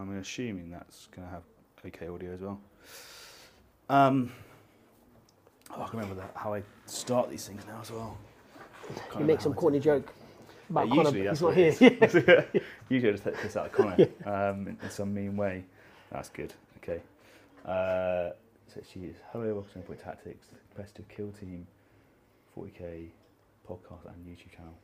[0.00, 1.42] I'm assuming that's going to have
[1.86, 2.58] okay audio as well.
[3.90, 4.32] Um,
[5.70, 8.16] oh, I can remember that how I start these things now as well.
[9.18, 10.12] You make some corny joke
[10.70, 11.18] about Yeah, Connor.
[11.18, 12.48] usually He's not what here.
[12.88, 15.64] Usually I just take this out of Connor um, in, in some mean way.
[16.10, 16.54] That's good.
[16.78, 17.02] Okay.
[17.66, 18.30] Uh,
[18.68, 21.66] so she is hello, welcome to Point Tactics, competitive kill team,
[22.56, 23.08] 40k
[23.68, 24.74] podcast and YouTube channel.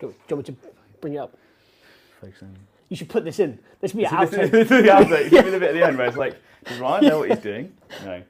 [0.00, 0.60] do, you want me to
[1.00, 1.36] bring it up?
[2.20, 2.56] Focusing.
[2.88, 3.58] You should put this in.
[3.80, 4.30] This should be an outtake.
[4.50, 5.30] this is the outtake.
[5.30, 7.38] Give me the bit at the end where it's like, does Ryan know what he's
[7.38, 7.72] doing?
[8.04, 8.22] No.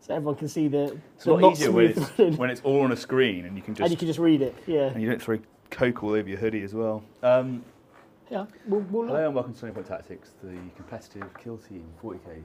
[0.00, 0.98] so everyone can see the.
[1.16, 3.74] It's a lot easier when it's, when it's all on a screen and you can
[3.74, 4.54] just and you can just read it.
[4.66, 4.88] Yeah.
[4.88, 5.38] and you don't throw
[5.70, 7.02] coke all over your hoodie as well.
[7.22, 7.64] Um,
[8.30, 8.46] Yeah.
[8.66, 12.42] We'll, we'll Hello and welcome to Turning Point Tactics, the competitive kill team 40k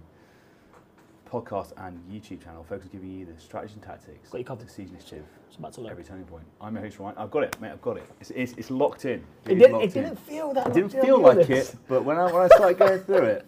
[1.29, 4.67] podcast and YouTube channel, focused on giving you the strategies and tactics Got you covered.
[4.67, 5.91] to seize initiative It's about to load.
[5.91, 6.43] every turning point.
[6.61, 7.15] I'm your host Ryan.
[7.17, 7.71] I've got it, mate.
[7.71, 8.09] I've got it.
[8.21, 9.23] It's, it's, it's locked in.
[9.45, 10.15] It, is did, locked it didn't in.
[10.17, 10.67] feel that.
[10.67, 11.73] It didn't feel like honest.
[11.73, 13.46] it, but when I when I started going through it,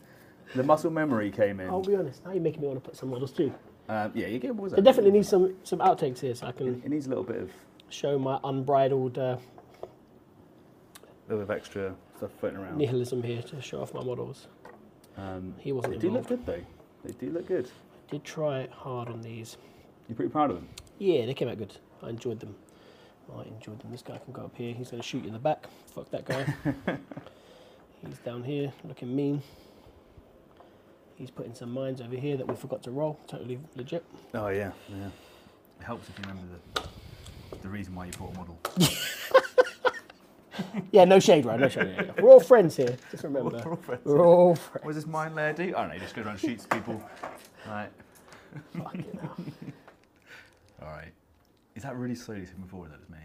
[0.55, 1.69] the muscle memory came in.
[1.69, 2.23] I'll be honest.
[2.25, 3.53] Now you're making me want to put some models too.
[3.89, 4.83] Um, yeah, you get what was that?
[4.83, 7.37] definitely needs some some outtakes here, so I can It, it needs a little bit
[7.37, 7.51] of
[7.89, 9.37] show my unbridled uh,
[11.29, 12.77] little bit of extra stuff floating around.
[12.77, 14.47] nihilism here to show off my models.
[15.17, 16.61] Um, He wasn't they do look good though.
[17.03, 17.69] They do look good.
[18.09, 19.57] Did try hard on these.
[20.07, 20.67] You're pretty proud of them.
[20.99, 21.75] Yeah, they came out good.
[22.01, 22.55] I enjoyed them.
[23.35, 23.91] I enjoyed them.
[23.91, 24.73] This guy can go up here.
[24.73, 25.65] He's going to shoot you in the back.
[25.93, 26.53] Fuck that guy.
[28.05, 29.41] He's down here looking mean.
[31.15, 33.19] He's putting some mines over here that we forgot to roll.
[33.27, 34.05] Totally legit.
[34.33, 35.07] Oh yeah, yeah.
[35.79, 38.59] It helps if you remember the the reason why you bought a model.
[40.91, 41.59] Yeah, no shade, right?
[41.59, 41.93] No shade.
[41.95, 42.21] Yeah, yeah.
[42.21, 42.97] We're all friends here.
[43.11, 43.49] Just remember.
[43.57, 44.01] We're all friends.
[44.05, 44.85] We're all friends.
[44.85, 45.63] What does this mine layer do?
[45.63, 45.93] I don't know.
[45.93, 47.01] He just goes around and shoots people.
[47.67, 47.89] Right.
[48.77, 49.37] Fucking hell.
[50.81, 51.11] All right.
[51.75, 52.91] Is that really slowly moving forward?
[52.91, 53.17] That is me.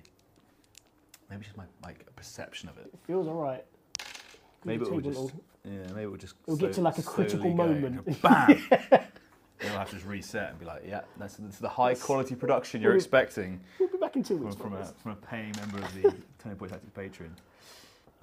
[1.30, 2.90] Maybe it's just my like perception of it.
[2.92, 3.64] It feels all right.
[4.64, 5.34] Maybe it will just.
[5.64, 6.34] Yeah, maybe it will just.
[6.46, 8.20] It'll get to, like, a critical moment.
[8.20, 8.62] Bam.
[9.62, 12.80] You'll have to just reset and be like, yeah, that's, that's the high quality production
[12.82, 14.56] you're We'll- expecting We'll be back in two weeks.
[14.56, 17.30] from, a, from a paying member of the Turning Point Tactics Patreon.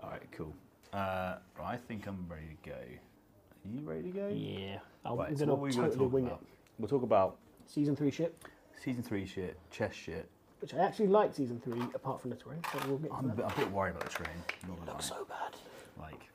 [0.01, 0.53] All right, cool.
[0.93, 2.75] Uh, I think I'm ready to go.
[2.75, 4.27] Are you ready to go?
[4.29, 4.79] Yeah.
[5.05, 6.43] I'm Right, so going what are we to totally wing about?
[6.77, 7.37] We'll talk about.
[7.67, 8.35] Season three shit,
[8.83, 10.27] season three shit, chess shit.
[10.61, 12.61] which I actually like season three, apart from the terrain.
[12.73, 14.35] So we'll get I'm a bit, I'm a bit worried about the train.
[14.67, 15.55] Not gonna looks so bad.
[15.99, 16.27] Like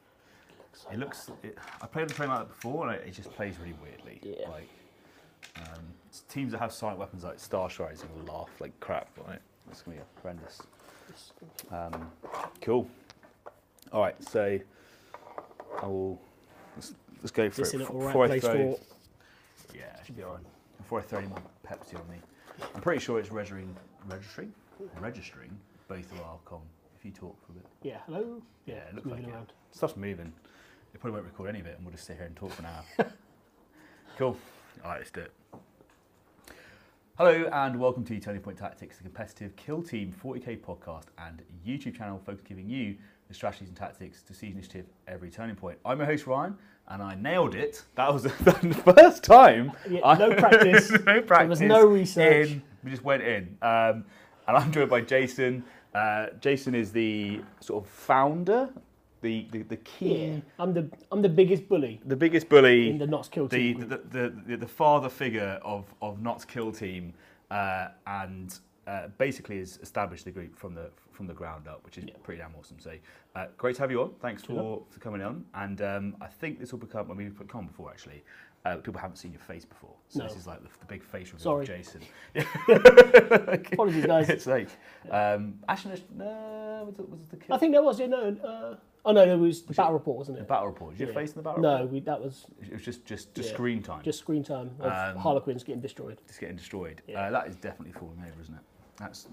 [0.92, 1.30] it looks.
[1.42, 4.20] It, I played the train like that before, and it, it just plays really weirdly.
[4.22, 4.48] Yeah.
[4.48, 4.68] Like
[5.56, 5.84] um,
[6.28, 9.40] teams that have silent weapons like Starstriders are gonna laugh like crap it.
[9.70, 10.60] It's gonna be horrendous.
[11.70, 12.10] Um,
[12.60, 12.88] cool.
[13.92, 14.58] All right, so
[15.82, 16.20] I will.
[16.76, 17.82] Let's, let's go for This it.
[17.82, 18.80] F- alright before I place throw- for.
[19.76, 20.42] Yeah, it should be alright.
[20.78, 22.16] Before I throw any more Pepsi on me,
[22.74, 23.74] I'm pretty sure it's registering,
[24.08, 24.52] registering,
[25.00, 25.50] registering
[25.88, 26.60] both of our com.
[26.98, 27.98] If you talk for a bit, Yeah.
[28.06, 28.42] Hello.
[28.66, 29.34] yeah, it looks like moving it.
[29.34, 29.52] around.
[29.72, 30.32] Stuff's moving.
[30.94, 32.62] It probably won't record any of it, and we'll just sit here and talk for
[32.62, 33.12] an hour.
[34.18, 34.36] cool.
[34.84, 35.32] All right, let's do it.
[37.16, 41.96] Hello and welcome to Turning Point Tactics, the competitive kill team 40k podcast and YouTube
[41.96, 42.96] channel focused giving you
[43.28, 45.78] the strategies and tactics to seize initiative every turning point.
[45.84, 46.56] I'm your host Ryan,
[46.88, 47.84] and I nailed it.
[47.94, 49.72] That was the first time.
[49.88, 50.90] Yeah, I- no practice.
[51.04, 51.60] no practice.
[51.60, 52.48] no research.
[52.50, 52.62] In.
[52.82, 54.04] We just went in, um,
[54.48, 55.64] and I'm joined by Jason.
[55.94, 58.68] Uh, Jason is the sort of founder,
[59.24, 60.40] the the, the key, Yeah.
[60.60, 63.80] I'm the I'm the biggest bully the biggest bully in the Knots Kill team.
[63.88, 67.14] the, the, the, the father figure of, of Knott's Kill Team
[67.50, 68.48] uh, and
[68.86, 72.14] uh, basically has established the group from the from the ground up, which is Yeah.
[72.24, 72.78] pretty damn awesome.
[72.80, 72.92] So
[73.36, 74.10] uh, great to have you on.
[74.20, 75.44] Thanks for, for coming on.
[75.54, 78.20] And um, I think this will become, when we've come before actually,
[78.64, 79.94] uh, people haven't seen your face before.
[80.08, 80.26] So No.
[80.26, 81.62] this is like the, the big face reveal Sorry.
[81.62, 82.00] of Jason.
[83.72, 84.28] Apologies, guys.
[84.36, 84.68] it's like,
[85.10, 87.54] um, actually, no, was it, was it the kill?
[87.54, 88.00] I think there was.
[88.00, 88.36] Yeah, no.
[88.44, 90.40] Uh, oh no, there was the battle report, wasn't it?
[90.40, 90.92] the battle report.
[90.96, 91.14] Did you Yeah.
[91.20, 91.90] face in the battle No, report?
[91.92, 93.54] we, that was It was just, just, just Yeah.
[93.54, 94.02] screen time.
[94.02, 96.20] just screen time of Um, Harlequins getting destroyed.
[96.26, 97.02] just getting destroyed.
[97.06, 97.26] Yeah.
[97.26, 98.60] Uh, that is definitely falling over, isn't it?
[98.96, 99.28] That's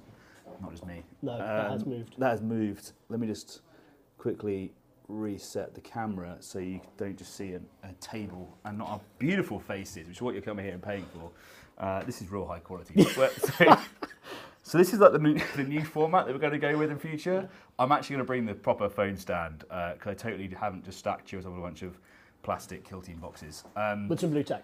[0.61, 1.03] not just me.
[1.21, 2.15] No, that has Um, moved.
[2.19, 2.91] That has moved.
[3.09, 3.61] Let me just
[4.17, 4.73] quickly
[5.07, 9.59] reset the camera so you don't just see a, a table and not our beautiful
[9.59, 11.31] faces, which is what you're coming here and paying for.
[11.77, 12.93] Uh, this is real high quality.
[13.03, 13.75] So,
[14.71, 16.91] so this is like the new, the new format that we're going to go with
[16.91, 17.49] in future.
[17.77, 21.33] I'm actually going to bring the proper phone stand because I totally haven't just stacked
[21.33, 21.99] you on a bunch of
[22.41, 23.65] plastic kill boxes.
[23.75, 24.63] Um, With some blue tack.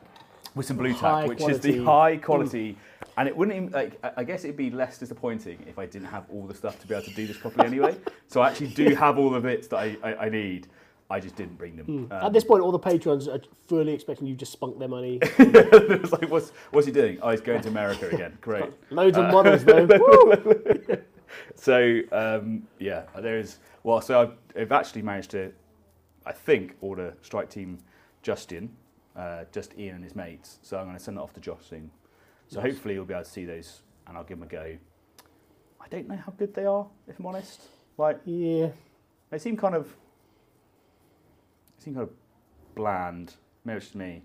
[0.55, 2.77] with some blue High tack, which is the high quality,
[3.17, 3.99] and it wouldn't even like.
[4.01, 6.87] I- I guess it'd be less disappointing if I didn't have all the stuff to
[6.87, 7.97] be able to do this properly anyway.
[8.27, 10.67] so I actually do have all the bits that I, I, I need.
[11.09, 12.07] I just didn't bring them.
[12.11, 14.89] Um, At this point, all the patrons are fully expecting you to just spunk their
[14.89, 15.19] money.
[15.21, 17.17] it was like, what's what's he doing?
[17.21, 18.37] Oh, he's going to America again.
[18.41, 18.73] Great.
[18.89, 19.87] Loads of models though.
[21.55, 23.59] So um, yeah, there is.
[23.83, 25.51] Well, so I've, I've actually managed to,
[26.25, 27.79] I think, order strike team
[28.21, 28.69] Justin,
[29.15, 30.59] uh, just Ian and his mates.
[30.61, 31.91] So I'm going to send that off to Josh soon.
[32.47, 32.71] So Nice.
[32.71, 34.77] hopefully you'll be able to see those, and I'll give them a go.
[35.81, 37.61] I don't know how good they are, if I'm honest.
[37.97, 38.69] Like Yeah.
[39.29, 39.93] they seem kind of,
[41.87, 42.13] seem kind of
[42.75, 43.35] bland.
[43.65, 44.21] Maybe it's just me.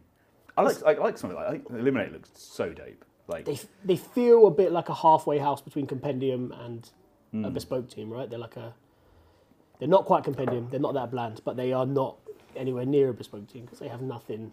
[0.56, 3.04] I like I like something like I think Eliminate looks so dope.
[3.28, 6.90] Like They, they feel a bit like a halfway house between Compendium and
[7.32, 7.54] a mm.
[7.54, 8.28] bespoke team, right?
[8.28, 8.74] They're like a.
[9.78, 10.68] They're not quite Compendium.
[10.70, 12.16] They're not that bland, but they are not
[12.54, 14.52] anywhere near a bespoke team because they have nothing.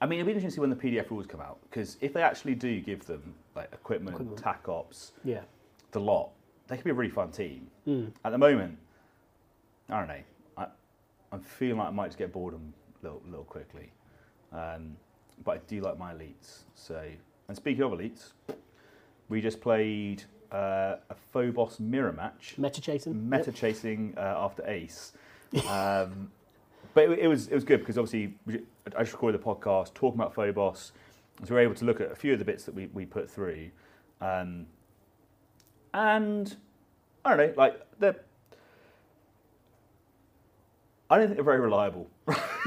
[0.00, 2.12] I mean, it'll be interesting to see when the PDF rules come out because if
[2.12, 4.38] they actually do give them like equipment, Equipment.
[4.38, 5.40] tac ops, Yeah.
[5.92, 6.30] the lot,
[6.68, 7.68] they could be a really fun team.
[7.86, 8.12] Mm.
[8.24, 8.76] At the moment,
[9.88, 10.20] I don't know.
[11.32, 13.90] I, I'm feeling like I might just get bored of them a little, little quickly.
[14.52, 14.96] Um,
[15.44, 16.62] but I do like my elites.
[16.74, 17.02] So,
[17.48, 18.32] and speaking of elites,
[19.28, 23.28] we just played uh, a Phobos mirror match, Meta chasing.
[23.28, 25.12] meta chasing uh, after Ace.
[25.68, 26.30] Um,
[26.94, 28.34] but it, it was it was good because obviously
[28.96, 30.92] I just recorded the podcast talking about Phobos,
[31.42, 33.04] so we were able to look at a few of the bits that we, we
[33.04, 33.70] put through,
[34.20, 34.66] um,
[35.92, 36.56] and
[37.24, 38.16] I don't know, like they're.
[41.10, 42.08] I don't think they're very reliable.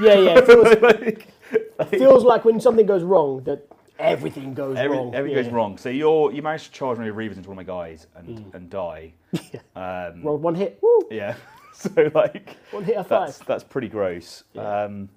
[0.00, 0.38] Yeah, yeah.
[0.38, 3.66] It feels, Like, feels like when something goes wrong that
[3.98, 5.14] everything goes every, wrong.
[5.14, 5.42] everything yeah.
[5.44, 5.76] goes wrong.
[5.78, 8.06] So you're you managed to charge one of your Reivers into one of my guys
[8.16, 8.54] and, Mm.
[8.54, 9.12] and die.
[9.76, 10.78] Um, Rolled one hit.
[10.82, 11.00] Woo!
[11.10, 11.34] yeah.
[11.74, 13.46] so like One hit a that's five.
[13.46, 14.44] that's pretty gross.
[14.54, 14.84] Yeah.
[14.84, 15.08] Um,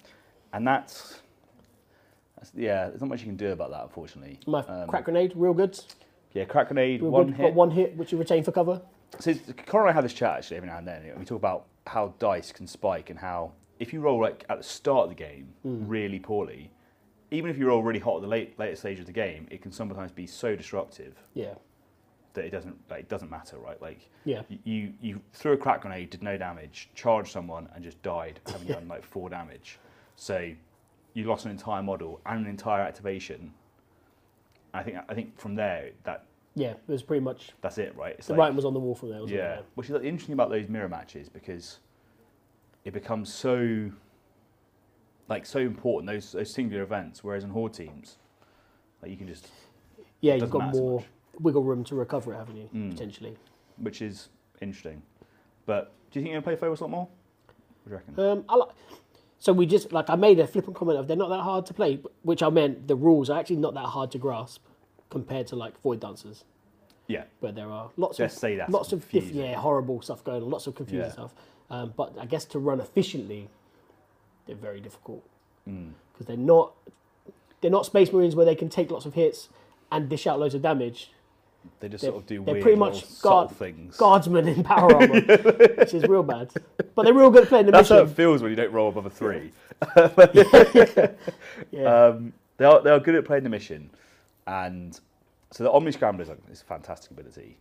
[0.54, 1.22] and that's,
[2.38, 2.90] that's yeah.
[2.90, 4.40] There's not much you can do about that, unfortunately.
[4.48, 5.80] My Um, crack grenade, real good.
[6.34, 7.36] Yeah, crack grenade, Real one good.
[7.38, 7.44] hit.
[7.48, 8.82] Got one hit, which you retain for cover.
[9.20, 9.34] So
[9.68, 11.04] Connor and I have this chat actually every now and then.
[11.18, 14.64] We talk about how dice can spike and how if you roll like at the
[14.64, 15.88] start of the game Hmm.
[15.88, 16.72] really poorly,
[17.32, 19.62] even if you roll really hot at the late later stage of the game, it
[19.62, 21.56] can sometimes be so disruptive Yeah.
[22.34, 23.82] that it doesn't like, it doesn't matter, right?
[23.82, 24.44] Like Yeah.
[24.64, 28.68] you you threw a crack grenade, did no damage, charged someone and just died, having
[28.68, 29.80] done like four damage.
[30.16, 30.52] So
[31.14, 33.54] you lost an entire model and an entire activation.
[34.74, 36.72] I think I think from there that Yeah.
[36.72, 37.52] It was pretty much.
[37.62, 38.16] that's it, right?
[38.18, 39.22] It's The like- writing was on the wall from there.
[39.22, 39.66] Wasn't yeah, It?
[39.76, 41.80] which is interesting about those mirror matches because
[42.86, 43.90] it becomes so
[45.30, 47.24] like so important those those singular events.
[47.24, 48.18] Whereas in horde teams,
[49.02, 49.50] like you can just,
[50.22, 50.36] Yeah.
[50.36, 51.08] You've got more much.
[51.40, 52.70] wiggle room to recover it, haven't you?
[52.74, 52.92] Mm.
[52.92, 53.38] Potentially.
[53.78, 54.30] which is
[54.62, 55.02] interesting.
[55.66, 57.08] But do you think you're gonna play Phobos a lot more?
[57.08, 58.20] What do you reckon?
[58.20, 58.70] Um, I like.
[59.40, 61.74] So we just like I made a flippant comment of they're not that hard to
[61.74, 64.64] play, which I meant the rules are actually not that hard to grasp
[65.14, 66.44] compared to like Void Dancers,
[67.08, 68.70] yeah, where there are lots just of say that.
[68.70, 71.12] lots of diff- yeah horrible stuff going on, lots of confusing Yeah.
[71.20, 71.34] stuff.
[71.70, 73.48] Um, but I guess to run efficiently,
[74.46, 75.24] they're very difficult
[75.70, 75.92] Mm.
[76.12, 76.74] because they're not
[77.62, 79.48] they're not Space Marines where they can take lots of hits
[79.92, 81.12] and dish out loads of damage.
[81.80, 83.96] They just sort of do they're weird pretty little much subtle guard- things.
[83.96, 85.22] Guardsmen in power armor,
[85.78, 86.52] which is real bad.
[86.94, 87.80] But they're real good at playing the mission.
[87.84, 88.16] That's how it mission.
[88.16, 89.52] feels when you don't roll above a three.
[90.34, 91.08] Yeah.
[91.88, 93.90] Um, they are they are good at playing the mission,
[94.48, 95.00] and
[95.52, 97.58] so the Omni Scrambler is a, is a fantastic ability.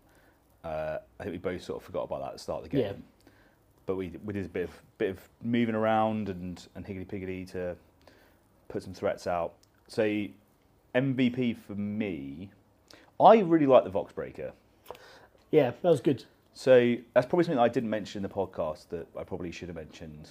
[0.64, 2.76] Uh, I think we both sort of forgot about that at the start of the
[2.76, 3.30] game, Yeah.
[3.86, 7.50] but we we did a bit of bit of moving around and and higgity piggity
[7.52, 7.76] to
[8.68, 9.54] put some threats out.
[9.88, 10.26] So
[10.94, 12.50] MVP for me,
[13.20, 14.52] I really like the Vox Breaker.
[15.50, 16.24] yeah, that was good.
[16.54, 19.76] So that's probably something I didn't mention in the podcast that I probably should have
[19.76, 20.30] mentioned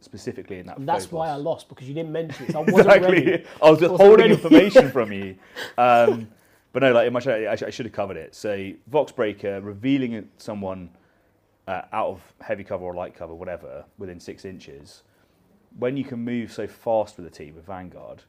[0.00, 0.78] specifically in that.
[0.78, 2.52] And that's why I lost because you didn't mention it.
[2.52, 3.18] So I wasn't ready.
[3.18, 3.46] exactly.
[3.62, 4.34] I was just Wasn't holding ready.
[4.42, 5.36] information from you.
[5.78, 6.28] Um,
[6.72, 8.34] but no, like in my show, I, sh- I should have covered it.
[8.34, 10.90] So Vox Breaker, revealing someone
[11.66, 15.02] uh, out of heavy cover or light cover, whatever, within six inches.
[15.78, 18.22] When you can move so fast with a team with Vanguard,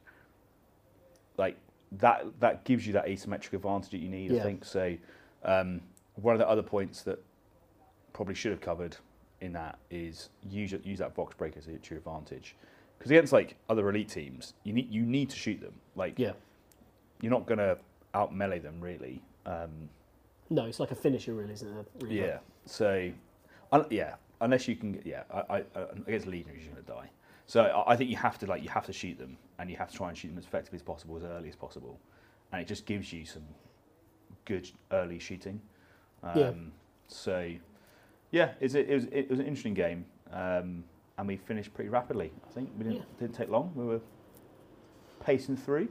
[1.38, 1.56] like
[1.92, 4.34] that, that gives you that asymmetric advantage that you need.
[4.38, 4.96] I think so.
[5.44, 5.80] Um,
[6.16, 7.22] one of the other points that
[8.12, 8.96] probably should have covered
[9.42, 12.56] in that is use use that Vox Breaker to your advantage.
[12.98, 15.74] Because against like other elite teams, you need you need to shoot them.
[15.96, 16.32] Like Yeah.
[17.20, 17.76] you're not gonna
[18.14, 19.20] out melee them really.
[19.44, 19.88] Um,
[20.50, 21.86] No, it's like a finisher, really, isn't it?
[22.00, 22.38] Really yeah.
[22.66, 23.10] So,
[23.72, 27.10] un- yeah, unless you can, yeah, I, I, uh, against legionaries you're gonna die.
[27.46, 29.76] So I, I think you have to like you have to shoot them, and you
[29.76, 31.98] have to try and shoot them as effectively as possible, as early as possible,
[32.52, 33.42] and it just gives you some
[34.44, 35.60] good early shooting.
[36.22, 36.52] Um, Yeah.
[37.08, 37.52] So,
[38.32, 40.82] yeah, it's, it, was it was an interesting game, um,
[41.18, 42.32] and we finished pretty rapidly.
[42.44, 43.02] I think we didn't Yeah.
[43.20, 43.70] didn't take long.
[43.76, 44.00] We were
[45.24, 45.88] pacing through,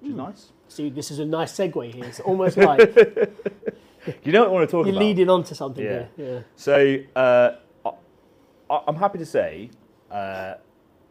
[0.00, 0.16] which is Hmm.
[0.16, 0.52] nice.
[0.68, 2.04] See, this is a nice segue here.
[2.04, 2.80] It's almost like
[4.24, 4.86] You know what I want to talk about.
[4.86, 4.98] you're about?
[5.06, 6.06] leading on to something Yeah.
[6.16, 6.26] here.
[6.34, 6.40] Yeah.
[6.56, 7.52] So uh,
[8.70, 9.70] I, I'm happy to say,
[10.10, 10.54] uh,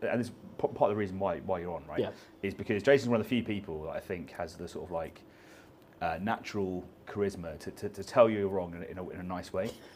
[0.01, 1.99] and this part of the reason why why you're on, right?
[2.01, 2.09] Yeah.
[2.41, 4.91] Is because Jason's one of the few people that I think has the sort of
[4.91, 5.21] like
[6.01, 9.19] uh, natural charisma to, to, to tell you you're wrong in a, in a, in
[9.19, 9.69] a nice way.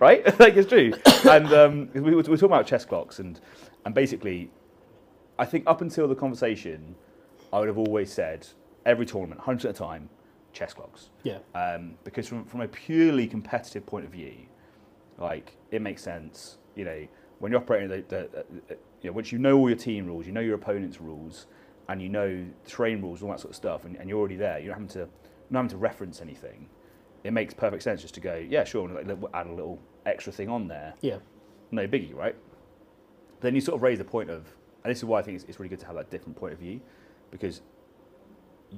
[0.00, 0.22] right?
[0.40, 0.92] like it's true.
[1.28, 3.40] And um, we, were, we were talking about chess clocks, and,
[3.84, 4.50] and basically,
[5.38, 6.94] I think up until the conversation,
[7.52, 8.46] I would have always said
[8.84, 10.08] every tournament, 100% of the time,
[10.52, 11.10] chess clocks.
[11.22, 11.38] Yeah.
[11.54, 14.34] Um, because from, from a purely competitive point of view,
[15.18, 16.58] like it makes sense.
[16.74, 17.06] You know,
[17.38, 20.26] when you're operating, the, the, the, you know, once you know all your team rules,
[20.26, 21.46] you know your opponent's rules,
[21.88, 24.58] and you know terrain rules, all that sort of stuff, and, and you're already there.
[24.58, 25.08] You're not having to,
[25.50, 26.68] not having to reference anything.
[27.24, 30.32] It makes perfect sense just to go, yeah, sure, and like, add a little extra
[30.32, 30.94] thing on there.
[31.00, 31.18] Yeah.
[31.70, 32.36] No biggie, right?
[33.40, 34.46] Then you sort of raise the point of,
[34.84, 36.52] and this is why I think it's, it's really good to have that different point
[36.52, 36.80] of view,
[37.30, 37.62] because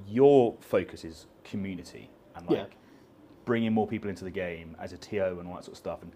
[0.06, 2.66] your focus is community and like Yeah.
[3.44, 6.02] bringing more people into the game as a TO and all that sort of stuff.
[6.02, 6.12] And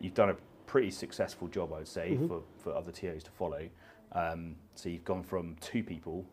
[0.00, 2.28] you've done a pretty successful job, I would say, Mhm.
[2.28, 3.68] for, for other TOs to follow.
[4.12, 6.24] Um, so you've gone from two people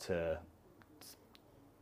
[0.00, 0.38] to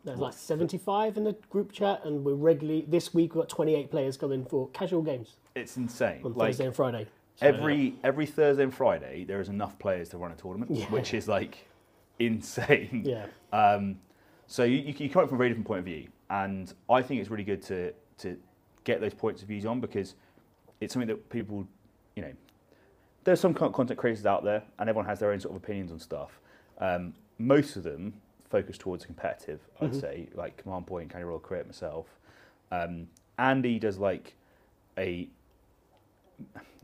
[0.05, 3.91] There's like 75 in the group chat, and we're regularly this week we've got 28
[3.91, 6.21] players coming for casual games it's insane.
[6.25, 7.07] on Like Thursday and Friday.
[7.37, 10.87] So, every every Thursday and Friday, there is enough players to run a tournament, Yeah.
[10.87, 11.69] which is like
[12.19, 13.03] insane.
[13.05, 13.99] yeah, Um,
[14.49, 17.21] so you, you, you come from a very different point of view, and I think
[17.21, 18.37] it's really good to to
[18.85, 20.15] get those points of views on because
[20.81, 21.67] it's something that people,
[22.17, 22.33] you know,
[23.29, 25.99] there's some content creators out there, and everyone has their own sort of opinions on
[25.99, 26.41] stuff.
[26.79, 28.15] Um, most of them
[28.49, 30.01] focus towards competitive, I'd Mhm.
[30.01, 32.07] say, like Command Point, Candy Roll, Create myself.
[32.73, 33.09] Um,
[33.39, 34.35] Andy does like
[34.97, 35.29] a.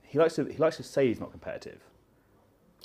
[0.03, 1.81] He likes to he likes to say he's not competitive,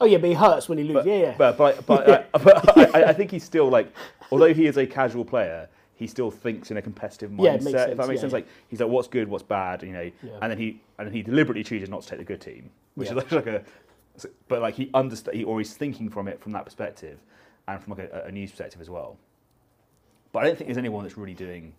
[0.01, 1.03] oh yeah, but he hurts when he loses.
[1.03, 3.91] but, yeah, yeah, But but but, I, but I, I think he's still like,
[4.31, 5.67] although he is a casual player,
[5.99, 7.43] he still thinks in a competitive mindset.
[7.43, 8.37] Yeah, makes If that makes yeah, sense, yeah.
[8.37, 10.31] like he's like, what's good, what's bad, you know, Yeah.
[10.41, 13.09] and then he and then he deliberately chooses not to take the good team, which
[13.09, 13.63] is like a,
[14.47, 17.19] but like he understand, he, he's thinking from it from that perspective,
[17.67, 19.17] and from like a, a news perspective as well.
[20.31, 21.73] But I don't think there's anyone that's really doing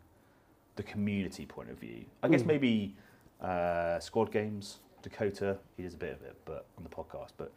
[0.77, 2.05] the community point of view.
[2.23, 2.47] I guess Mm.
[2.47, 2.95] maybe
[3.41, 7.31] uh, squad games, Dakota, he does a bit of it, but on the podcast.
[7.39, 7.53] But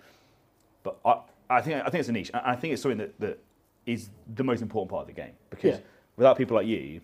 [0.84, 2.32] but I, I think I think it's a niche.
[2.34, 3.39] and I think it's something that, that
[3.86, 5.84] is the most important part of the game because Yeah.
[6.17, 7.01] Without people like you,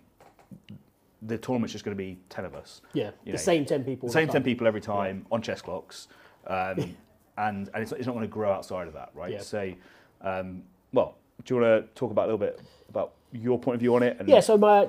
[1.22, 3.12] the tournament's just going to be ten of us, yeah.
[3.26, 4.08] you The know, same 10 people.
[4.08, 6.08] the same ten people every time on chess clocks,
[6.48, 6.78] um,
[7.38, 9.32] and and it's, it's not going to grow outside of that, right?
[9.32, 9.42] Yeah.
[9.42, 9.74] So,
[10.22, 10.64] um,
[10.94, 13.96] well, do you want to talk about a little bit about your point of view
[13.96, 14.18] on it?
[14.20, 14.88] And Yeah, so my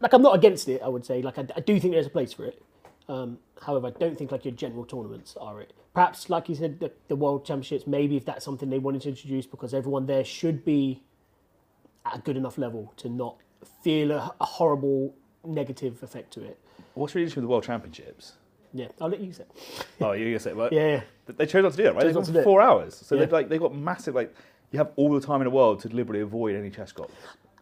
[0.00, 0.82] like I'm not against it.
[0.82, 2.62] I would say like I, I do think there's a place for it.
[3.08, 5.72] Um, however, I don't think like your general tournaments are it.
[5.94, 7.86] Perhaps like you said, the, the World Championships.
[7.86, 11.02] Maybe if that's something they wanted to introduce, because everyone there should be
[12.06, 13.36] at a good enough level to not
[13.82, 16.58] feel a, a horrible negative effect to it.
[16.94, 18.34] What's really interesting with the World Championships?
[18.72, 19.44] Yeah, I'll let you say.
[20.00, 21.00] Oh, you're gonna say, Yeah, yeah.
[21.26, 22.02] they chose not to do that, right?
[22.02, 22.44] Chose They've not gone to for do it.
[22.44, 23.20] four hours, so Yeah.
[23.20, 24.34] they've like they've got massive like
[24.70, 27.12] you have all the time in the world to deliberately avoid any chess clocks.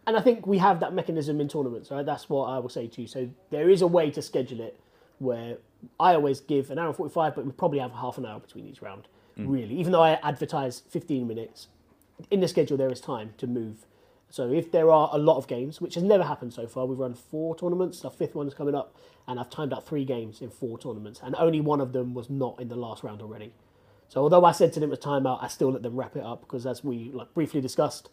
[0.06, 2.04] And I think we have that mechanism in tournaments, right?
[2.04, 3.06] That's what I will say to you.
[3.06, 4.78] So there is a way to schedule it
[5.18, 5.56] where
[6.00, 8.66] I always give an hour and 45, but we probably have half an hour between
[8.66, 9.08] each round,
[9.38, 9.46] mm.
[9.48, 9.74] really.
[9.76, 11.68] Even though I advertise 15 minutes,
[12.30, 13.86] in the schedule there is time to move.
[14.30, 16.98] So if there are a lot of games, which has never happened so far, we've
[16.98, 18.96] run four tournaments, our fifth one is coming up,
[19.28, 22.28] and I've timed out three games in four tournaments, and only one of them was
[22.28, 23.52] not in the last round already.
[24.08, 26.22] So although I said to them it was timeout, I still let them wrap it
[26.22, 28.10] up because as we like briefly discussed,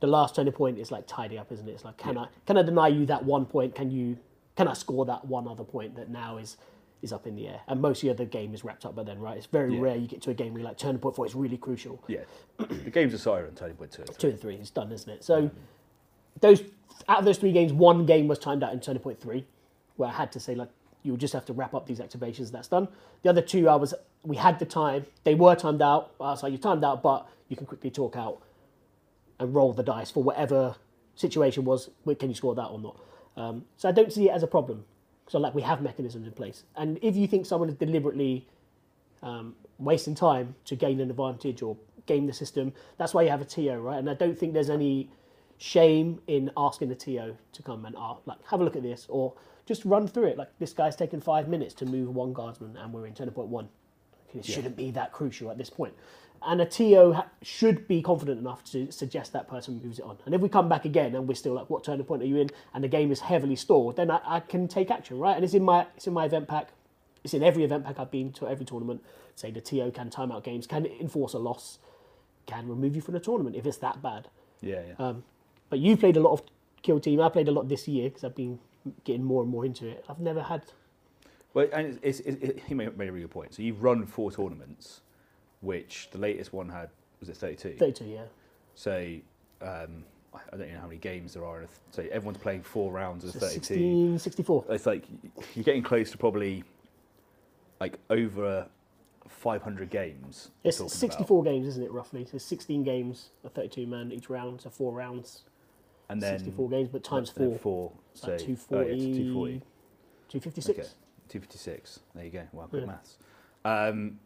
[0.00, 1.72] the last turning point is like tidy up, isn't it?
[1.72, 3.74] It's like can I can I deny you that one point?
[3.74, 4.18] Can you
[4.56, 6.56] can I score that one other point that now is
[7.02, 7.60] is up in the air?
[7.68, 9.36] And most of the other game is wrapped up by then, right?
[9.36, 9.82] It's very Yeah.
[9.82, 12.02] rare you get to a game where you're like turning point four is really crucial.
[12.08, 12.20] Yeah,
[12.58, 14.04] the games are on turning point two.
[14.18, 15.24] Two and three is done, isn't it?
[15.24, 15.50] So
[16.40, 16.62] those
[17.08, 19.46] out of those three games, one game was timed out in turning point three,
[19.96, 20.68] where I had to say like
[21.04, 22.50] you'll just have to wrap up these activations.
[22.50, 22.88] That's done.
[23.22, 25.06] The other two, I was we had the time.
[25.24, 26.12] They were timed out.
[26.20, 28.42] I was like, you timed out, but you can quickly talk out
[29.38, 30.74] and roll the dice for whatever
[31.14, 31.90] situation was.
[32.18, 32.96] Can you score that or not?
[33.36, 34.84] Um, so I don't see it as a problem.
[35.28, 38.46] So like we have mechanisms in place, and if you think someone is deliberately
[39.22, 43.40] um, wasting time to gain an advantage or game the system, that's why you have
[43.40, 43.98] a TO, right?
[43.98, 45.10] And I don't think there's any
[45.58, 49.06] shame in asking the TO to come and uh, like have a look at this
[49.08, 49.34] or
[49.66, 50.38] just run through it.
[50.38, 53.48] Like this guy's taken five minutes to move one guardsman, and we're in turn point
[53.48, 53.68] one.
[54.34, 55.94] It shouldn't be that crucial at this point.
[56.42, 60.18] And a TO ha- should be confident enough to suggest that person moves it on.
[60.24, 62.36] And if we come back again and we're still like, what turning point are you
[62.36, 62.50] in?
[62.74, 65.34] And the game is heavily stalled, then I, I can take action, right?
[65.34, 66.68] And it's in my it's in my event pack.
[67.24, 69.02] It's in every event pack I've been to, every tournament.
[69.34, 71.78] Say the TO can timeout games, can enforce a loss,
[72.46, 74.28] can remove you from the tournament if it's that bad.
[74.60, 74.94] Yeah, yeah.
[74.98, 75.24] Um,
[75.70, 76.42] but you played a lot of
[76.82, 77.20] Kill Team.
[77.20, 78.58] I played a lot this year because I've been
[79.04, 80.04] getting more and more into it.
[80.08, 80.62] I've never had.
[81.54, 83.54] Well, and it's, it's, it, he made a really good point.
[83.54, 85.00] So you've run four tournaments,
[85.60, 87.76] which the latest one had was it 32.
[87.78, 88.22] 32, yeah.
[88.74, 89.16] So
[89.60, 91.64] um, I don't know how many games there are.
[91.90, 93.60] So everyone's playing four rounds of So 32.
[93.60, 94.64] 16, 64.
[94.70, 95.04] It's like
[95.54, 96.64] you're getting close to probably
[97.80, 98.66] like over
[99.26, 100.50] 500 games.
[100.64, 102.24] It's talking 64 games, isn't it, roughly?
[102.24, 105.42] So 16 games, a 32 man each round, so four rounds,
[106.08, 107.92] and then 64 games, but times four, four.
[108.14, 109.62] So like oh, 240, yeah, 240.
[110.28, 110.68] 256.
[110.78, 110.88] Okay,
[111.28, 112.00] 256.
[112.14, 112.42] There you go.
[112.52, 112.86] Wow, good Yeah.
[112.86, 113.18] maths.
[113.64, 114.18] Um,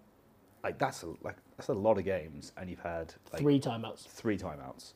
[0.62, 4.06] like that's a like that's a lot of games, and you've had like Three timeouts.
[4.06, 4.92] three timeouts.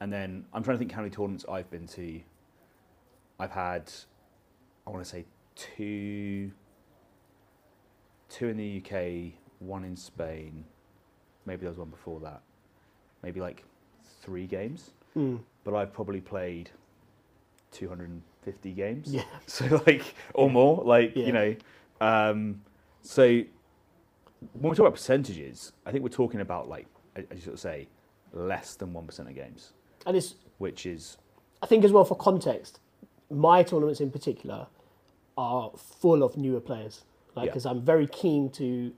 [0.00, 2.20] And then I'm trying to think how many tournaments I've been to.
[3.38, 3.90] I've had,
[4.86, 6.50] I want to say two,
[8.28, 10.64] two in the UK, one in Spain.
[11.46, 12.40] Maybe there was one before that.
[13.22, 13.64] Maybe like
[14.22, 14.90] three games.
[15.16, 15.40] Mm.
[15.64, 16.70] But I've probably played
[17.72, 19.08] 250 games.
[19.12, 19.22] Yeah.
[19.46, 21.26] So like, or more, like, Yeah.
[21.26, 21.56] you know.
[22.00, 22.62] Um,
[23.02, 23.42] so
[24.52, 27.60] when we talk about percentages, I think we're talking about like, as you sort of
[27.60, 27.88] say,
[28.32, 29.72] less than 1% of games,
[30.06, 31.18] And it's, which is,
[31.62, 32.80] I think, as well for context,
[33.30, 34.66] my tournaments in particular
[35.36, 37.02] are full of newer players.
[37.34, 37.50] Like, Yeah.
[37.52, 38.92] because I'm very keen to,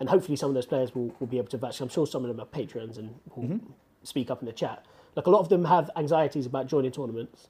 [0.00, 1.80] and hopefully some of those players will, will be able to vouch.
[1.80, 3.66] I'm sure some of them are patrons and will Mm-hmm.
[4.02, 4.84] speak up in the chat.
[5.16, 7.48] Like, a lot of them have anxieties about joining tournaments.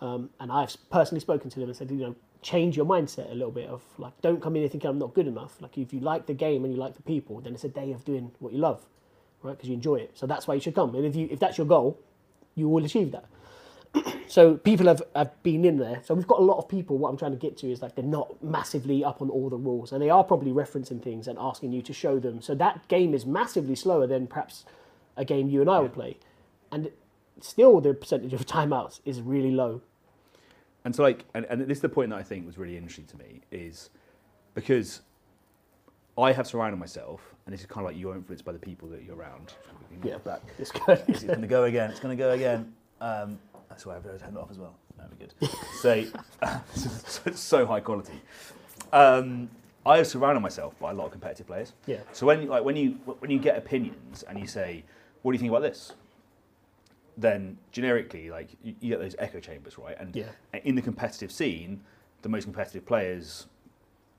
[0.00, 3.34] Um, and I've personally spoken to them and said, you know, change your mindset a
[3.34, 5.60] little bit of like, don't come in and think I'm not good enough.
[5.60, 7.92] Like, if you like the game and you like the people, then it's a day
[7.92, 8.86] of doing what you love,
[9.42, 9.56] right?
[9.56, 10.12] Because you enjoy it.
[10.14, 10.94] So that's why you should come.
[10.94, 11.98] And if you if that's your goal,
[12.54, 13.24] you will achieve that.
[14.28, 16.00] so people have, have been in there.
[16.04, 16.98] So we've got a lot of people.
[16.98, 19.56] What I'm trying to get to is like they're not massively up on all the
[19.56, 22.40] rules, and they are probably referencing things and asking you to show them.
[22.42, 24.64] So that game is massively slower than perhaps
[25.16, 26.18] a game you and I would play,
[26.70, 26.90] and
[27.40, 29.80] still the percentage of timeouts is really low.
[30.88, 33.04] And so like, and, and this is the point that I think was really interesting
[33.08, 33.90] to me is
[34.54, 35.02] because
[36.16, 38.88] I have surrounded myself, and this is kind of like you're influenced by the people
[38.88, 39.52] that you're around.
[40.02, 40.16] Yeah.
[40.16, 40.40] Back.
[40.58, 40.72] It's.
[41.06, 41.90] It's going to go again.
[41.90, 42.72] It's going to go again.
[43.02, 44.76] Um, that's why I've turned it off as well.
[44.96, 45.34] That'd be good.
[45.82, 46.04] So,
[46.74, 48.22] so, so high quality.
[48.90, 49.50] Um,
[49.84, 51.74] I have surrounded myself by a lot of competitive players.
[51.84, 51.98] Yeah.
[52.12, 54.84] So when like when you when you get opinions and you say,
[55.20, 55.92] "What do you think about this?"
[57.18, 59.96] Then generically, like you, you get those echo chambers, right?
[59.98, 60.30] And Yeah.
[60.62, 61.82] in the competitive scene,
[62.22, 63.48] the most competitive players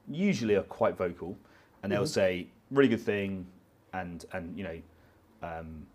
[0.10, 1.38] usually are quite vocal,
[1.82, 2.08] and they'll Mhm.
[2.10, 3.48] say, "Really good thing,"
[3.94, 4.82] and and you know,
[5.42, 5.88] um,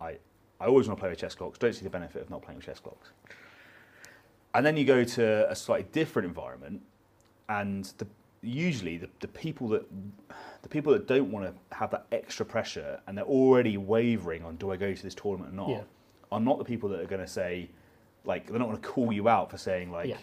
[0.00, 0.18] I
[0.60, 1.58] I always want to play with chess clocks.
[1.58, 3.10] Don't see the benefit of not playing with chess clocks.
[4.54, 6.82] And then you go to a slightly different environment,
[7.48, 8.06] and the,
[8.42, 9.84] usually the, the people that
[10.62, 14.56] the people that don't want to have that extra pressure and they're already wavering on
[14.56, 15.82] do I go to this tournament or not Yeah.
[16.32, 17.68] Are not the people that are going to say
[18.24, 20.16] like they're not going to call you out for saying like Yeah.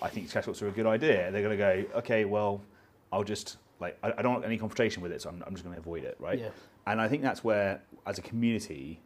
[0.00, 1.30] I think clocks are a good idea.
[1.32, 2.62] They're going to go okay, well
[3.12, 5.64] I'll just like I, I don't want any confrontation with it, so I'm, I'm just
[5.64, 6.38] going to avoid it, right?
[6.38, 6.48] Yeah.
[6.86, 9.00] And I think that's where, as a community,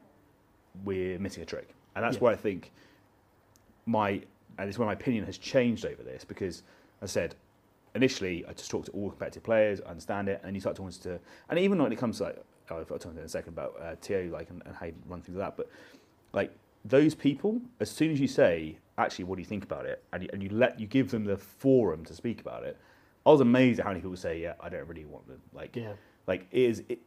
[0.84, 1.74] we're missing a trick.
[1.96, 2.20] And that's Yeah.
[2.24, 2.72] where I think
[3.86, 4.10] my,
[4.58, 6.62] and this is where my opinion has changed over this because,
[7.00, 7.34] as I said,
[7.94, 10.92] initially I just talked to all competitive players, I understand it, and you start talking
[11.02, 11.18] to,
[11.48, 13.94] and even when it comes to like, oh, I'll talk in a second about uh,
[14.00, 15.68] TO, like, and, and how you run things like that, but
[16.32, 16.52] like
[16.84, 20.22] those people, as soon as you say, actually, what do you think about it, and
[20.22, 22.76] you, and you let, you give them the forum to speak about it,
[23.26, 25.40] I was amazed at how many people say, yeah, I don't really want them.
[25.52, 25.92] Like, Yeah.
[26.26, 26.98] like it is it,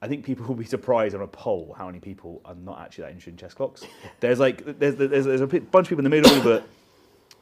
[0.00, 3.02] I think people will be surprised on a poll how many people are not actually
[3.02, 3.82] that interested in chess clocks.
[4.20, 6.64] There's like there's there's, there's a bunch of people in the middle that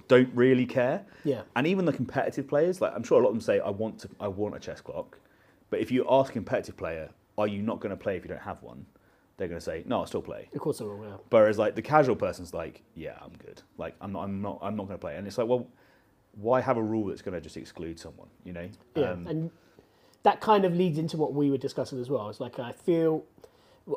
[0.09, 1.43] don't really care, Yeah.
[1.57, 2.81] and even the competitive players.
[2.81, 4.81] Like I'm sure a lot of them say, I want to I want a chess
[4.81, 5.19] clock,
[5.71, 8.29] but if you ask a competitive player, are you not going to play if you
[8.29, 8.87] don't have one?
[9.37, 10.49] They're going to say, no, I'll still play.
[10.55, 11.03] Of course, I will.
[11.03, 11.17] Yeah.
[11.31, 13.63] Whereas like the casual person's like, yeah, I'm good.
[13.79, 15.17] Like I'm not I'm not I'm not going to play.
[15.17, 15.67] And it's like, well,
[16.33, 18.29] why have a rule that's going to just exclude someone?
[18.45, 18.69] You know?
[18.95, 19.51] Yeah, Um, and
[20.23, 22.29] that kind of leads into what we were discussing as well.
[22.29, 23.25] It's like I feel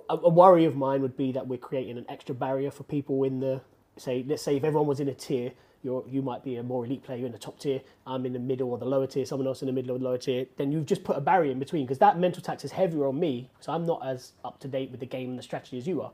[0.09, 3.39] a worry of mine would be that we're creating an extra barrier for people in
[3.39, 3.61] the
[3.95, 4.25] say.
[4.27, 7.03] Let's say if everyone was in a tier, you're you might be a more elite
[7.03, 7.81] player in the top tier.
[8.05, 9.25] I'm in the middle or the lower tier.
[9.25, 10.45] Someone else in the middle or the lower tier.
[10.57, 13.19] Then you've just put a barrier in between because that mental tax is heavier on
[13.19, 15.87] me because I'm not as up to date with the game and the strategy as
[15.87, 16.11] you are.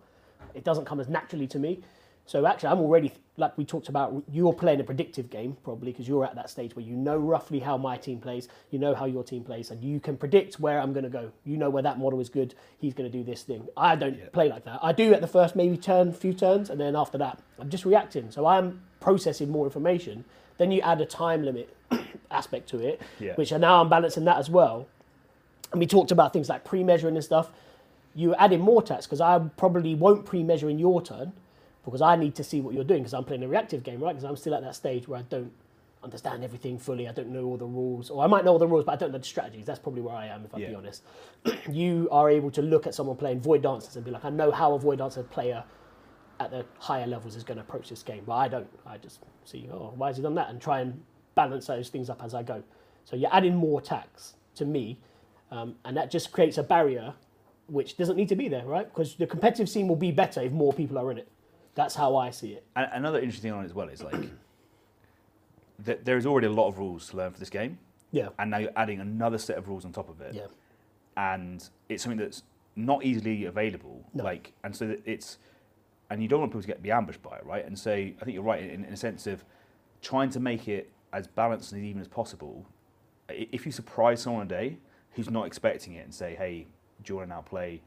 [0.54, 1.82] It doesn't come as naturally to me.
[2.26, 4.24] So actually, I'm already like we talked about.
[4.32, 7.60] You're playing a predictive game probably because you're at that stage where you know roughly
[7.60, 10.80] how my team plays, you know how your team plays, and you can predict where
[10.80, 11.32] I'm going to go.
[11.44, 12.56] You know where that model is good.
[12.80, 13.68] He's going to do this thing.
[13.76, 14.80] I don't play like that.
[14.82, 17.84] I do at the first maybe turn, few turns, and then after that, I'm just
[17.86, 18.32] reacting.
[18.32, 20.24] So I'm processing more information.
[20.58, 21.76] Then you add a time limit
[22.32, 23.34] aspect to it, Yeah.
[23.36, 24.88] which now I'm balancing that as well.
[25.72, 27.50] And we talked about things like pre-measuring and stuff.
[28.16, 31.34] You add in more tax because I probably won't pre-measure in your turn
[31.86, 34.14] because I need to see what you're doing because I'm playing a reactive game, right?
[34.14, 35.52] Because I'm still at that stage where I don't
[36.04, 37.08] understand everything fully.
[37.08, 38.96] I don't know all the rules, or I might know all the rules, but I
[38.96, 39.66] don't know the strategies.
[39.66, 40.78] That's probably where I am, if I be Yeah.
[40.78, 41.04] honest.
[41.72, 44.52] you are able to look at someone playing Void Dancers and be like, I know
[44.52, 45.64] how a Void Dancer player
[46.40, 48.68] at the higher levels is going to approach this game, but I don't.
[48.86, 51.02] I just see, oh, why has he done that, and try and
[51.36, 52.64] balance those things up as I go.
[53.06, 55.00] So you're adding more tax to me,
[55.52, 57.14] um, and that just creates a barrier
[57.68, 58.88] which doesn't need to be there, right?
[58.88, 61.28] Because the competitive scene will be better if more people are in it.
[61.76, 62.66] That's how I see it.
[62.76, 64.16] And another interesting thing on it as well is like
[65.80, 67.80] that there is already a lot of rules to learn for this game,
[68.12, 68.30] Yeah.
[68.40, 70.34] and now you're adding another set of rules on top of it.
[70.36, 70.48] Yeah.
[71.16, 72.42] and it's something that's
[72.76, 74.04] not easily available.
[74.16, 74.24] No.
[74.24, 75.38] Like, and so that it's,
[76.10, 77.64] and you don't want people to get be ambushed by it, right?
[77.66, 79.44] And so I think you're right in, in a sense of
[80.02, 82.66] trying to make it as balanced and even as possible.
[83.30, 84.78] If you surprise someone a day
[85.12, 86.66] who's not expecting it and say, "Hey,
[87.04, 87.82] do you want to now play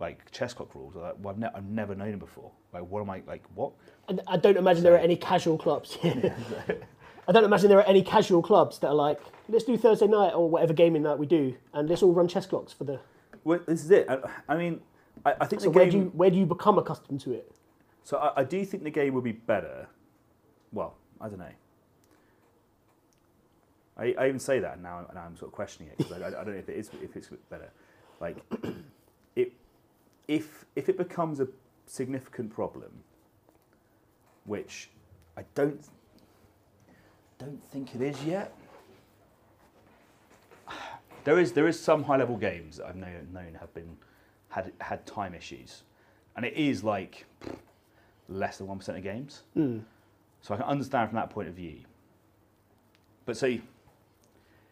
[0.00, 2.50] like chess clock rules?" Like, well, I've, ne- I've never known it before.
[2.72, 3.44] Like, what am I like?
[3.54, 3.72] What?
[4.08, 5.98] And I don't imagine there are any casual clubs.
[6.04, 10.32] I don't imagine there are any casual clubs that are like, let's do Thursday night
[10.32, 13.00] or whatever gaming night we do, and let's all run chess clocks for the.
[13.44, 14.08] Well, this is it.
[14.08, 14.80] I, I mean,
[15.26, 15.92] I, I think So the where game.
[15.92, 17.52] do you where do you become accustomed to it?
[18.04, 19.88] So I, I do think the game will be better.
[20.72, 21.52] Well, I don't know.
[23.98, 26.28] I, I even say that and now, and I'm sort of questioning it because I,
[26.28, 27.70] I don't know if it is if it's better.
[28.20, 28.36] Like,
[29.36, 29.52] it,
[30.28, 31.48] if if it becomes a
[31.86, 32.90] significant problem,
[34.44, 34.90] which
[35.36, 35.84] I don't
[37.38, 38.52] don't think it is yet.
[41.24, 43.98] There is there is some high level games that I've known, known have been
[44.48, 45.82] had had time issues,
[46.36, 47.26] and it is like
[48.28, 49.42] less than one percent of games.
[50.40, 51.80] So I can understand from that point of view.
[53.26, 53.60] But see,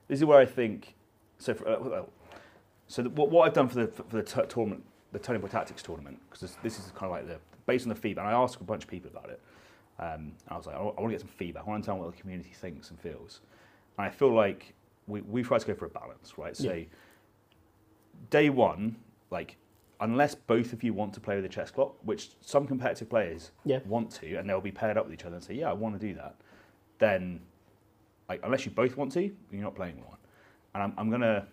[0.09, 0.95] this is where I think.
[1.39, 2.09] So, for, uh, well,
[2.87, 4.85] so the, what, what I've done for the for the tournament,
[5.17, 7.89] the Tony Boy Tactics tournament, because this, this is kind of like the based on
[7.89, 8.27] the feedback.
[8.27, 9.41] And I asked a bunch of people about it,
[9.99, 11.65] um, and I was like, I want to get some feedback.
[11.67, 13.41] I want to know what the community thinks and feels.
[13.97, 14.75] And I feel like
[15.07, 16.55] we we try to go for a balance, right?
[16.57, 16.85] So, Yeah.
[18.31, 18.97] day one,
[19.31, 19.57] like
[20.01, 23.53] unless both of you want to play with a chess clock, which some competitive players
[23.65, 23.79] Yeah.
[23.87, 25.99] want to, and they'll be paired up with each other and say, "Yeah, I want
[25.99, 26.35] to do that,"
[26.99, 27.41] then,
[28.29, 30.19] like, unless you both want to, you're not playing one.
[30.75, 31.47] And I'm, I'm gonna,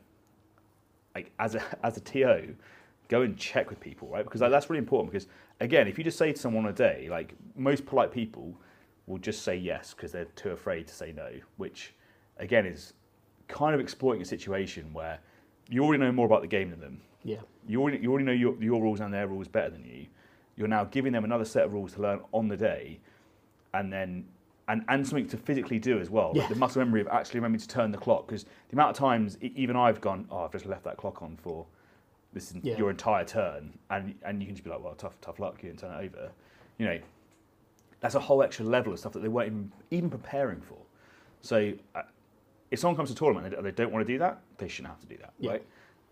[1.15, 2.55] like, as a as a TO,
[3.13, 4.23] go and check with people, right?
[4.25, 5.11] Because like, that's really important.
[5.11, 5.27] Because
[5.59, 8.55] again, if you just say to someone a day, like most polite people
[9.05, 11.93] will just say yes because they're too afraid to say no, which
[12.37, 12.93] again is
[13.47, 15.19] kind of exploiting a situation where
[15.69, 17.37] you already know more about the game than them Yeah.
[17.67, 20.07] you already, you already know your, your rules and their rules better than you.
[20.55, 22.99] You're now giving them another set of rules to learn on the day,
[23.73, 24.25] and then
[24.69, 26.29] and, and something to physically do as well.
[26.33, 26.53] Like Yeah.
[26.53, 29.37] the muscle memory of actually remembering to turn the clock because the amount of times
[29.41, 31.65] even I've gone, oh, I've just left that clock on for
[32.33, 32.77] this is Yeah.
[32.77, 35.69] your entire turn, and and you can just be like, well, tough tough luck, you
[35.69, 36.31] didn't turn it over.
[36.77, 36.99] You know,
[37.99, 40.77] that's a whole extra level of stuff that they weren't even, even preparing for.
[41.41, 42.01] So uh,
[42.71, 44.93] if someone comes to a tournament and they don't want to do that, they shouldn't
[44.93, 45.51] have to do that, Yeah.
[45.51, 45.65] right?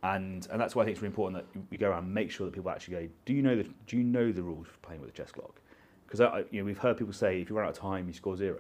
[0.04, 2.32] And and that's why I think it's really important that we go around and make
[2.32, 4.78] sure that people actually go, do you know the do you know the rules for
[4.80, 5.60] playing with a chess clock?
[6.08, 8.36] Because you know we've heard people say if you run out of time you score
[8.36, 8.60] zero.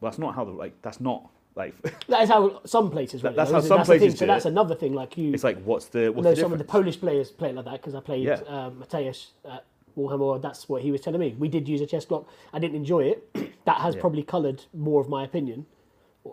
[0.00, 1.30] Well, that's not how the like that's not
[1.62, 1.74] like
[2.12, 3.22] That is how some places.
[3.24, 3.98] it, that's though, how some thing.
[4.00, 4.92] places So that's another thing.
[5.02, 6.64] Like you, it's like what's the what's the some of the?
[6.76, 8.40] Polish players play it like that because I played Yeah.
[8.48, 9.20] um, Mateusz
[9.54, 9.64] at
[9.96, 10.40] Warhammer.
[10.46, 11.34] That's what he was telling me.
[11.38, 12.24] We did use a chess clock.
[12.52, 13.18] I didn't enjoy it.
[13.68, 14.00] that has Yeah.
[14.00, 15.66] probably coloured more of my opinion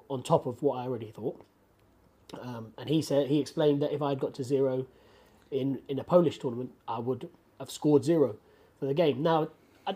[0.10, 1.40] on top of what I already thought.
[2.42, 4.86] Um, and he said he explained that if I had got to zero
[5.52, 8.36] in in a Polish tournament, I would have scored zero
[8.80, 9.24] for the game.
[9.24, 9.48] Now,
[9.88, 9.96] I,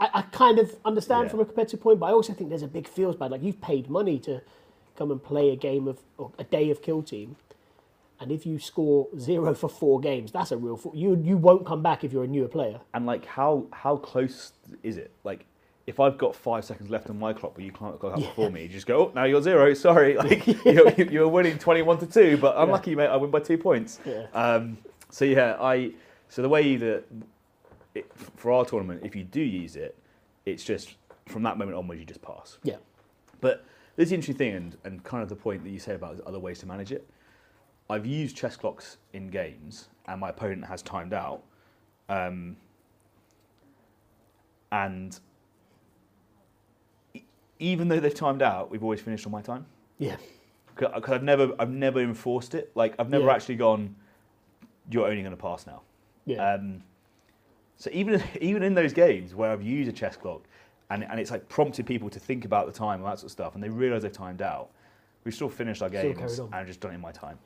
[0.00, 1.30] I, I kind of understand Yeah.
[1.30, 3.30] from a competitive point, but I also think there's a big feels bad.
[3.30, 4.40] Like you've paid money to
[4.98, 7.36] come and play a game of or a day of kill team.
[8.20, 10.76] And if you score zero for four games, that's a real.
[10.76, 12.80] Fo- you you won't come back if you're a newer player.
[12.92, 15.12] And like how how close is it?
[15.22, 15.46] Like
[15.86, 18.50] if I've got five seconds left on my clock, but you can't go up before
[18.50, 19.72] me, you just go, oh, now you're zero.
[19.88, 23.06] Sorry, like you're, you're winning twenty-one to two, but unlucky, mate.
[23.06, 24.00] I win by two points.
[24.04, 24.26] Yeah.
[24.34, 24.78] Um,
[25.10, 25.92] so yeah, I
[26.28, 27.04] so the way that
[27.94, 29.96] it, for our tournament, if you do use it,
[30.44, 32.58] it's just from that moment onwards you just pass.
[32.64, 32.76] Yeah,
[33.40, 33.64] But
[33.98, 36.20] this is the interesting thing, and, and kind of the point that you say about
[36.20, 37.08] other ways to manage it.
[37.90, 41.42] I've used chess clocks in games, and my opponent has timed out.
[42.08, 42.56] Um,
[44.70, 45.18] and
[47.14, 47.22] e-
[47.58, 49.66] even though they've timed out, we've always finished on my time
[49.98, 50.16] yeah,
[50.76, 52.70] because I've never, I've never enforced it.
[52.76, 53.32] Like I've never Yeah.
[53.34, 53.96] actually gone.
[54.90, 55.82] You're only going to pass now.
[56.24, 56.84] yeah, Um,
[57.76, 60.42] so even even in those games where I've used a chess clock,
[60.90, 63.30] and and it's like prompted people to think about the time and that sort of
[63.32, 64.70] stuff, and they realise they've timed out,
[65.24, 67.38] we've still finished our Still games and just done it in my time.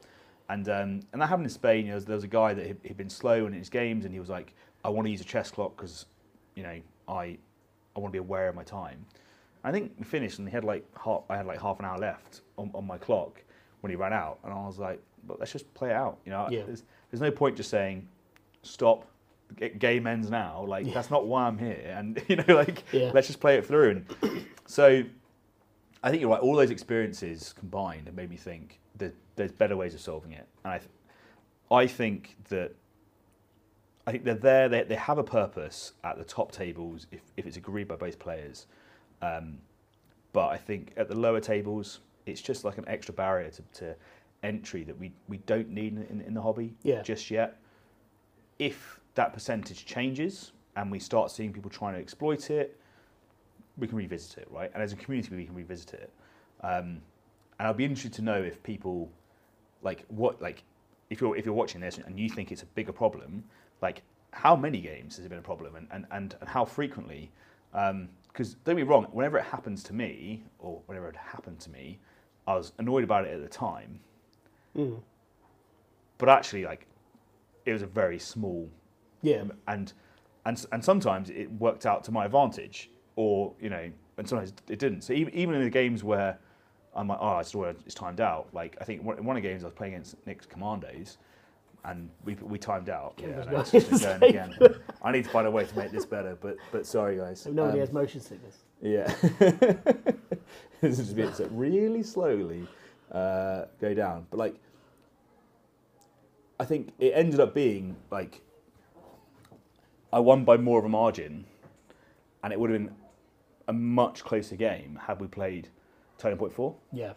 [0.49, 1.87] And um, and that happened in Spain.
[1.87, 4.13] You know, there was a guy that had, had been slow in his games, and
[4.13, 6.07] he was like, "I want to use a chess clock because,
[6.55, 7.39] you know, I
[7.97, 9.05] I want to be aware of my time."
[9.65, 11.97] I think we finished, and he had like half, I had like half an hour
[11.97, 13.41] left on, on my clock
[13.81, 16.33] when he ran out, and I was like, "But let's just play it out." You
[16.33, 16.65] know, Yeah.
[16.65, 18.07] there's, there's no point just saying,
[18.63, 19.07] "Stop,
[19.59, 20.65] g- game ends now.
[20.67, 21.93] Like that's not why I'm here.
[21.97, 23.11] And you know, like Yeah.
[23.15, 23.91] let's just play it through.
[24.23, 25.03] And so
[26.03, 26.41] I think you're right.
[26.41, 30.47] All those experiences combined have made me think that there's better ways of solving it.
[30.65, 30.91] And I, th-
[31.71, 32.75] I think that
[34.07, 34.69] I think they're there.
[34.69, 38.19] They, they have a purpose at the top tables if, if it's agreed by both
[38.19, 38.67] players.
[39.23, 39.59] Um,
[40.33, 43.95] but I think at the lower tables, it's just like an extra barrier to, to
[44.43, 47.03] entry that we, we don't need in, in the hobby Yeah.
[47.03, 47.59] just yet.
[48.59, 52.79] If that percentage changes and we start seeing people trying to exploit it,
[53.77, 54.71] we can revisit it, right?
[54.75, 56.13] And as a community, we can revisit it.
[56.63, 57.01] Um,
[57.59, 59.11] and I'll be interested to know if people,
[59.83, 60.63] like, what, like,
[61.11, 63.45] if you're if you're watching this and you think it's a bigger problem,
[63.83, 67.31] like, how many games has it been a problem, and and and, and how frequently?
[67.73, 71.99] Because don't be wrong, whenever it happens to me, or whenever it happened to me,
[72.47, 74.01] I was annoyed about it at the time.
[76.19, 76.87] But actually, like,
[77.67, 78.71] it was a very small
[79.23, 79.45] Yeah.
[79.69, 79.93] and
[80.45, 84.79] and and sometimes it worked out to my advantage, or you know, and sometimes it
[84.79, 85.03] didn't.
[85.03, 86.39] So even even in the games where
[86.95, 87.55] I'm like, oh, it's
[87.87, 88.49] it's timed out.
[88.53, 91.19] Like I think one- in one of the games I was playing against Nick's Commandos,
[91.85, 93.15] and we we timed out.
[93.23, 93.89] Yeah, was no, it's right.
[93.91, 94.55] just again.
[95.03, 97.47] I need to find a way to make this better, but but sorry guys.
[97.47, 98.59] Nobody Um, has motion sickness.
[98.83, 99.15] yeah.
[100.81, 102.67] this is just bits that really slowly
[103.13, 104.27] uh, go down.
[104.31, 104.57] But like,
[106.59, 108.41] I think it ended up being like
[110.13, 111.47] I won by more of a margin,
[112.45, 112.95] and it would have been
[113.69, 115.69] a much closer game had we played
[116.19, 116.77] Turning Point Four.
[116.93, 117.13] Yeah.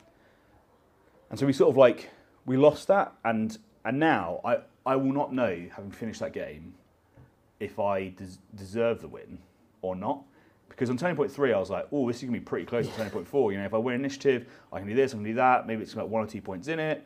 [1.30, 2.10] And so we sort of like
[2.46, 6.76] we lost that, and and now I I will not know having finished that game
[7.60, 9.40] if I des- deserve the win
[9.82, 10.24] or not.
[10.70, 12.88] Because on turning point three, I was like, oh, this is gonna be pretty close
[12.88, 13.52] to turning point four.
[13.52, 15.68] You know, if I win initiative, I can do this, I can do that.
[15.68, 17.06] Maybe it's got one or two points in it.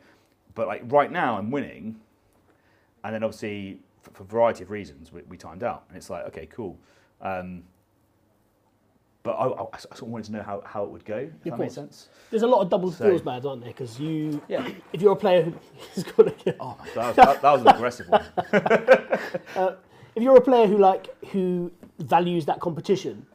[0.54, 2.00] But like right now, I'm winning,
[3.04, 6.10] and then obviously for, for a variety of reasons, we, we timed out, and it's
[6.10, 6.78] like, okay, cool.
[7.20, 7.62] Um,
[9.22, 11.16] but I, I, I sort of wanted to know how, how it would go.
[11.18, 12.08] If Of that makes sense.
[12.30, 13.70] There's a lot of double So- feels bad, aren't there?
[13.72, 14.66] Because you, Yeah.
[14.92, 15.54] if you're a player who
[15.96, 18.24] is going to, Oh that was, that, that was an aggressive one.
[20.14, 23.26] if you're a player who like who values that competition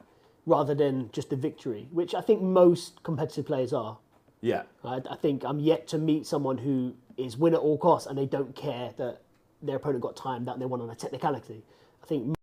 [0.47, 3.97] rather than just the victory, which I think most competitive players are.
[4.41, 4.63] Yeah.
[4.83, 8.17] I, I think I'm yet to meet someone who is win at all costs and
[8.17, 9.21] they don't care that
[9.65, 11.63] their opponent got timed out and they won on a technicality.
[12.03, 12.35] I think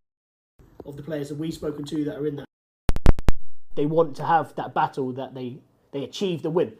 [0.85, 2.45] of the players that we've spoken to that are in that,
[3.75, 5.59] they want to have that battle that they
[5.93, 6.73] they achieve the win.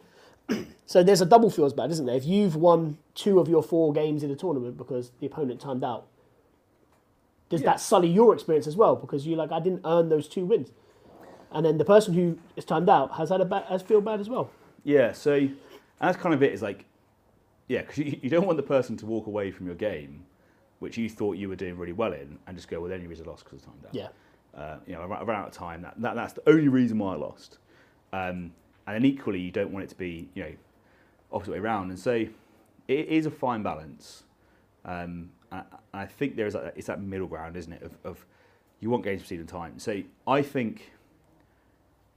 [0.85, 2.15] so there's a double feels bad, isn't there?
[2.15, 5.83] If you've won two of your four games in a tournament because the opponent timed
[5.83, 6.07] out,
[7.49, 7.67] does Yeah.
[7.71, 8.95] that sully your experience as well?
[8.95, 10.71] Because you're like, I didn't earn those two wins,
[11.51, 14.19] and then the person who is timed out has had a bad, has feel bad
[14.19, 14.49] as well.
[14.83, 15.47] Yeah, so
[16.01, 16.51] that's kind of it.
[16.51, 16.85] Is like,
[17.67, 20.25] yeah, because you, you don't want the person to walk away from your game,
[20.83, 23.09] which you thought you were doing really well in, and just go, well, then you
[23.09, 23.91] a lost because of time down.
[23.93, 24.07] Yeah.
[24.55, 25.81] Uh, you know, I ran, out of time.
[25.81, 27.57] That, that that's the only reason why I lost.
[28.11, 28.51] Um,
[28.85, 30.51] and then equally, you don't want it to be, you know,
[31.31, 31.89] opposite way around.
[31.89, 32.27] And so,
[32.87, 34.23] it is a fine balance.
[34.85, 37.81] Um, and I, I think there is that, it's that middle ground, isn't it?
[37.81, 38.25] Of, of
[38.81, 39.79] you want games to proceed in time.
[39.79, 40.91] So I think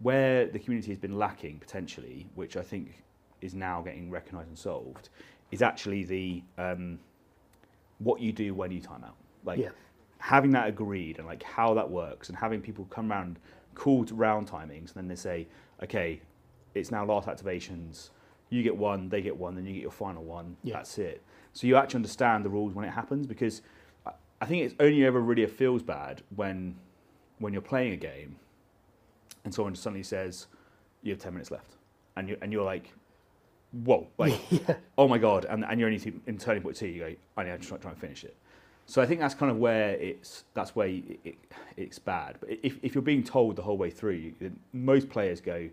[0.00, 3.04] where the community has been lacking potentially, which I think
[3.40, 5.08] is now getting recognised and solved,
[5.52, 6.98] is actually the um,
[7.98, 9.16] what you do when you time out.
[9.44, 9.70] Like Yeah.
[10.18, 13.38] having that agreed and like how that works and having people come around
[13.74, 15.46] called round timings and then they say,
[15.82, 16.20] okay,
[16.74, 18.10] it's now last activations.
[18.50, 20.56] You get one, they get one, then you get your final one.
[20.62, 20.74] Yeah.
[20.76, 21.22] That's it.
[21.52, 23.62] So you actually understand the rules when it happens because
[24.40, 26.76] I- think it's only ever really feels bad when
[27.38, 28.36] when you're playing a game
[29.44, 30.46] and someone suddenly says
[31.02, 31.76] you have 10 minutes left
[32.16, 32.92] and you and you're like
[33.84, 34.38] whoa like
[34.98, 37.60] oh my god and, and you're only in turning point two you go i need
[37.60, 38.36] to try, try and finish it
[38.86, 41.34] so i think that's kind of where it's that's where it, it,
[41.76, 44.32] it's bad but if, if you're being told the whole way through
[44.72, 45.68] most players go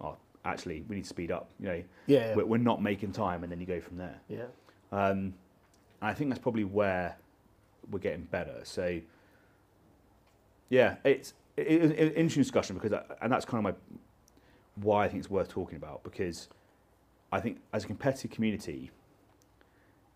[0.00, 2.34] oh actually we need to speed up you know Yeah.
[2.34, 4.44] we're, we're not making time and then you go from there Yeah.
[4.92, 5.34] um,
[6.00, 7.16] and I think that's probably where
[7.90, 8.60] we're getting better.
[8.64, 9.00] So,
[10.68, 13.78] yeah, it's it, it, an interesting discussion because, I, and that's kind of my
[14.82, 16.48] why I think it's worth talking about because
[17.34, 18.92] I think as a competitive community,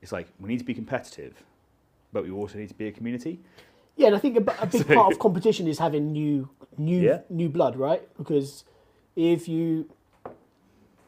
[0.01, 1.43] it's like we need to be competitive,
[2.13, 3.41] but we also need to be a community.
[3.97, 7.21] Yeah, and I think a big So- part of competition is having new, new, Yeah.
[7.29, 8.03] new blood, right?
[8.17, 8.63] Because
[9.17, 9.91] if you,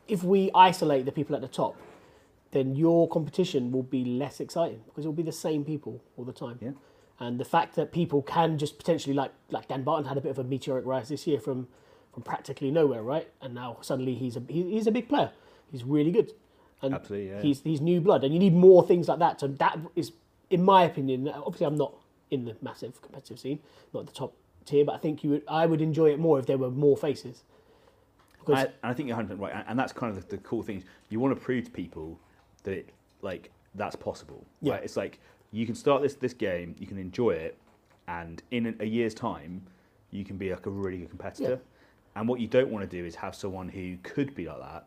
[0.09, 1.77] if we isolate the people at the top,
[2.51, 6.25] then your competition will be less exciting because it will be the same people all
[6.25, 6.59] the time.
[6.61, 6.73] Yeah.
[7.21, 10.31] And the fact that people can just potentially, like like Dan Barton had a bit
[10.31, 11.69] of a meteoric rise this year from
[12.13, 13.29] from practically nowhere, right?
[13.41, 15.31] And now suddenly he's a he, he's a big player.
[15.71, 16.33] He's really good.
[16.83, 17.43] And Absolutely, yeah.
[17.43, 19.41] he's he's new blood, and you need more things like that.
[19.41, 20.13] So that is,
[20.49, 21.95] in my opinion, obviously I'm not
[22.31, 23.59] in the massive competitive scene,
[23.93, 24.85] not the top tier.
[24.85, 27.43] But I think you would, I would enjoy it more if there were more faces.
[28.39, 30.43] Because And, and I think you're 100 right, and, and that's kind of the, the
[30.43, 30.83] cool thing.
[31.11, 32.19] You want to prove to people
[32.63, 32.89] that it,
[33.21, 34.47] like that's possible.
[34.63, 34.75] Yeah.
[34.75, 34.85] Right?
[34.85, 35.21] It's like
[35.53, 37.59] you can start this this game, you can enjoy it,
[38.09, 39.63] and in a year's time,
[40.11, 41.51] you can be like a really good competitor.
[41.51, 41.57] Yeah.
[42.17, 44.85] And what you don't want to do is have someone who could be like that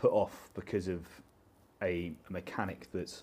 [0.00, 1.00] put off because of
[1.82, 3.22] a, a mechanic that's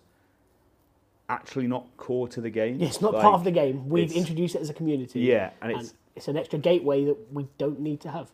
[1.29, 2.79] actually not core to the game.
[2.81, 3.89] it's not Like, part of the game.
[3.89, 5.21] We've introduced it as a community.
[5.21, 8.31] Yeah, and and it's it's an extra gateway that we don't need to have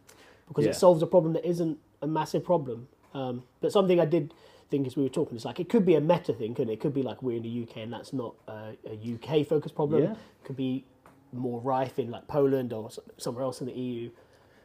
[0.48, 0.72] because Yeah.
[0.72, 2.88] it solves a problem that isn't a massive problem.
[3.14, 4.34] Um, but something I did
[4.70, 6.74] think as we were talking is like it could be a meta thing, couldn't it?
[6.74, 9.76] It could be like we're in the UK and that's not a, a UK focused
[9.76, 10.04] problem.
[10.04, 10.12] Yeah.
[10.12, 10.84] It could be
[11.32, 14.10] more rife in like Poland or somewhere else in the EU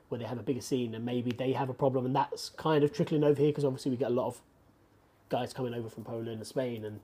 [0.09, 2.83] where they have a bigger scene and maybe they have a problem and that's kind
[2.85, 4.41] of trickling over here because obviously we get a lot of
[5.29, 7.01] guys coming over from Poland and Spain and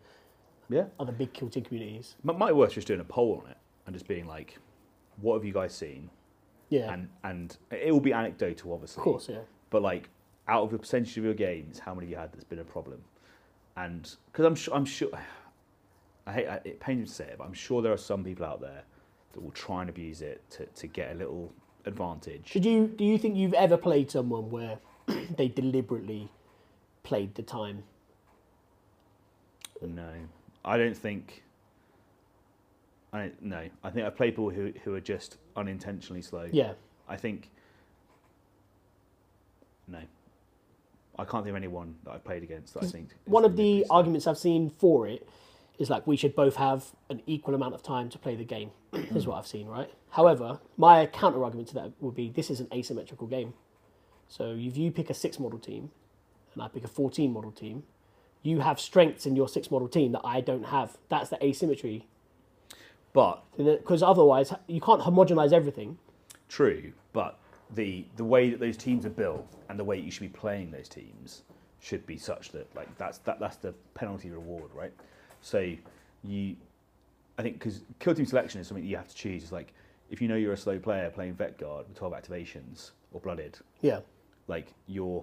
[0.70, 0.84] yeah.
[0.98, 2.14] other big kill team communities.
[2.26, 4.58] It might be worth just doing a poll on it and just being like,
[5.20, 6.08] what have you guys seen?
[6.70, 9.00] Yeah, And and it will be anecdotal, obviously.
[9.00, 9.40] of course, yeah.
[9.70, 10.08] But like,
[10.48, 12.64] out of the percentage of your games, how many have you had that's been a
[12.64, 13.02] problem?
[13.76, 15.10] And because I'm sure, I'm sure,
[16.26, 18.24] I hate I- it pains me to say it, but I'm sure there are some
[18.24, 18.82] people out there
[19.34, 21.52] that will try and abuse it to, to get a little
[21.86, 22.50] advantage.
[22.52, 24.78] Did you do you think you've ever played someone where
[25.36, 26.28] they deliberately
[27.02, 27.84] played the time?
[29.82, 30.08] No,
[30.64, 31.42] I don't think.
[33.12, 36.48] I don't, no, I think I've played people who who are just unintentionally slow.
[36.52, 36.72] Yeah,
[37.08, 37.50] I think
[39.86, 39.98] no.
[41.16, 43.10] I can't think of anyone that I've played against that I think.
[43.26, 43.96] one of the slow.
[43.96, 45.28] arguments I've seen for it
[45.78, 48.70] is like we should both have an equal amount of time to play the game.
[48.92, 49.90] is what I've seen, right?
[50.10, 53.54] However, my counter argument to that would be this is an asymmetrical game.
[54.28, 55.90] So if you pick a six model team,
[56.54, 57.82] and I pick a fourteen model team,
[58.42, 60.96] you have strengths in your six model team that I don't have.
[61.08, 62.06] That's the asymmetry.
[63.12, 65.98] But Because otherwise, you can't homogenize everything.
[66.48, 67.38] true, but
[67.70, 70.70] the the way that those teams are built and the way you should be playing
[70.70, 71.42] those teams
[71.80, 74.92] should be such that like that's that that's the penalty reward, right?
[75.44, 75.74] So
[76.22, 76.56] you,
[77.38, 79.42] I think because kill team selection is something you have to choose.
[79.42, 79.74] It's like
[80.10, 83.58] if you know you're a slow player playing vet guard with 12 activations or blooded,
[83.82, 84.00] Yeah.
[84.48, 85.22] like you're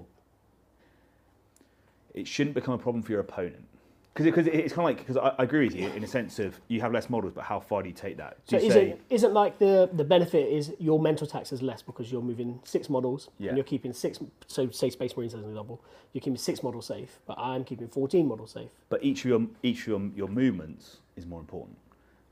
[2.13, 3.65] it shouldn't become a problem for your opponent
[4.13, 6.38] because it, it's kind of like because I, I agree with you in a sense
[6.39, 8.74] of you have less models but how far do you take that do So is
[8.74, 12.21] say it isn't like the the benefit is your mental tax is less because you're
[12.21, 13.50] moving six models Yeah.
[13.50, 14.19] and you're keeping six.
[14.47, 15.82] So say Space Marines as an example,
[16.13, 18.69] you're keeping six models safe, but I'm keeping fourteen models safe.
[18.89, 21.78] but each of your each of your, your movements is more important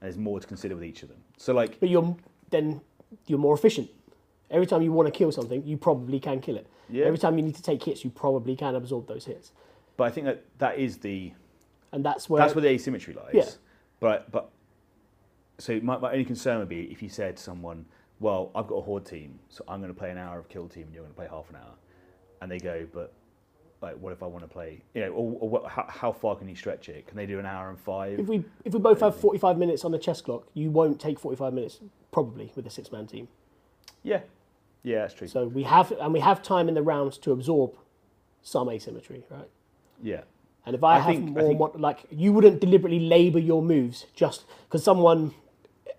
[0.02, 2.15] and there's more to consider with each of them so like But you're
[2.50, 2.82] then
[3.28, 3.89] you're more efficient.
[4.52, 6.65] Every time you want to kill something, you probably can kill it.
[6.89, 7.06] Yeah.
[7.06, 9.52] Every time you need to take hits, you probably can absorb those hits,
[9.96, 11.32] but I think that that is the
[11.91, 13.32] and that's where that's where the asymmetry lies.
[13.34, 13.45] Yeah.
[13.99, 14.49] but but
[15.58, 17.86] so my, my only concern would be if you said to someone
[18.19, 20.67] well I've got a horde team so I'm going to play an hour of kill
[20.67, 21.73] team and you're going to play half an hour.
[22.41, 23.13] And they go but
[23.82, 26.36] like what if I want to play you know or, or what, how, how far
[26.36, 27.08] can you stretch it?
[27.08, 28.19] Can they do an hour and five?
[28.19, 30.99] If we if we both have forty five minutes on the chess clock, you won't
[30.99, 31.80] take forty five minutes
[32.12, 33.28] probably with a six man team.
[34.04, 34.21] yeah.
[34.82, 35.28] Yeah that's true.
[35.28, 37.75] So we have and we have time in the rounds to absorb
[38.41, 39.49] some asymmetry, right?
[40.02, 40.21] yeah
[40.65, 43.39] And if I, I have think- I more, think- mod- like you wouldn't deliberately labour
[43.39, 45.34] your moves just because someone,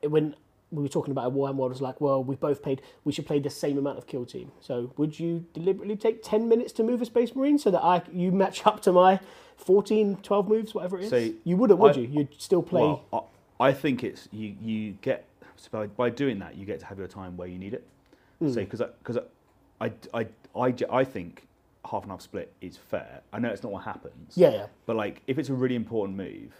[0.02, 0.34] when
[0.70, 3.26] we were talking about a Warhammer, world, was like, well, we both played, we should
[3.26, 4.52] play the same amount of kill team.
[4.60, 8.02] So would you deliberately take ten minutes to move a Space Marine so that I
[8.12, 9.18] you match up to my
[9.56, 11.10] 14, 12 moves, whatever it is?
[11.10, 12.06] So, you wouldn't, would I- you?
[12.06, 12.82] You'd still play.
[12.82, 13.28] Well,
[13.60, 14.54] I, I think it's you.
[14.62, 17.58] You get so by, by doing that, you get to have your time where you
[17.58, 17.86] need it.
[18.38, 18.50] Hmm.
[18.52, 19.18] So because because
[19.80, 20.26] I, I, I,
[20.68, 21.46] I, I think
[21.84, 23.22] half and half split is fair.
[23.32, 24.36] I know it's not what happens.
[24.36, 26.52] yeah, yeah, But like, if it's a really important move,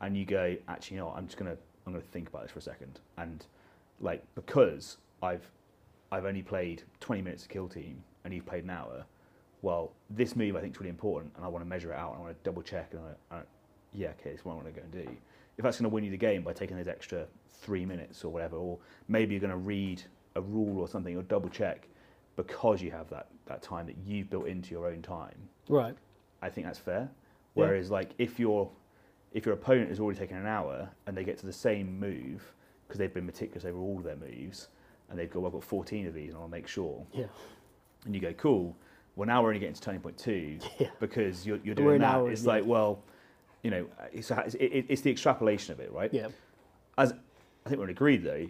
[0.00, 2.50] and you go, actually, you know, what, I'm just gonna, I'm gonna think about this
[2.50, 3.46] for a second, and
[4.00, 5.48] like because I've,
[6.10, 9.04] I've only played 20 minutes of kill team, and you've played an hour.
[9.62, 12.12] Well, this move I think is really important, and I want to measure it out,
[12.12, 13.40] and I want to double check, and I, I,
[13.92, 15.16] yeah, okay, it's what I want to go and do.
[15.56, 18.32] If that's going to win you the game by taking those extra three minutes or
[18.32, 20.02] whatever, or maybe you're going to read
[20.34, 21.88] a rule or something or double check
[22.36, 25.36] because you have that, that time that you've built into your own time.
[25.68, 25.94] right.
[26.42, 27.08] I think that's fair.
[27.54, 27.64] Yeah.
[27.64, 28.70] Whereas, like, if your
[29.32, 32.52] if your opponent has already taken an hour and they get to the same move
[32.86, 34.68] because they've been meticulous over all their moves,
[35.08, 37.04] and they've got, well, I've got 14 of these, and I'll make sure.
[37.14, 37.24] Yeah,
[38.04, 38.76] And you go, cool.
[39.16, 40.88] Well, now we're only getting to turning point two Yeah.
[41.00, 42.14] because you're, you're We're doing an that.
[42.14, 42.48] hour it's yeah.
[42.50, 43.02] like, well,
[43.62, 46.12] you know, it's, it's, it's the extrapolation of it, right?
[46.12, 46.28] yeah,
[46.98, 47.14] As
[47.64, 48.46] I think we're agreed though,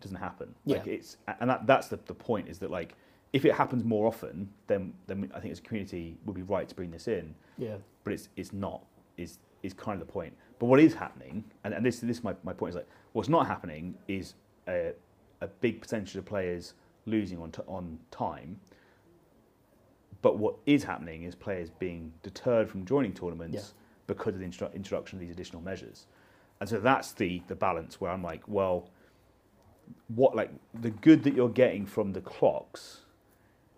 [0.00, 0.54] it doesn't happen.
[0.64, 0.92] Like Yeah.
[0.94, 2.94] it's and that that's the, the point is that like
[3.32, 6.68] if it happens more often, then then I think as a community would be right
[6.68, 7.76] to bring this in yeah.
[8.04, 8.82] but it's it's not
[9.16, 10.34] is is kind of the point.
[10.58, 13.28] But what is happening, and, and this this is my, my point is like what's
[13.28, 14.34] not happening is
[14.68, 14.92] a,
[15.42, 16.74] a big percentage of players
[17.06, 18.58] losing on t- on time.
[20.22, 23.62] But what is happening is players being deterred from joining tournaments Yeah.
[24.06, 26.06] because of the instru- introduction of these additional measures.
[26.60, 28.90] And so that's the the balance where I'm like, well,
[30.08, 33.00] what like the good that you're getting from the clocks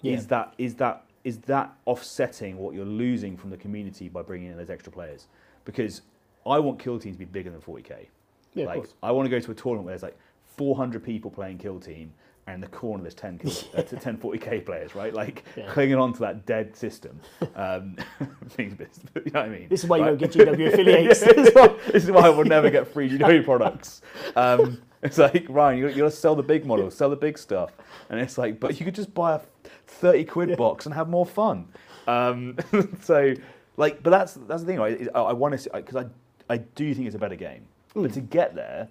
[0.00, 0.14] Yeah.
[0.16, 4.50] is that is that is that offsetting what you're losing from the community by bringing
[4.50, 5.26] in those extra players?
[5.64, 6.02] Because
[6.44, 8.06] I want kill team to be bigger than 40k.
[8.54, 8.94] Yeah, of like course.
[9.02, 10.18] I want to go to a tournament where there's like
[10.56, 12.12] 400 people playing kill team,
[12.48, 15.14] and the corner there's 10 kill, uh, 10 40k players, right?
[15.14, 15.70] Like Yeah.
[15.70, 17.20] clinging on to that dead system.
[17.54, 17.96] Um,
[18.56, 19.68] bit- you know what I mean?
[19.68, 20.18] This is why you Right?
[20.18, 21.22] don't get GW affiliates.
[21.22, 21.78] as well.
[21.92, 24.02] this is why I will never get free GW products.
[24.34, 27.36] Um, it's like Ryan, you, you got to sell the big models, sell the big
[27.36, 27.72] stuff,
[28.08, 29.40] and it's like, but you could just buy a
[29.86, 31.66] thirty quid box and have more fun.
[32.06, 32.56] Um,
[33.02, 33.34] so,
[33.76, 35.08] like, but that's that's the thing, right?
[35.12, 36.06] I, I want to because I
[36.54, 38.88] I do think it's a better game, but to get there,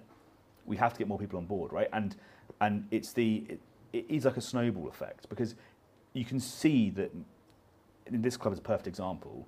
[0.66, 1.88] we have to get more people on board, right?
[1.94, 2.14] And
[2.60, 3.60] and it's the it,
[3.94, 5.54] it is like a snowball effect because
[6.12, 7.10] you can see that.
[8.10, 9.46] This club is a perfect example.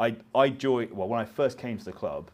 [0.00, 2.32] I I joined well when I first came to the club.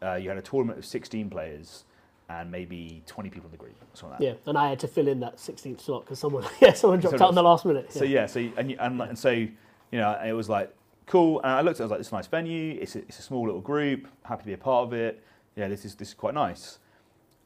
[0.00, 1.84] Uh, you had a tournament of 16 players
[2.28, 3.76] and maybe 20 people in the group.
[3.94, 4.24] Something like that.
[4.24, 7.20] Yeah, and I had to fill in that 16th slot because someone, yeah, someone dropped
[7.20, 7.92] out in the last minute.
[7.92, 9.48] So yeah, so and you, and, and so you
[9.92, 10.74] know it was like
[11.06, 11.40] cool.
[11.42, 12.78] And I looked at it, I was like, this is a nice venue.
[12.80, 14.08] It's a, it's a small little group.
[14.24, 15.22] Happy to be a part of it.
[15.54, 16.78] Yeah, this is this is quite nice.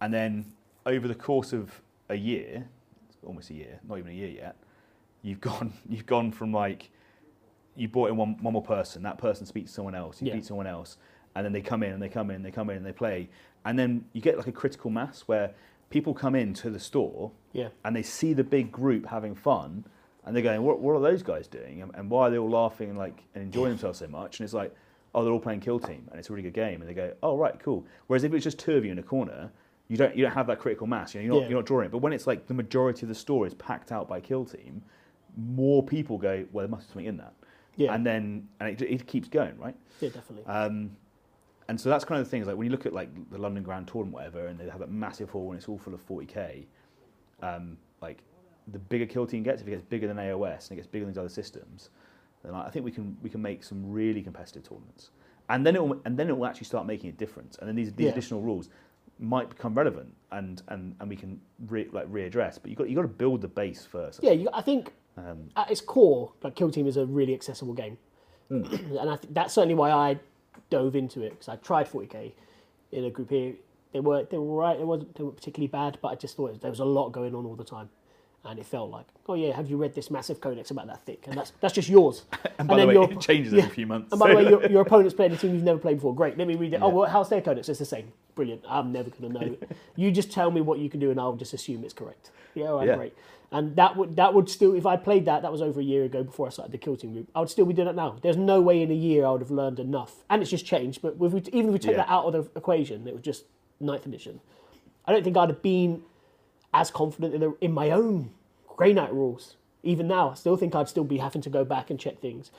[0.01, 0.47] And then
[0.87, 2.67] over the course of a year,
[3.25, 4.57] almost a year, not even a year yet,
[5.23, 6.91] you've gone you've gone from like
[7.77, 9.03] you brought in one, one more person.
[9.03, 10.21] That person speaks to someone else.
[10.21, 10.35] You Yeah.
[10.35, 10.97] beat someone else,
[11.35, 12.93] and then they come in and they come in and they come in and they
[12.93, 13.29] play,
[13.65, 15.53] and then you get like a critical mass where
[15.91, 19.85] people come into the store yeah, and they see the big group having fun,
[20.25, 21.83] and they're going, "What, what are those guys doing?
[21.83, 24.45] And, and why are they all laughing and like and enjoying themselves so much?" And
[24.45, 24.75] it's like,
[25.15, 27.13] "Oh, they're all playing Kill Team, and it's a really good game." And they go,
[27.23, 29.51] "Oh, right, cool." Whereas if it's just two of you in a corner,
[29.89, 31.13] you don't you don't have that critical mass.
[31.15, 31.49] You know, you're not, Yeah.
[31.49, 31.91] you're not drawing it.
[31.93, 34.83] But when it's like the majority of the store is packed out by Kill Team,
[35.37, 37.35] more people go, "Well, there must be something in that."
[37.77, 39.75] yeah, And then and it, it keeps going, right?
[40.01, 40.45] yeah, definitely.
[40.47, 40.91] Um,
[41.71, 42.43] and so that's kind of the thing.
[42.43, 44.69] Is like when you look at like the London Grand Tour and whatever, and they
[44.69, 46.65] have that massive hall and it's all full of 40k.
[47.43, 48.19] Um, like
[48.73, 51.05] the bigger kill team gets, if it gets bigger than AOS and it gets bigger
[51.05, 51.91] than these other systems,
[52.45, 55.11] then I I think we can we can make some really competitive tournaments.
[55.49, 57.57] And then it will, and then it will actually start making a difference.
[57.59, 58.13] And then these these Yeah.
[58.13, 58.69] additional rules
[59.19, 62.59] might become relevant, and and, and we can re, like readdress.
[62.61, 64.21] But you got you got to build the base first.
[64.23, 67.75] yeah, you, I think Um, at its core, like Kill Team is a really accessible
[67.75, 67.97] game,
[68.49, 68.65] Hmm.
[69.01, 70.19] and I think that's certainly why I
[70.69, 72.33] dove into it because I tried 40k
[72.93, 73.55] in a group here.
[73.93, 74.79] They were they were right.
[74.79, 77.35] It wasn't they were particularly bad, but I just thought there was a lot going
[77.35, 77.91] on all the time,
[78.45, 81.25] and it felt like, oh yeah, have you read this massive codex about that thick?
[81.27, 82.25] And that's that's just yours.
[82.59, 83.63] and by the way, your- it changes yeah.
[83.65, 84.13] every few months.
[84.13, 86.15] And by the way, your, your opponent's playing a team you've never played before.
[86.15, 86.39] Great.
[86.39, 86.81] Let me read it.
[86.83, 86.95] Oh, Yeah.
[86.95, 87.69] well, how's their codex?
[87.69, 88.13] It's the same.
[88.35, 88.63] Brilliant.
[88.69, 89.57] I'm never going to know.
[89.97, 92.31] you just tell me what you can do, and I'll just assume it's correct.
[92.55, 92.97] Yeah, all right, Yeah.
[92.97, 93.15] great.
[93.53, 96.05] And that would that would still, if I played that, that was over a year
[96.05, 97.29] ago before I started the kill team group.
[97.35, 98.17] I would still be doing it now.
[98.23, 101.03] There's no way in a year I would have learned enough, and it's just changed.
[101.03, 102.05] But if we, even if we take Yeah.
[102.05, 103.45] that out of the equation, it was just
[103.81, 104.41] ninth edition.
[105.05, 106.03] I don't think I'd have been
[106.73, 108.31] as confident in, the, in my own
[108.77, 109.57] Grey Knight rules.
[109.83, 112.51] Even now, I still think I'd still be having to go back and check things.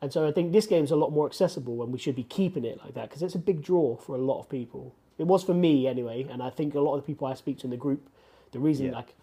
[0.00, 2.64] And so I think this game's a lot more accessible and we should be keeping
[2.64, 4.94] it like that because it's a big draw for a lot of people.
[5.18, 7.58] It was for me anyway, and I think a lot of the people I speak
[7.58, 8.08] to in the group,
[8.52, 8.92] the reason Yeah.
[8.92, 9.14] like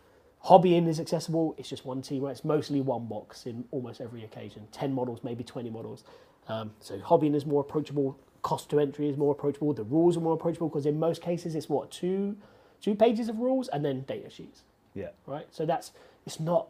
[0.45, 2.31] hobbying is accessible, it's just one team, right?
[2.31, 4.67] It's mostly one box in almost every occasion.
[4.71, 6.03] 10 models, maybe 20 models.
[6.47, 10.21] Um, so hobbying is more approachable, cost to entry is more approachable, the rules are
[10.21, 12.38] more approachable because in most cases it's what, two
[12.82, 14.63] two pages of rules and then data sheets
[14.97, 15.09] yeah.
[15.25, 15.45] right?
[15.51, 15.91] So that's
[16.25, 16.67] it's not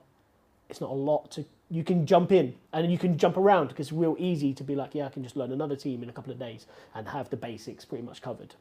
[0.69, 3.87] it's not a lot to you can jump in and you can jump around because
[3.87, 6.13] it's real easy to be like, yeah, I can just learn another team in a
[6.13, 8.55] couple of days and have the basics pretty much covered.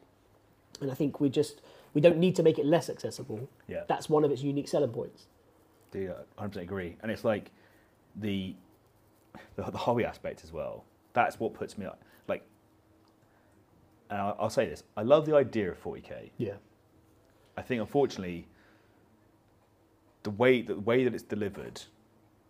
[0.81, 1.61] And I think we just
[1.93, 3.49] we don't need to make it less accessible.
[3.67, 3.83] Yeah.
[3.87, 5.25] That's one of its unique selling points.
[5.91, 6.97] Do you uh, 100% agree?
[7.01, 7.51] And it's like
[8.15, 8.55] the,
[9.55, 10.85] the the hobby aspect as well.
[11.13, 11.87] That's what puts me.
[12.27, 12.43] Like,
[14.09, 16.29] and I'll, I'll say this: I love the idea of 40k.
[16.37, 16.53] Yeah.
[17.57, 18.47] I think, unfortunately,
[20.23, 21.81] the way the way that it's delivered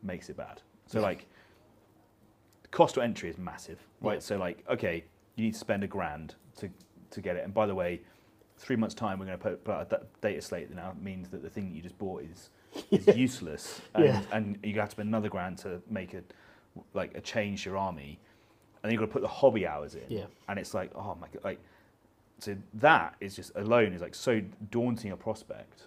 [0.03, 0.61] makes it bad.
[0.85, 1.25] So, like,
[2.63, 4.15] the cost to entry is massive, right?
[4.15, 4.19] Yeah.
[4.19, 5.03] So, like, okay,
[5.35, 6.69] you need to spend a grand to
[7.11, 7.43] to get it.
[7.45, 8.01] And by the way,
[8.57, 11.29] three months time, we're going to put, put out a data slate that now means
[11.29, 12.49] that the thing that you just bought is
[12.91, 14.21] is useless, and, Yeah.
[14.33, 16.33] and you have to spend another grand to make it
[16.93, 18.19] like a change to your army,
[18.83, 20.25] and then you've got to put the hobby hours in, Yeah.
[20.49, 21.59] and it's like, oh my god, like,
[22.39, 25.83] so that is just alone is like so daunting a prospect.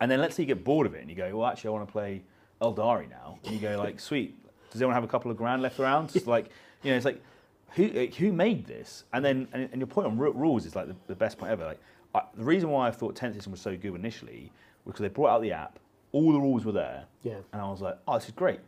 [0.00, 1.72] And then let's say you get bored of it and you go, well, actually, I
[1.72, 2.22] want to play
[2.60, 3.38] Aeldari now.
[3.44, 4.36] And you go like, sweet.
[4.70, 6.12] Does anyone have a couple of grand left around?
[6.12, 6.46] Just like,
[6.82, 7.22] you know, it's like,
[7.70, 7.86] who
[8.18, 9.04] who made this?
[9.12, 11.52] And then and, and your point on ru- rules is like the, the best point
[11.52, 11.64] ever.
[11.64, 11.80] Like
[12.14, 14.52] I, the reason why I thought 10th edition was so good initially
[14.84, 15.78] was because they brought out the app,
[16.12, 17.38] all the rules were there, Yeah.
[17.52, 18.60] and I was like, oh, this is great.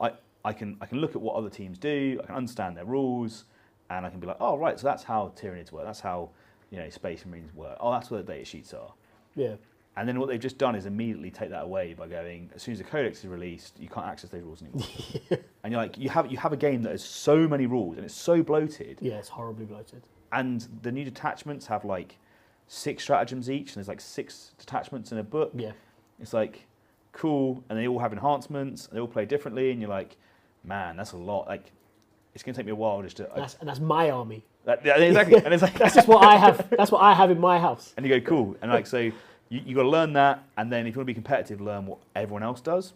[0.00, 0.12] I,
[0.44, 3.44] I can I can look at what other teams do, I can understand their rules,
[3.98, 6.30] and I can be like, oh right, so that's how Tyranids work, that's how
[6.70, 7.76] you know Space Marines work.
[7.80, 8.92] Oh, that's what the data sheets are.
[9.34, 9.54] Yeah.
[9.94, 12.72] And then what they've just done is immediately take that away by going, as soon
[12.72, 14.86] as the codex is released, you can't access those rules anymore.
[15.62, 18.04] and you're like, you have you have a game that has so many rules and
[18.06, 20.02] it's so bloated, Yeah, it's horribly bloated.
[20.32, 22.16] and the new detachments have like
[22.68, 25.52] six stratagems each, and there's like six detachments in a book.
[25.54, 25.72] Yeah.
[26.20, 26.66] It's like
[27.12, 30.16] cool, and they all have enhancements, and they all play differently, and you're like,
[30.64, 31.46] man, that's a lot.
[31.46, 31.70] Like,
[32.34, 33.30] it's gonna take me a while just to.
[33.32, 34.44] I- That's, and that's my army.
[34.64, 36.68] that- yeah, exactly, and it's like That's just what I have.
[36.70, 37.92] That's what I have in my house.
[37.96, 39.12] and you go cool, and like so, you
[39.48, 41.98] you got to learn that, and then if you want to be competitive, learn what
[42.16, 42.92] everyone else does.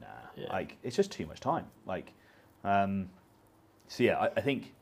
[0.00, 0.06] Nah,
[0.36, 0.52] Yeah.
[0.52, 1.66] like it's just too much time.
[1.86, 2.12] Like,
[2.64, 3.08] um,
[3.88, 4.72] so yeah, I, I think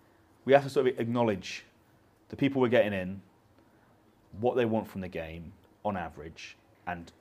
[0.45, 1.65] we have to sort of acknowledge
[2.31, 3.21] the people we're getting in,
[4.41, 5.53] what they want from the game
[5.85, 7.13] on average, and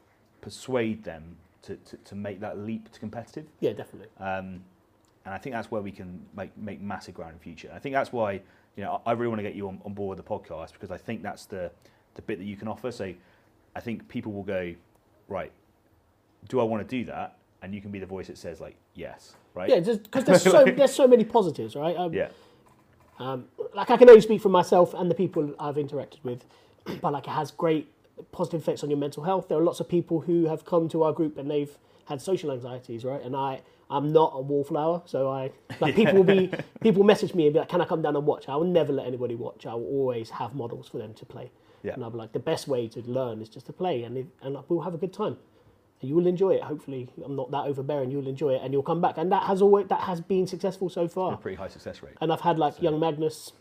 [0.41, 3.45] persuade them to, to, to make that leap to competitive.
[3.59, 4.07] Yeah, definitely.
[4.19, 4.63] Um,
[5.25, 7.71] and I think that's where we can make, make massive ground in the future.
[7.73, 8.41] I think that's why
[8.75, 10.73] you know I I really want to get you on, on board with the podcast
[10.73, 11.71] because I think that's the
[12.15, 12.91] the bit that you can offer.
[12.91, 13.13] So
[13.75, 14.73] I think people will go
[15.27, 15.51] right.
[16.49, 17.37] Do I want to do that?
[17.61, 19.69] And you can be the voice that says like yes, right?
[19.69, 21.95] Yeah, because there's so there's so many positives, right?
[21.95, 22.27] Um, yeah,
[23.19, 26.43] Um, like I can only speak for myself and the people I've interacted with,
[27.01, 27.87] but like it has great
[28.31, 29.47] positive effects on your mental health.
[29.47, 32.51] There are lots of people who have come to our group and they've had social
[32.51, 33.21] anxieties, right?
[33.21, 37.45] And I, I'm not a wallflower, so I like people will be people message me
[37.45, 39.65] and be like, "Can I come down and watch?" I will never let anybody watch.
[39.65, 41.51] I will always have models for them to play,
[41.83, 41.93] Yeah.
[41.93, 44.25] and I'll be like, the best way to learn is just to play, and if,
[44.41, 45.37] and we'll have a good time.
[46.01, 46.63] And you will enjoy it.
[46.63, 48.09] Hopefully, I'm not that overbearing.
[48.11, 49.17] You'll enjoy it, and you'll come back.
[49.17, 51.33] And that has always that has been successful so far.
[51.33, 52.15] a pretty high success rate.
[52.19, 53.53] And I've had like young Magnus,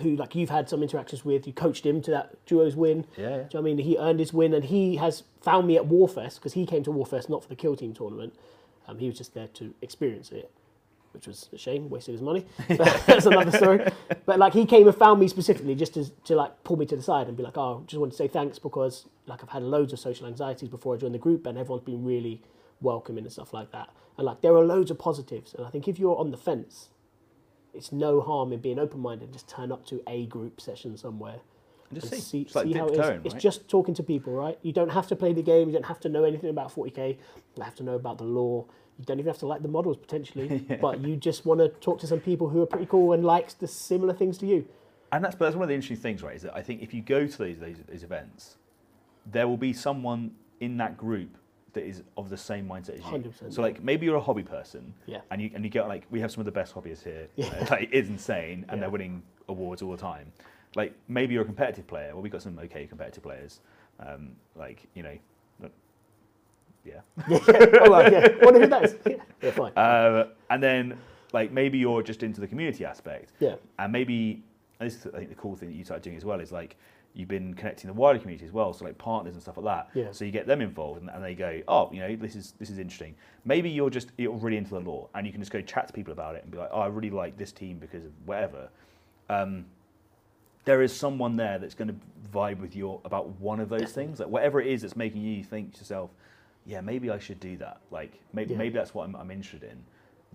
[0.00, 1.46] who like you've had some interactions with.
[1.46, 3.04] You coached him to that duos win.
[3.16, 3.28] Yeah, yeah.
[3.28, 3.78] Do you know what I mean?
[3.78, 6.90] He earned his win, and he has found me at Warfest because he came to
[6.90, 8.34] Warfest not for the kill team tournament.
[8.90, 10.50] Um, he was just there to experience it,
[11.12, 11.90] which was a shame.
[11.90, 12.46] Wasted his money.
[12.76, 13.86] But that's another story.
[14.26, 16.96] But like he came and found me specifically just to, to like pull me to
[16.96, 19.62] the side and be like, oh, just want to say thanks because like I've had
[19.62, 22.42] loads of social anxieties before I joined the group, and everyone's been really
[22.80, 23.90] welcoming and stuff like that.
[24.18, 26.88] And like there are loads of positives, and I think if you're on the fence,
[27.74, 29.32] it's no harm in being open minded.
[29.32, 31.40] Just turn up to a group session somewhere
[31.92, 32.96] just see, see, It's like see how it is.
[32.98, 33.42] tone, It's right?
[33.42, 34.58] just talking to people, right?
[34.62, 35.68] You don't have to play the game.
[35.68, 37.16] You don't have to know anything about 40k.
[37.56, 38.66] You have to know about the lore.
[38.98, 41.98] You don't even have to like the models potentially, but you just want to talk
[42.00, 44.66] to some people who are pretty cool and likes the similar things to you.
[45.12, 46.36] And that's but that's one of the interesting things, right?
[46.36, 48.56] Is that I think if you go to these these, these events,
[49.26, 51.36] there will be someone in that group
[51.72, 53.30] that is of the same mindset as you.
[53.32, 55.20] 100%, So like maybe you're a hobby person, Yeah.
[55.30, 57.26] and you and you get like we have some of the best hobbyists here.
[57.36, 57.66] Yeah.
[57.70, 58.80] Like it's insane, and Yeah.
[58.82, 60.30] they're winning awards all the time.
[60.76, 62.10] Like maybe you're a competitive player.
[62.12, 63.60] Well, we've got some okay competitive players.
[63.98, 65.16] Um, like you know,
[65.60, 65.72] but-
[66.84, 67.00] yeah.
[67.30, 68.28] oh, well, yeah.
[68.42, 68.96] Wonder who that is.
[69.06, 69.72] Yeah, yeah fine.
[69.76, 70.98] Uh, and then
[71.32, 73.32] like maybe you're just into the community aspect.
[73.40, 74.42] yeah, And maybe
[74.80, 76.50] and this is I think the cool thing that you started doing as well is
[76.52, 76.76] like
[77.12, 79.88] you've been connecting the wider community as well, so like partners and stuff like that.
[79.98, 80.12] Yeah.
[80.12, 82.70] So you get them involved and, and they go, oh, you know, this is this
[82.70, 83.14] is interesting.
[83.44, 85.92] Maybe you're just you're really into the lore and you can just go chat to
[85.92, 88.68] people about it and be like, oh, I really like this team because of whatever.
[89.28, 89.66] Um,
[90.64, 91.94] there is someone there that's going to
[92.32, 95.42] vibe with you about one of those things, like whatever it is that's making you
[95.42, 96.10] think to yourself,
[96.66, 97.80] yeah, maybe I should do that.
[97.90, 98.58] Like maybe Yeah.
[98.58, 99.82] maybe that's what I'm, I'm interested in.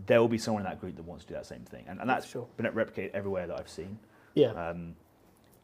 [0.07, 1.99] There will be someone in that group that wants to do that same thing, and,
[2.01, 2.47] and that's Sure.
[2.57, 3.97] been replicated everywhere that I've seen.
[4.33, 4.95] yeah, Um,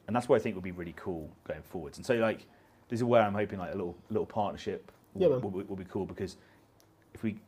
[0.07, 1.97] and that's what I think would be really cool going forwards.
[1.97, 2.45] And so, like,
[2.89, 5.75] this is where I'm hoping like a little little partnership will, Yeah, will, will, will
[5.75, 6.37] be cool because
[7.13, 7.39] if we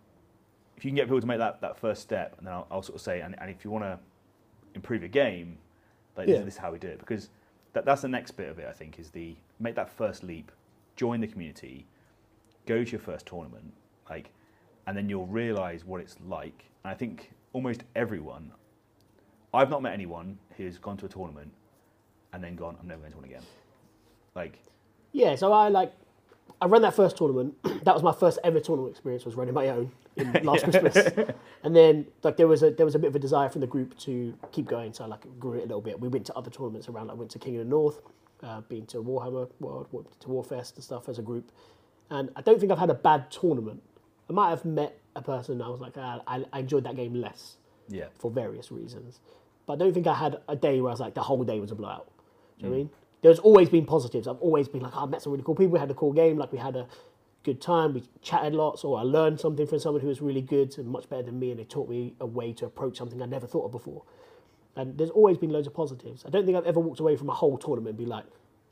[0.76, 2.82] if you can get people to make that, that first step, and then I'll, I'll
[2.82, 4.00] sort of say, and, and if you want to
[4.76, 5.58] improve your game,
[6.18, 6.40] like Yeah.
[6.40, 7.00] this, is how we do it.
[7.00, 7.30] Because
[7.74, 8.68] that, that's the next bit of it.
[8.68, 10.52] I think is the make that first leap,
[10.96, 11.86] join the community,
[12.66, 13.74] go to your first tournament,
[14.10, 14.32] like,
[14.88, 16.66] and then you'll realise what it's like.
[16.84, 18.52] And I think almost everyone,
[19.54, 21.52] I've not met anyone who's gone to a tournament
[22.34, 23.44] and then gone, I'm never going to one again.
[24.36, 24.60] Like,
[25.12, 25.36] yeah.
[25.36, 25.94] So I like,
[26.64, 27.56] I ran that first tournament.
[27.84, 29.26] that was my first ever tournament experience.
[29.26, 30.96] Was running my own in last Christmas,
[31.64, 33.68] and then like there was a there was a bit of a desire from the
[33.68, 34.94] group to keep going.
[34.94, 36.00] So I like grew it a little bit.
[36.00, 37.12] We went to other tournaments around.
[37.12, 38.00] I went to King of the North,
[38.42, 39.88] uh, been to Warhammer World,
[40.22, 41.52] to Warfest and stuff as a group.
[42.10, 43.84] And I don't think I've had a bad tournament.
[44.30, 46.96] I might have met a person and I was like, ah, I, I enjoyed that
[46.96, 47.58] game less
[47.90, 49.20] yeah, for various reasons.
[49.66, 51.60] But I don't think I had a day where I was like, the whole day
[51.60, 52.08] was a blowout.
[52.60, 52.70] Do you Mm.
[52.70, 52.90] know what I mean?
[53.24, 54.28] There's always been positives.
[54.28, 55.72] I've always been like, oh, I met some really cool people.
[55.74, 56.38] We had a cool game.
[56.38, 56.88] Like, we had a
[57.44, 57.94] good time.
[57.96, 61.10] We chatted lots, or I learned something from someone who was really good and much
[61.10, 63.66] better than me, and they taught me a way to approach something I never thought
[63.66, 64.04] of before.
[64.76, 66.24] and there's always been loads of positives.
[66.26, 68.26] I don't think I've ever walked away from a whole tournament and be like,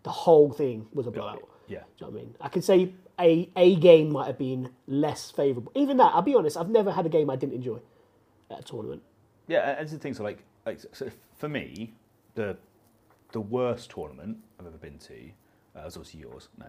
[0.04, 1.48] the whole thing was a blowout.
[1.68, 1.80] Yeah.
[1.80, 2.36] Do you know what I mean?
[2.42, 5.72] I could say a a game might have been less favourable.
[5.76, 7.80] Even that, I'll be honest, I've never had a game I didn't enjoy
[8.50, 9.04] at a tournament.
[9.48, 10.14] Yeah, and it's the thing.
[10.14, 11.94] So, like, like so for me,
[12.36, 12.58] the
[13.32, 15.32] the worst tournament I've ever been to
[15.76, 16.50] uh, was obviously yours.
[16.58, 16.66] No,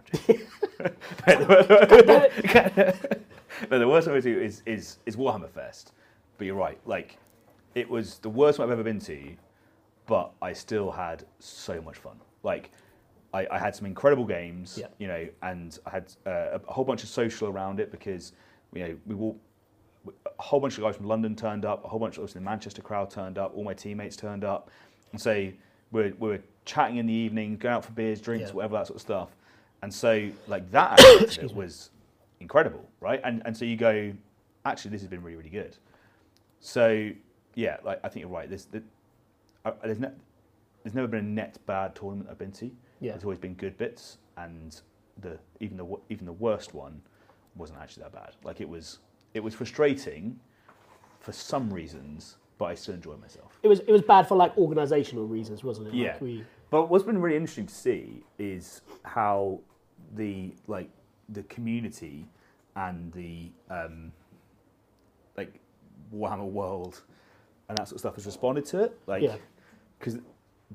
[3.71, 5.93] no, the worst one I've ever been to is, is is Warhammer Fest.
[6.39, 6.79] But you're right.
[6.87, 7.19] Like,
[7.75, 9.35] it was the worst one I've ever been to,
[10.07, 12.17] but I still had so much fun.
[12.43, 12.71] Like,
[13.35, 14.79] I, I had some incredible games.
[14.81, 14.87] Yeah.
[14.99, 18.33] You know, and I had uh, a whole bunch of social around it because
[18.73, 19.39] you know we all
[20.07, 22.83] a whole bunch of guys from London turned up, a whole bunch of the Manchester
[22.83, 24.71] crowd turned up, all my teammates turned up,
[25.13, 25.53] and so
[25.93, 28.55] we're, we're chatting in the evening, going out for beers, drinks, Yeah.
[28.55, 29.37] whatever that sort of stuff,
[29.83, 31.91] and so like that aspect of it was
[32.41, 33.21] incredible, right?
[33.25, 34.13] And and so you go,
[34.65, 35.77] actually, this has been really really good.
[36.61, 37.11] So
[37.55, 38.49] yeah, like I think you're right.
[38.49, 38.83] There's the,
[39.65, 40.13] uh, there's, ne-
[40.83, 42.71] there's never been a net bad tournament I've been to.
[43.01, 43.13] Yeah.
[43.13, 44.81] There's always been good bits, and
[45.21, 47.01] the even the even the worst one
[47.57, 48.31] wasn't actually that bad.
[48.45, 49.01] Like it was
[49.35, 50.39] it was frustrating
[51.21, 53.59] for some reasons, but I still enjoy myself.
[53.63, 55.95] It was it was bad for like organisational reasons, wasn't it?
[55.95, 56.13] Yeah.
[56.13, 59.61] Like we, But what's been really interesting to see is how
[60.15, 60.89] the like
[61.29, 62.27] the community
[62.77, 64.13] and the um,
[65.37, 65.61] like
[66.15, 67.03] Warhammer World
[67.69, 68.99] and that sort of stuff has responded to it.
[69.07, 69.37] Like, Yeah.
[69.99, 70.19] because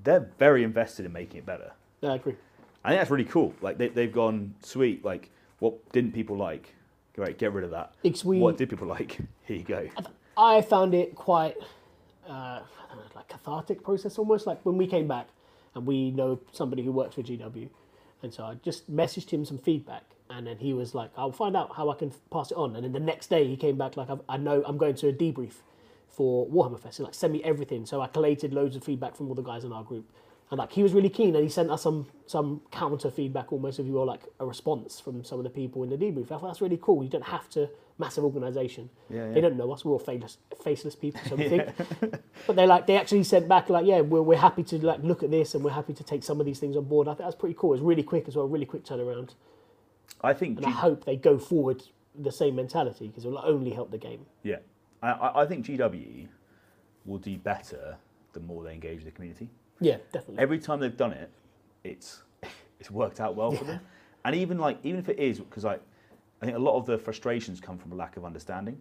[0.03, 1.71] they're very invested in making it better.
[2.01, 2.35] Yeah, I agree.
[2.83, 3.53] I think that's really cool.
[3.61, 5.03] Like they, they've gone sweet.
[5.05, 6.73] Like what didn't people like?
[7.17, 7.93] Right, get rid of that.
[8.23, 9.17] We- What did people like?
[9.45, 9.87] Here you go.
[10.37, 11.55] I found it quite,
[12.27, 12.59] uh,
[12.95, 14.45] know, like cathartic process almost.
[14.45, 15.27] Like when we came back,
[15.75, 17.69] and we know somebody who works for GW,
[18.23, 21.55] and so I just messaged him some feedback, and then he was like, "I'll find
[21.55, 23.97] out how I can pass it on." And then the next day he came back
[23.97, 25.61] like, "I've- "I know I'm going to a debrief
[26.07, 29.27] for Warhammer Fest, and like send me everything." So I collated loads of feedback from
[29.29, 30.05] all the guys in our group,
[30.49, 33.79] and like he was really keen, and he sent us some some counter feedback, almost
[33.79, 36.25] if you will, like a response from some of the people in the debrief.
[36.25, 37.03] I thought that's really cool.
[37.03, 37.69] You don't have to
[37.99, 38.89] massive organisation.
[39.09, 39.83] Yeah, They don't know us.
[39.83, 41.69] We're all faceless, faceless people, so we think.
[42.45, 45.23] But they like they actually sent back like, yeah, we're, we're happy to like look
[45.23, 47.07] at this and we're happy to take some of these things on board.
[47.07, 47.73] I think that's pretty cool.
[47.73, 49.31] It's really quick as well, really quick turnaround,
[50.21, 50.57] I think.
[50.57, 51.83] and G- I hope they go forward
[52.17, 54.25] the same mentality because it will only help the game.
[54.43, 54.57] yeah,
[55.01, 56.27] I, I I think GW
[57.05, 57.97] will do better
[58.33, 59.49] the more they engage the community.
[59.79, 60.41] Yeah, definitely.
[60.41, 61.29] Every time they've done it,
[61.83, 62.23] it's
[62.79, 63.79] it's worked out well for them.
[64.25, 65.75] And even like even if it is because I,
[66.41, 68.77] I think a lot of the frustrations come from a lack of understanding.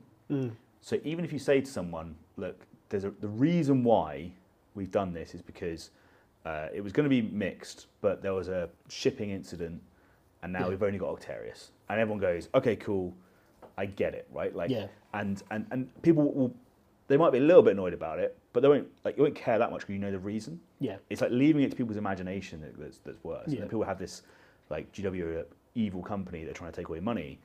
[0.80, 4.30] So even if you say to someone, look, there's a, the reason why
[4.74, 5.90] we've done this is because
[6.44, 9.80] uh, it was going to be mixed, but there was a shipping incident,
[10.42, 10.68] and now Yeah.
[10.68, 13.14] we've only got Octarius, and everyone goes, okay, cool,
[13.76, 14.54] I get it, right?
[14.54, 14.86] Like, Yeah.
[15.14, 16.54] and and and people will,
[17.08, 19.34] they might be a little bit annoyed about it, but they won't like you won't
[19.34, 20.60] care that much because you know the reason.
[20.80, 23.48] Yeah, It's like leaving it to people's imagination that, that's, that's worse.
[23.48, 23.62] Yeah.
[23.62, 24.22] people have this,
[24.70, 25.44] like, GW
[25.74, 27.38] evil company, they're trying to take away money.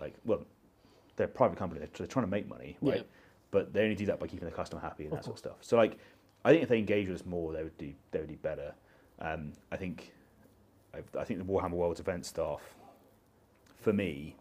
[0.00, 0.44] Like, well,
[1.16, 2.96] they're a private company, they're, they're trying to make money, right?
[2.98, 3.02] Yeah.
[3.50, 5.56] But they only do that by keeping the customer happy and that sort of stuff.
[5.60, 5.98] So, like,
[6.44, 8.74] I think if they engage with us more, they would do, they would do better.
[9.20, 10.12] Um, I think,
[10.92, 12.60] I, I think the Warhammer World's event staff,
[13.80, 14.36] for me,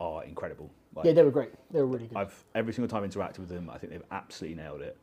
[0.00, 0.70] are incredible.
[0.94, 1.52] Like, yeah, they were great.
[1.70, 2.18] They were really good.
[2.18, 4.96] I've every single time I've interacted with them, I think they've absolutely nailed it.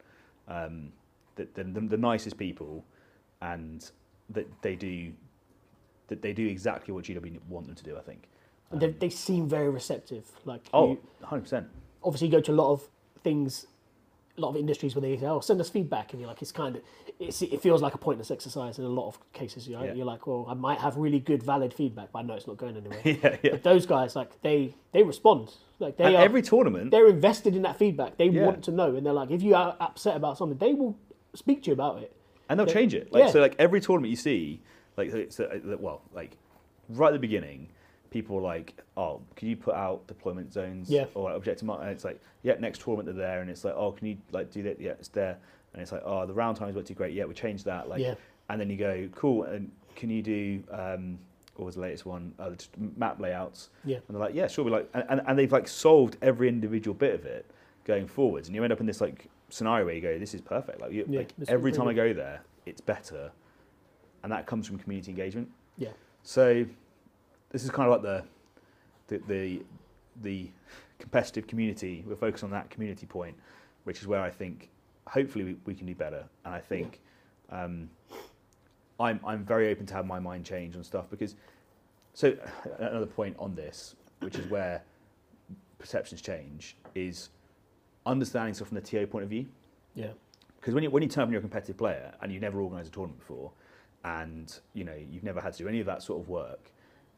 [0.47, 0.91] Um,
[1.35, 2.83] that they're the, the nicest people,
[3.41, 3.89] and
[4.29, 5.13] that they do
[6.07, 7.97] that they do exactly what GW want them to do.
[7.97, 8.27] I think.
[8.71, 10.25] And they, they seem very receptive.
[10.43, 11.67] Like, Oh, you 100 percent.
[12.03, 12.89] obviously, you go to a lot of
[13.23, 13.65] things,
[14.38, 16.51] a lot of industries where they say, "Oh, send us feedback," and you're like, it's
[16.51, 16.81] kind of,
[17.20, 19.68] it's, it feels like a pointless exercise in a lot of cases.
[19.68, 19.84] You know?
[19.84, 19.93] Yeah.
[19.93, 22.57] You're like, well, I might have really good, valid feedback, but I know it's not
[22.57, 22.99] going anywhere.
[23.05, 23.51] yeah, yeah.
[23.51, 25.53] But those guys, like, they they respond.
[25.80, 28.18] Like, they At are every tournament, they're invested in that feedback.
[28.18, 28.45] They Yeah.
[28.45, 30.95] want to know, and they're like, if you are upset about something, they will
[31.36, 32.13] speak to you about it.
[32.49, 33.11] and they'll they- change it.
[33.11, 34.61] Like so, like every tournament you see,
[34.95, 36.38] like so, uh, well, like
[36.89, 37.68] right at the beginning,
[38.09, 41.05] people are like, "Oh, can you put out deployment zones Yeah.
[41.13, 43.91] or objective?" mar-" And it's like, "Yeah, next tournament they're there," and it's like, "Oh,
[43.91, 45.38] can you like do that?" Yeah, it's there,
[45.78, 47.13] and it's like, "Oh, the round times weren't too great.
[47.13, 48.15] Yeah, we changed that." Like, Yeah.
[48.49, 50.63] and then you go, "Cool," and can you do?
[50.71, 51.19] Um,
[51.55, 52.34] what was the latest one?
[52.39, 52.51] Uh,
[52.97, 53.69] map layouts.
[53.84, 53.95] Yeah.
[53.97, 54.63] And they're like, yeah, sure.
[54.63, 57.47] We're like, and, and, and they've like solved every individual bit of it
[57.84, 60.41] going forwards, and you end up in this like scenario where you go, this is
[60.41, 60.82] perfect.
[60.82, 63.32] Like, you, Yeah, like every time I go there, it's better,
[64.23, 65.49] and that comes from community engagement.
[65.78, 65.89] Yeah.
[66.23, 66.65] So
[67.49, 68.23] this is kind of like the
[69.07, 69.61] the the,
[70.21, 70.51] the
[70.99, 72.03] competitive community.
[72.07, 73.36] We're focused on that community point,
[73.86, 74.69] which is where I think
[75.08, 76.24] hopefully we, we can do better.
[76.45, 76.99] And I think
[77.49, 77.89] um,
[78.99, 81.36] I'm I'm very open to have my mind change on stuff because
[82.14, 82.36] so
[82.80, 84.82] another point on this, which is where
[85.80, 87.30] perceptions change, is
[88.05, 89.45] understanding stuff from the TO point of view
[89.93, 90.12] Yeah.
[90.60, 92.62] because when you when you turn up and you're a competitive player and you've never
[92.62, 93.51] organised a tournament before,
[94.03, 96.72] and you know you've never had to do any of that sort of work,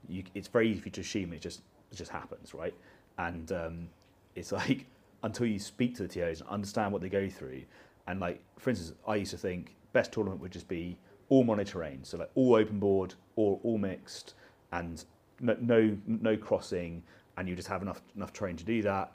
[0.08, 1.62] you, it's very easy for you to assume it just
[1.92, 2.74] it just happens, right?
[3.18, 3.90] And um,
[4.36, 4.86] it's like
[5.24, 7.62] until you speak to the TOs and understand what they go through,
[8.08, 10.98] and like for instance, I used to think best tournament would just be
[11.30, 14.34] all mono so like all open board or all mixed,
[14.72, 15.04] and
[15.40, 17.04] no no, no crossing,
[17.38, 19.12] and you just have enough enough terrain to do that.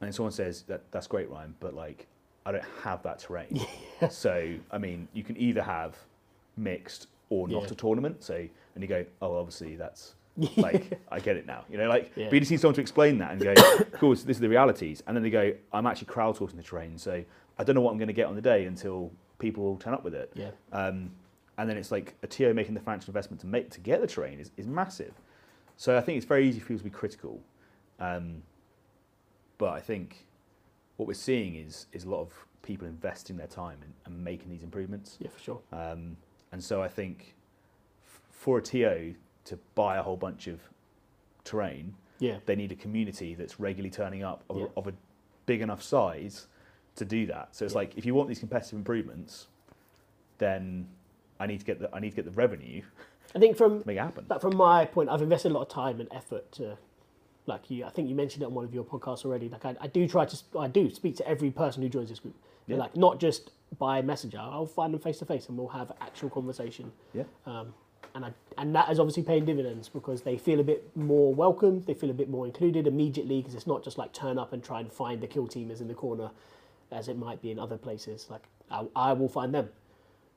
[0.00, 2.06] And someone says that that's great, Ryan, but like
[2.46, 3.60] I don't have that terrain.
[4.10, 5.96] so I mean, you can either have
[6.56, 7.68] mixed or not Yeah.
[7.72, 8.22] a tournament.
[8.22, 10.14] So and you go, oh, obviously that's
[10.56, 11.64] like I get it now.
[11.70, 12.26] You know, like Yeah.
[12.26, 13.54] but you just need someone to explain that and go,
[13.92, 15.02] cool, so this is the realities.
[15.06, 17.22] And then they go, I'm actually crowdsourcing the terrain, so
[17.58, 20.04] I don't know what I'm going to get on the day until people turn up
[20.04, 20.32] with it.
[20.34, 20.50] Yeah.
[20.72, 21.10] Um,
[21.58, 24.06] and then it's like a TO making the financial investment to make to get the
[24.06, 25.12] terrain is, is massive.
[25.76, 27.40] So I think it's very easy for people to be critical.
[28.00, 28.42] Um,
[29.58, 30.26] but I think
[30.96, 32.32] what we're seeing is is a lot of
[32.62, 35.16] people investing their time and, and making these improvements.
[35.20, 35.60] Yeah, for sure.
[35.72, 36.16] Um,
[36.52, 37.34] and so I think
[38.04, 39.14] f- for a TO
[39.48, 40.60] to buy a whole bunch of
[41.44, 42.38] terrain, Yeah.
[42.46, 44.64] they need a community that's regularly turning up of, Yeah.
[44.76, 44.92] a, of a
[45.46, 46.46] big enough size
[46.96, 47.54] to do that.
[47.54, 47.78] So it's Yeah.
[47.78, 49.46] like if you want these competitive improvements,
[50.38, 50.88] then
[51.40, 52.82] I need to get the I need to get the revenue
[53.34, 54.24] I think from to make it happen.
[54.28, 56.78] But from my point, I've invested a lot of time and effort to,
[57.46, 57.84] like you.
[57.84, 59.48] I think you mentioned it on one of your podcasts already.
[59.50, 62.20] Like I, I do try to, I do speak to every person who joins this
[62.20, 62.34] group.
[62.66, 62.76] Yeah.
[62.78, 64.38] Like not just by messenger.
[64.38, 66.90] I'll find them face to face and we'll have actual conversation.
[67.12, 67.24] Yeah.
[67.46, 67.74] Um,
[68.14, 71.82] and I, and that is obviously paying dividends because they feel a bit more welcome.
[71.86, 74.62] They feel a bit more included immediately because it's not just like turn up and
[74.62, 76.30] try and find the kill teamers in the corner,
[76.90, 78.26] as it might be in other places.
[78.30, 79.68] Like I, I will find them.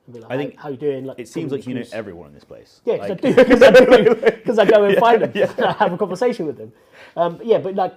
[0.06, 1.04] And be like, I think how, how you doing?
[1.04, 2.80] Like It seems like you know everyone in this place.
[2.84, 4.14] Yeah, Like, because I do.
[4.42, 5.32] Because I go and find them.
[5.56, 6.72] and I have a conversation with them.
[7.16, 7.94] Um, yeah, but like,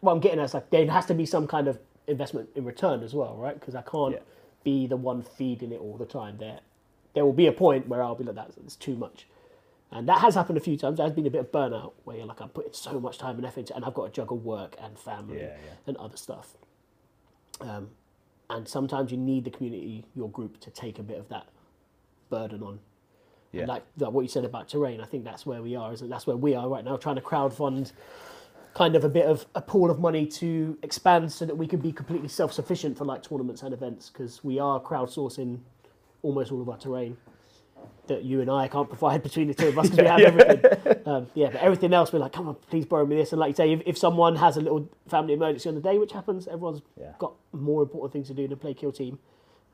[0.00, 2.64] what I'm getting at is like there has to be some kind of investment in
[2.64, 3.58] return as well, right?
[3.58, 4.20] Because I can't Yeah.
[4.64, 6.38] be the one feeding it all the time.
[6.38, 6.60] There,
[7.16, 9.26] there will be a point where I'll be like, that's too much.
[9.90, 10.98] And that has happened a few times.
[10.98, 13.46] There's been a bit of burnout where you're like, I'm putting so much time and
[13.46, 15.72] effort, into, and I've got to juggle work and family Yeah, yeah.
[15.86, 16.58] and other stuff.
[17.62, 17.88] Um,
[18.50, 21.46] and sometimes you need the community, your group, to take a bit of that
[22.28, 22.80] burden on.
[23.50, 23.60] Yeah.
[23.60, 26.06] And like, like what you said about terrain, I think that's where we are, isn't
[26.06, 26.10] it?
[26.10, 27.92] That's where we are right now, trying to crowdfund
[28.74, 31.80] kind of a bit of a pool of money to expand so that we can
[31.80, 35.60] be completely self-sufficient for like tournaments and events because we are crowdsourcing
[36.26, 37.16] almost all of our terrain
[38.08, 41.02] that you and I can't provide between the two of us because we have everything.
[41.06, 43.32] Um, yeah, but everything else we're like, come on, please borrow me this.
[43.32, 45.98] And like you say, if, if someone has a little family emergency on the day,
[45.98, 47.12] which happens, everyone's Yeah.
[47.18, 49.18] got more important things to do than play kill team.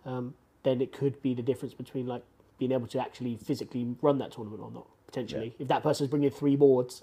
[0.04, 2.22] Um, then it could be the difference between like
[2.58, 5.54] being able to actually physically run that tournament or not potentially.
[5.58, 7.02] If that person's bringing three boards,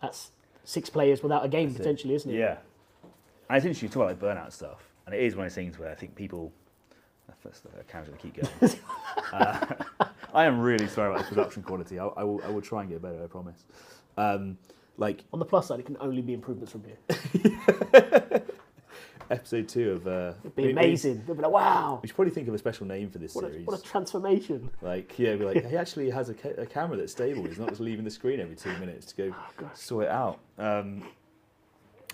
[0.00, 0.30] that's
[0.64, 2.38] six players without a game That's potentially, isn't it?
[2.38, 2.58] Yeah.
[3.48, 4.80] And it's interesting to talk about like burnout stuff.
[5.06, 6.52] And it is one of those things where I think people.
[7.44, 8.78] That's the camera's going to keep going.
[9.32, 9.74] uh,
[10.34, 11.98] I am really sorry about the production quality.
[11.98, 13.64] I, I, will, I will try and get better, I promise.
[14.16, 14.58] Um,
[14.96, 18.42] like On the plus side, it can only be improvements from here.
[19.30, 20.06] episode two of.
[20.06, 21.22] Uh, It'd be we- we- amazing.
[21.26, 23.44] They'll be like, wow, We should probably think of a special name for this what
[23.44, 23.66] a, series.
[23.66, 24.70] what a transformation.
[24.82, 27.44] Like, yeah, be like, he actually has a, ca- a camera that's stable.
[27.44, 29.70] He's not just leaving the screen every two minutes to go gosh.
[29.74, 30.38] sort it out.
[30.58, 31.04] Um,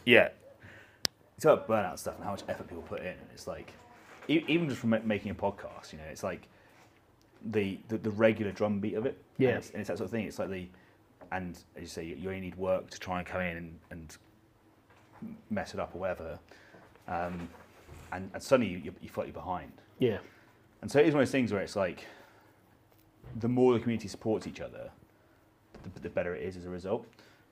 [0.05, 0.29] yeah.
[1.37, 3.07] It's about burnout stuff and how much effort people put in.
[3.09, 3.73] And it's like,
[4.31, 6.49] even just from making a podcast, you know, it's like
[7.45, 9.19] the, the, the regular drumbeat of it.
[9.39, 9.51] Yeah.
[9.51, 10.27] And it's, and it's that sort of thing.
[10.27, 10.67] It's like the,
[11.33, 14.17] and as you say, you, only need work to try and come in and, and
[15.51, 16.39] mess it up or whatever.
[17.09, 17.49] Um,
[18.13, 19.73] and, and suddenly you, you, feel like you're behind.
[19.99, 20.19] Yeah,
[20.83, 22.05] And so it is one of those things where it's like,
[23.39, 24.91] the more the community supports each other,
[25.95, 27.07] the, the better it is as a result.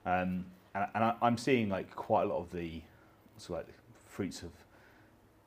[0.05, 2.81] Um, and and I, I'm seeing like quite a lot of the
[3.37, 3.75] sort of like
[4.07, 4.51] fruits of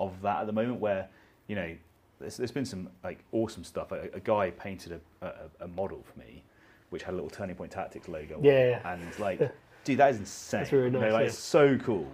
[0.00, 1.08] of that at the moment, where
[1.52, 1.76] you know
[2.18, 3.92] there's, there's been some like awesome stuff.
[3.92, 6.42] A, a guy painted a, a, a model for me,
[6.88, 8.36] which had a little Turning Point Tactics logo.
[8.36, 8.44] on.
[8.44, 8.80] Yeah.
[8.90, 9.38] and like,
[9.84, 10.60] dude, that is insane.
[10.60, 11.26] That's really You know, nice, like, yeah.
[11.26, 12.10] It's so cool.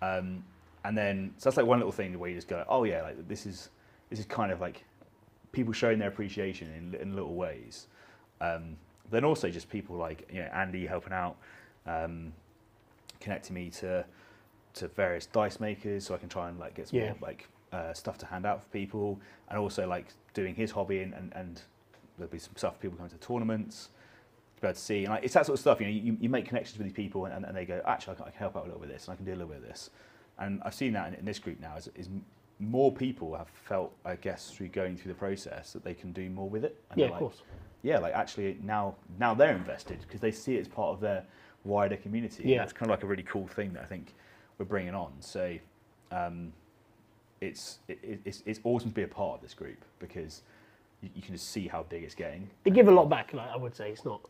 [0.00, 0.42] Um,
[0.86, 3.28] and then so that's like one little thing where you just go, oh yeah, like
[3.28, 3.68] this is
[4.08, 4.82] this is kind of like
[5.52, 7.86] people showing their appreciation in, in little ways.
[8.40, 8.76] Um,
[9.10, 11.36] then also just people like you know Andy helping out,
[11.86, 12.32] um,
[13.20, 14.06] connecting me to
[14.74, 17.08] to various dice makers so I can try and like get some Yeah.
[17.08, 21.00] more, like uh, stuff to hand out for people, and also like doing his hobby
[21.00, 21.62] and, and, and
[22.16, 23.90] there'll be some stuff for people coming to tournaments.
[24.56, 25.80] To be able to see, and like, it's that sort of stuff.
[25.80, 28.16] You know, you, you make connections with these people, and, and they go, actually, I
[28.16, 29.38] can, I can help out a little bit with this, and I can do a
[29.38, 29.90] little bit of this.
[30.38, 31.76] And I've seen that in, in this group now.
[31.76, 32.08] Is, is
[32.60, 36.28] more people have felt, I guess, through going through the process that they can do
[36.28, 36.76] more with it.
[36.90, 37.42] And yeah, they're of like, course.
[37.82, 41.24] yeah, like actually now now they're invested because they see it as part of their
[41.64, 42.44] wider community.
[42.44, 42.58] Yeah.
[42.58, 44.14] that's kind of like a really cool thing that I think
[44.58, 45.12] we're bringing on.
[45.20, 45.56] So,
[46.12, 46.52] um,
[47.40, 50.42] it's it, it's it's awesome to be a part of this group because
[51.00, 52.50] you, you can just see how big it's getting.
[52.64, 53.32] They give a lot back.
[53.32, 54.20] Like I would say, it's not.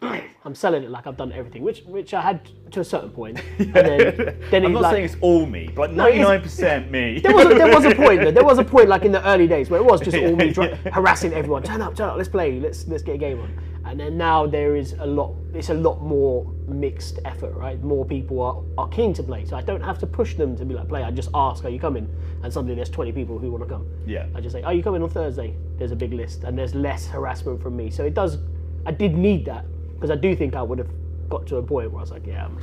[0.44, 3.42] I'm selling it like I've done everything, which which I had to a certain point.
[3.58, 6.20] and then then I'm not like saying it's all me, but like No, it is-
[6.20, 7.18] 99 percent me.
[7.24, 8.30] there was a, there was a point though.
[8.30, 10.50] There was a point like in the early days where it was just all me
[10.54, 11.62] dri- harassing everyone.
[11.64, 12.16] Turn up, turn up.
[12.16, 12.60] Let's play.
[12.60, 13.52] Let's let's get a game on.
[13.90, 15.34] And then now there is a lot.
[15.52, 17.82] It's a lot more mixed effort, right?
[17.82, 20.64] More people are, are keen to play, so I don't have to push them to
[20.64, 21.02] be like play.
[21.02, 22.08] I just ask, "Are you coming?"
[22.44, 23.84] And suddenly there's 20 people who want to come.
[24.06, 24.26] Yeah.
[24.32, 27.08] I just say, "Are you coming on Thursday?" There's a big list, and there's less
[27.08, 27.90] harassment from me.
[27.90, 28.38] So it does.
[28.86, 29.64] I did need that
[29.94, 30.90] because I do think I would have
[31.28, 32.60] got to a point where I was like, "Yeah, I'm,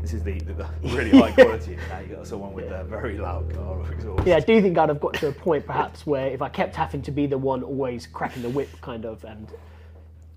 [0.00, 0.66] This is the, the, the
[0.96, 1.74] really high quality.
[1.74, 4.26] and Now you got someone with a very loud car of exhaust.
[4.26, 6.74] Yeah, I do think I'd have got to a point perhaps where if I kept
[6.74, 9.48] having to be the one always cracking the whip, kind of, and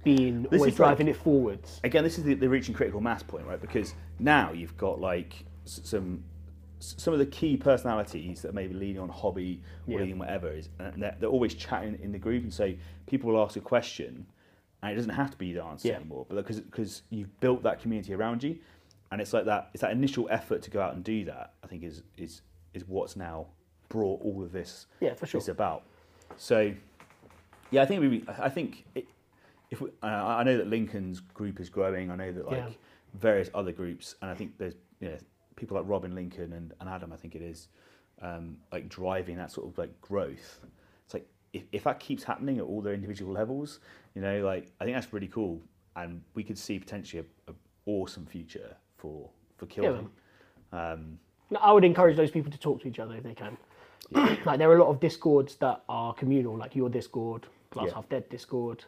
[0.03, 1.79] being This always is like- driving it forwards.
[1.83, 3.59] again, this is the, the reaching critical mass point, right?
[3.61, 6.23] Because now you've got like some
[6.79, 9.99] some of the key personalities that are maybe leading on hobby or Yeah.
[9.99, 12.73] leading whatever is, and they're, they're always chatting in the group, and so
[13.05, 14.25] people will ask a question,
[14.81, 15.95] and it doesn't have to be the answer Yeah.
[15.97, 18.57] anymore, but because because you've built that community around you,
[19.11, 21.53] and it's like that it's that initial effort to go out and do that.
[21.63, 22.41] I think is is
[22.73, 23.45] is what's now
[23.89, 25.37] brought all of this Yeah, for sure.
[25.39, 25.83] It's about.
[26.37, 26.73] So,
[27.69, 28.23] yeah, I think we.
[28.39, 29.05] I think it,
[29.71, 32.11] if we, uh, I know that Lincoln's group is growing.
[32.11, 32.69] I know that like Yeah.
[33.15, 35.17] various other groups, and I think there's you know
[35.55, 37.11] people like Robin Lincoln and, and Adam.
[37.13, 37.69] I think it is
[38.21, 40.59] um, like driving that sort of like growth.
[41.05, 43.79] It's like if, if that keeps happening at all their individual levels,
[44.13, 45.61] you know, like I think that's really cool,
[45.95, 47.55] and we could see potentially a, a
[47.85, 50.09] awesome future for for Killing.
[50.73, 51.17] um,
[51.49, 53.57] No, I would encourage those people to talk to each other if they can.
[54.45, 57.93] like there are a lot of discords that are communal, like your Discord, Glass Yeah.
[57.93, 58.83] Half Dead Discord,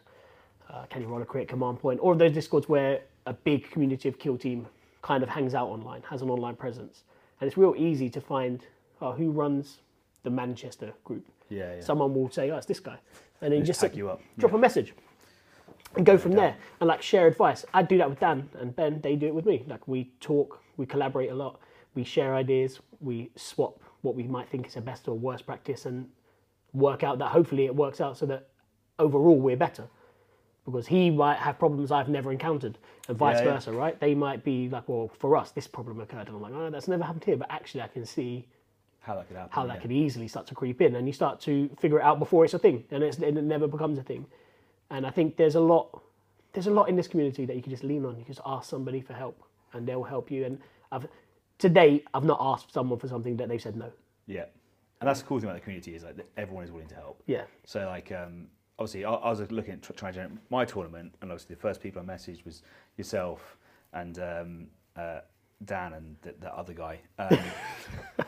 [0.70, 3.70] uh, Can You Roll a Crit Command Point, all of those Discords where a big
[3.70, 4.66] community of Kill Team
[5.02, 7.04] kind of hangs out online, has an online presence,
[7.40, 8.66] and it's real easy to find
[9.00, 9.78] oh, who runs
[10.22, 11.26] the Manchester group.
[11.48, 11.80] yeah, yeah.
[11.80, 12.98] Someone will say, "Oh, it's this guy,"
[13.40, 14.20] and then you just you up.
[14.38, 14.94] drop a message
[15.96, 17.64] and go from there and like share advice.
[17.72, 19.00] I do that with Dan and Ben.
[19.00, 19.64] They do it with me.
[19.66, 21.60] Like we talk, we collaborate a lot,
[21.94, 25.86] we share ideas, we swap what we might think is a best or worst practice,
[25.86, 26.08] and
[26.72, 28.48] work out that hopefully it works out so that
[28.98, 29.84] overall we're better.
[30.64, 33.52] Because he might have problems I've never encountered, and vice Yeah, yeah.
[33.54, 34.00] versa, right?
[34.00, 36.88] They might be like, well, for us, this problem occurred, and I'm like, oh, that's
[36.88, 37.36] never happened here.
[37.36, 38.46] But actually, I can see
[39.00, 39.50] how that could happen.
[39.52, 39.80] how that yeah.
[39.80, 42.54] could easily start to creep in, and you start to figure it out before it's
[42.54, 44.24] a thing, and, it's, and it never becomes a thing.
[44.90, 46.02] And I think there's a lot,
[46.54, 48.12] there's a lot in this community that you can just lean on.
[48.18, 49.42] You can just ask somebody for help,
[49.74, 50.46] and they'll help you.
[50.46, 50.58] And
[50.90, 51.06] I've,
[51.58, 53.92] to date, I've not asked someone for something that they've said no.
[54.26, 54.44] Yeah,
[55.00, 56.94] and that's the cool thing about the community is like that everyone is willing to
[56.94, 57.22] help.
[57.26, 58.46] Yeah, So like um,
[58.78, 61.80] obviously I, I was looking at trying to generate my tournament, and obviously the first
[61.80, 62.62] people I messaged was
[62.96, 63.56] yourself
[63.92, 64.66] and um,
[64.96, 65.20] uh,
[65.64, 67.00] Dan and the, the other guy.
[67.18, 67.38] Um,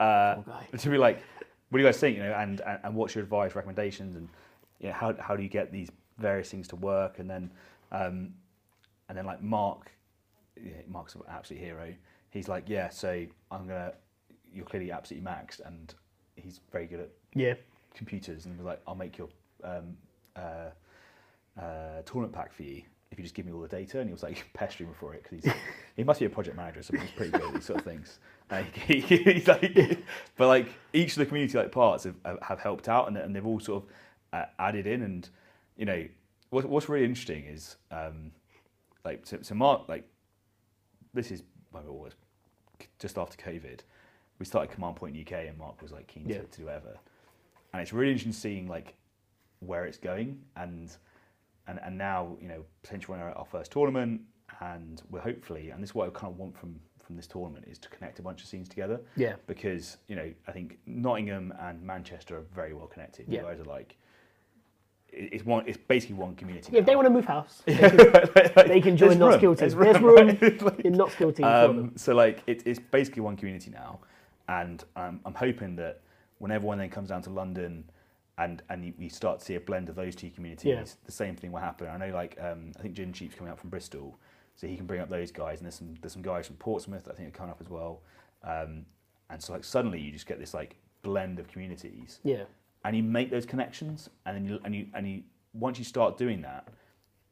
[0.00, 0.66] uh, guy.
[0.76, 1.22] to be like,
[1.70, 2.16] what do you guys think?
[2.16, 4.28] You know, and, and, and what's your advice, recommendations, and
[4.80, 7.18] you know, how how do you get these various things to work?
[7.18, 7.50] And then
[7.92, 8.34] um,
[9.08, 9.92] and then like Mark,
[10.56, 11.94] yeah, Mark's an absolute hero.
[12.30, 13.92] He's like, yeah, so I'm gonna,
[14.52, 15.94] you're clearly absolutely maxed, and
[16.36, 17.54] he's very good at yeah,
[17.98, 19.28] computers, and was like, I'll make your
[19.64, 19.96] um,
[20.36, 20.70] uh,
[21.60, 23.98] uh, tournament pack for you if you just give me all the data.
[24.00, 25.52] And he was like pestering me for it because he's
[25.96, 28.18] he must be a project manager, so he's pretty good at these sort of things.
[28.50, 29.98] Uh, he, he's like,
[30.36, 33.46] but like each of the community like parts have, have- helped out, and, and they've
[33.46, 33.90] all sort of
[34.32, 35.02] uh, added in.
[35.02, 35.28] And
[35.76, 36.06] you know,
[36.50, 38.30] what, what's really interesting is um,
[39.04, 40.04] like so, so Mark like
[41.14, 41.42] this is
[41.72, 42.08] well,
[42.98, 43.80] just after COVID.
[44.38, 46.38] We started Command Point UK, and Mark was like keen Yeah.
[46.38, 46.96] to, to do whatever.
[47.72, 48.94] And it's really interesting seeing like
[49.60, 50.90] where it's going, and
[51.66, 54.22] and and now you know potentially we're at our first tournament,
[54.60, 57.64] and we're hopefully, and this is what I kind of want from from this tournament
[57.66, 61.54] is to connect a bunch of scenes together yeah, because you know I think Nottingham
[61.60, 63.26] and Manchester are very well connected.
[63.28, 63.40] Yeah.
[63.40, 63.96] You guys are like
[65.10, 65.64] it's one.
[65.66, 66.76] It's basically one community.
[66.76, 69.70] If they want to move house, they can, they can join There's Notts Kill Team.
[69.70, 70.58] there's There's room, room?
[70.60, 71.46] Like- in Notts Kill Team.
[71.46, 74.00] Um, so like it, it's basically one community now,
[74.48, 76.02] and um, I'm hoping that
[76.38, 77.90] when everyone then comes down to London,
[78.38, 80.84] and and you- we start to see a blend of those two communities, Yeah.
[81.06, 81.88] the same thing will happen.
[81.88, 84.18] I know like um, I think Jim Cheap's coming up from Bristol,
[84.56, 87.04] so he can bring up those guys, and there's some there's some guys from Portsmouth
[87.04, 88.00] that I think are coming up as well,
[88.44, 88.86] um,
[89.30, 92.44] and so like suddenly you just get this like blend of communities, Yeah,
[92.84, 95.22] and you make those connections, and then you and you and you
[95.54, 96.68] once you start doing that,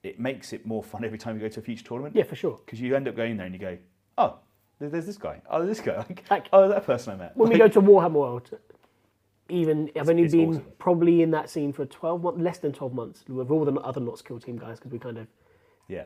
[0.03, 2.35] it makes it more fun every time you go to a future tournament yeah, for
[2.35, 2.59] sure.
[2.65, 3.77] because you end up going there and you go,
[4.19, 4.39] oh,
[4.79, 5.41] there's this guy.
[5.51, 5.97] Oh, this guy.
[6.09, 7.37] Like, Like- oh, that person I met.
[7.37, 8.51] When we go to Warhammer World,
[9.49, 10.65] even I've only been awesome.
[10.79, 14.01] probably in that scene for 12 months, less than 12 months, with all the other
[14.01, 15.27] Notts Kill Team guys because we kind of
[15.89, 16.05] yeah,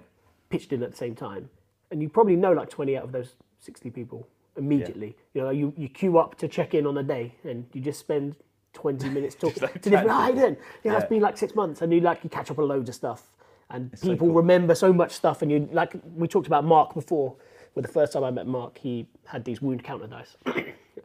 [0.51, 1.51] pitched in at the same time.
[1.91, 4.26] And you probably know like 20 out of those 60 people
[4.57, 5.16] immediately.
[5.34, 8.01] You know, you, you queue up to check in on a day, and you just
[8.01, 8.36] spend
[8.72, 10.11] twenty minutes talking like to different.
[10.11, 10.57] How you people.
[10.84, 11.09] Yeah, it's Yeah.
[11.09, 13.30] been like six months, and you like you catch up on loads of stuff,
[13.70, 14.36] and so people cool.
[14.36, 15.43] remember so much stuff.
[15.43, 17.36] And you like we talked about Mark before.
[17.76, 20.36] With the first time I met Mark, he had these wound counter dice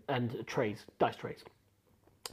[0.09, 1.43] and trays, dice trays.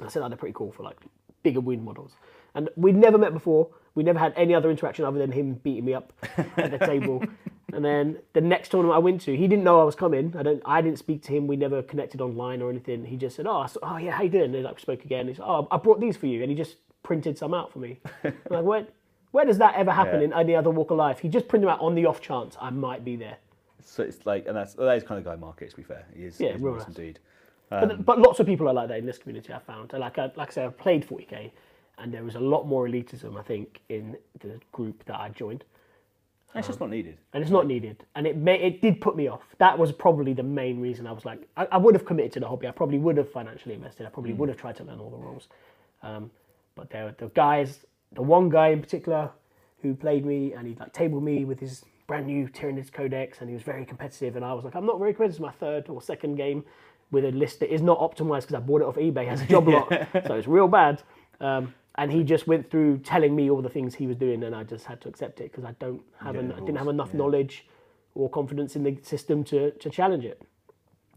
[0.00, 0.96] I said, oh, they're pretty cool for like
[1.42, 2.12] bigger wound models.
[2.54, 3.68] And we'd never met before.
[3.94, 6.12] We never had any other interaction other than him beating me up
[6.56, 7.22] at the table.
[7.74, 10.34] And then the next tournament I went to, he didn't know I was coming.
[10.38, 10.60] I don't.
[10.66, 11.46] I didn't speak to him.
[11.46, 13.02] We never connected online or anything.
[13.06, 15.26] He just said, "Oh, saw- oh yeah, how you doing?" And like spoke again.
[15.26, 17.78] He said, "Oh, I brought these for you," and he just printed some out for
[17.78, 17.98] me.
[18.24, 18.86] I'm like, where,
[19.30, 20.26] where does that ever happen Yeah.
[20.26, 21.20] in any other walk of life?
[21.20, 23.38] He just printed them out on the off chance I might be there.
[23.82, 26.04] So it's like, and that's that is kind of guy Mark is, to be fair.
[26.14, 26.94] He is, Yeah, he's awesome nice.
[26.96, 27.20] dude.
[27.80, 29.52] But, um, but lots of people are like that in this community.
[29.52, 31.50] I found, like I, like I said, I've played 40k,
[31.98, 33.38] and there was a lot more elitism.
[33.38, 35.64] I think in the group that I joined,
[36.54, 37.16] It's just um, not needed.
[37.32, 38.04] and it's not needed.
[38.14, 39.42] And it may, it did put me off.
[39.58, 41.06] That was probably the main reason.
[41.06, 42.66] I was like, I, I would have committed to the hobby.
[42.68, 44.06] I probably would have financially invested.
[44.06, 44.38] I probably mm.
[44.38, 45.48] would have tried to learn all the rules.
[46.02, 46.30] Um,
[46.74, 49.30] but there the guys, the one guy in particular,
[49.82, 53.48] who played me, and he like tabled me with his brand new Tyranids Codex, and
[53.48, 54.36] he was very competitive.
[54.36, 55.36] And I was like, I'm not very competitive.
[55.36, 56.64] It's my third or second game
[57.12, 59.46] with a list that is not optimized because I bought it off eBay has a
[59.46, 59.88] job lot,
[60.26, 61.02] so it's real bad.
[61.40, 64.54] Um, and he just went through telling me all the things he was doing, and
[64.56, 66.88] I just had to accept it because I don't have, Yeah, en- I didn't have
[66.88, 67.18] enough yeah.
[67.18, 67.66] knowledge
[68.14, 70.40] or confidence in the system to, to challenge it.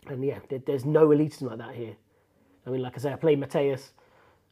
[0.08, 1.96] And yeah, there, there's no elitism like that here.
[2.68, 3.94] I mean, like I say, I played Mateus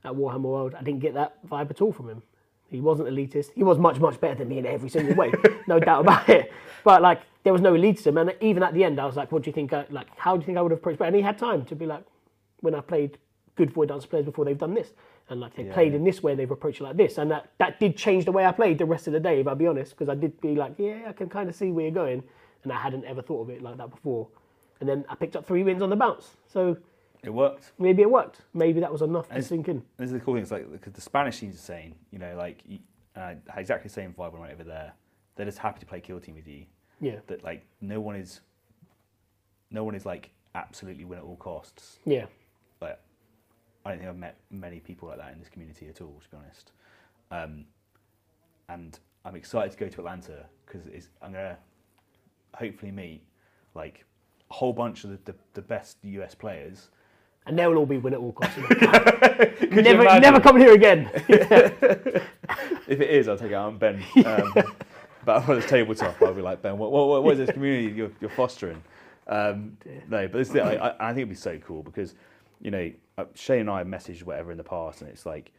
[0.06, 0.76] at Warhammer World.
[0.76, 2.24] I didn't get that vibe at all from him.
[2.68, 3.48] He wasn't elitist.
[3.54, 5.32] He was much, much better than me in every single way,
[5.68, 6.52] no doubt about it.
[6.84, 9.44] But like, there was no elitism, and even at the end, I was like, "What
[9.44, 9.74] do you think?
[9.74, 11.06] I, like, how do you think I would have approached?" it?
[11.06, 12.04] And he had time to be like,
[12.62, 13.18] when I played
[13.56, 14.94] good Void Dance players before, they've done this,
[15.30, 15.98] and like they Yeah, played yeah.
[15.98, 18.46] in this way, they've approached it like this, and that that did change the way
[18.46, 19.40] I played the rest of the day.
[19.42, 21.72] If I'll be honest, because I did be like, "Yeah, I can kind of see
[21.72, 22.24] where you're going,"
[22.64, 24.28] and I hadn't ever thought of it like that before.
[24.80, 26.76] And then I picked up three wins on the bounce, so
[27.24, 27.72] It worked.
[27.78, 28.42] maybe it worked.
[28.54, 29.84] Maybe that was enough to And- sink in.
[29.98, 30.44] This is the cool thing.
[30.44, 31.96] It's like because the Spanish scene's insane.
[32.12, 32.64] You know, like
[33.16, 34.94] I had uh, exactly the same vibe when I went over there.
[35.36, 36.66] They're just happy to play kill team with you.
[37.04, 38.42] Yeah, That like no one is,
[39.72, 42.00] no one is like absolutely win at all costs.
[42.06, 42.26] yeah,
[42.82, 43.00] Like
[43.86, 46.30] I don't think I've met many people like that in this community at all, to
[46.30, 46.72] be honest.
[47.32, 47.66] Um,
[48.70, 50.82] and I'm excited to go to Atlanta because
[51.22, 51.58] I'm gonna
[52.56, 53.22] hopefully meet
[53.76, 54.06] like
[54.50, 56.90] a whole bunch of the, the, the best US players.
[57.48, 58.56] and they'll all be win at all costs.
[59.72, 61.10] Never, never come here again.
[62.86, 64.04] If it is, I'll take it out on Ben.
[64.26, 64.54] Um,
[65.26, 66.78] but for this tabletop, I'll be like Ben.
[66.78, 68.84] What, what, what is this community you're, you're fostering?
[69.28, 69.78] Um,
[70.10, 70.58] no, but this is.
[70.58, 72.16] I, I, I think it'd be so cool because
[72.62, 75.52] you know uh, Shane and I have messaged whatever in the past, and it's like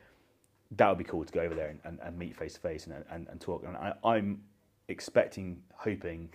[0.72, 2.86] that would be cool to go over there and, and, and meet face to face
[2.86, 3.64] and and and talk.
[3.66, 4.42] And I, I'm
[4.88, 6.28] expecting, hoping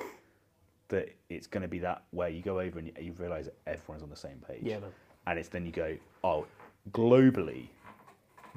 [0.89, 2.31] that it's going to be that way.
[2.31, 4.61] You go over and you, you realise that everyone's on the same page.
[4.63, 4.89] Yeah, man.
[5.27, 6.45] And it's then you go, oh,
[6.91, 7.67] globally,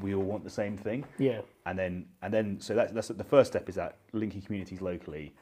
[0.00, 3.24] we all want the same thing yeah, and then and then so that's that's the
[3.24, 5.34] first step is that linking communities locally.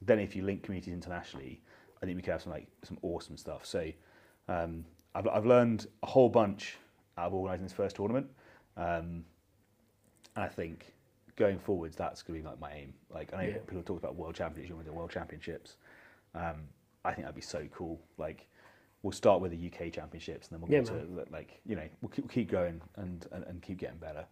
[0.00, 1.60] Then if you link communities internationally,
[2.02, 3.66] I think we could have some like some awesome stuff.
[3.66, 3.90] So
[4.48, 4.84] um,
[5.14, 6.76] I've I've learned a whole bunch
[7.16, 8.28] out of organising this first tournament,
[8.76, 9.24] um,
[10.36, 10.94] and I think
[11.36, 12.94] going forwards that's going to be like my aim.
[13.12, 13.58] Like I know Yeah.
[13.66, 15.76] people talk about world championships, you want to do world championships.
[16.34, 16.68] Um,
[17.04, 18.00] I think that'd be so cool.
[18.18, 18.48] Like
[19.02, 21.88] we'll start with the UK championships, and then we'll Yeah, go to like you know
[22.00, 24.24] we'll keep, we'll keep going and, and and keep getting better.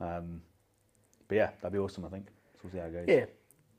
[0.00, 0.40] Um,
[1.28, 2.04] but yeah, that'd be awesome.
[2.04, 2.26] I think.
[2.54, 3.04] So we'll see how it goes.
[3.08, 3.24] yeah.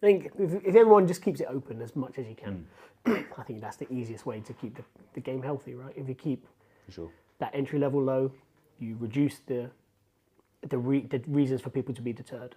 [0.02, 2.66] I think if, if everyone just keeps it open as much as you can,
[3.06, 3.26] Mm.
[3.38, 5.94] I think that's the easiest way to keep the, the game healthy, right?
[5.96, 6.46] If you keep
[6.90, 7.10] sure.
[7.40, 8.32] that entry level low,
[8.80, 9.70] you reduce the
[10.68, 12.56] the, re, the reasons for people to be deterred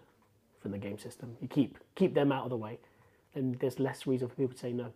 [0.60, 1.36] from the game system.
[1.40, 2.78] You keep keep them out of the way,
[3.34, 4.92] and there's less reason for people to say no.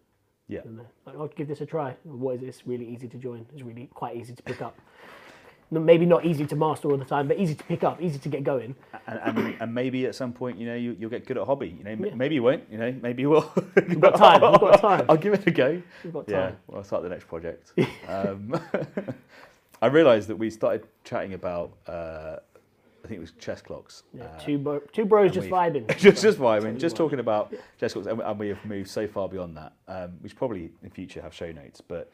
[0.48, 0.60] Yeah.
[0.64, 1.94] And, uh, like, I'll give this a try.
[2.04, 2.66] What is this?
[2.66, 3.44] Really easy to join.
[3.52, 4.78] It's really quite easy to pick up.
[5.72, 8.28] Maybe not easy to master all the time, but easy to pick up, easy to
[8.28, 8.76] get going.
[9.08, 11.74] And, and, and maybe at some point, you know, you, you'll get good at hobby.
[11.76, 12.14] You know, Yeah.
[12.14, 12.62] maybe you won't.
[12.70, 13.52] You know, maybe you will.
[13.88, 14.40] You've got time.
[14.40, 15.06] You've got time.
[15.08, 15.82] I'll give it a go.
[16.04, 17.72] You've got Yeah, well, I'll start the next project.
[18.08, 18.54] um,
[19.82, 22.36] I realised that we started chatting about, uh,
[23.06, 24.02] I think it was chess clocks.
[24.12, 25.86] Yeah, Uh, two, bro- two bros just vibing.
[25.96, 29.28] just just vibing, just talking about chess clocks, and, and we have moved so far
[29.28, 29.72] beyond that.
[29.86, 32.10] Um, we should probably in future have show notes, but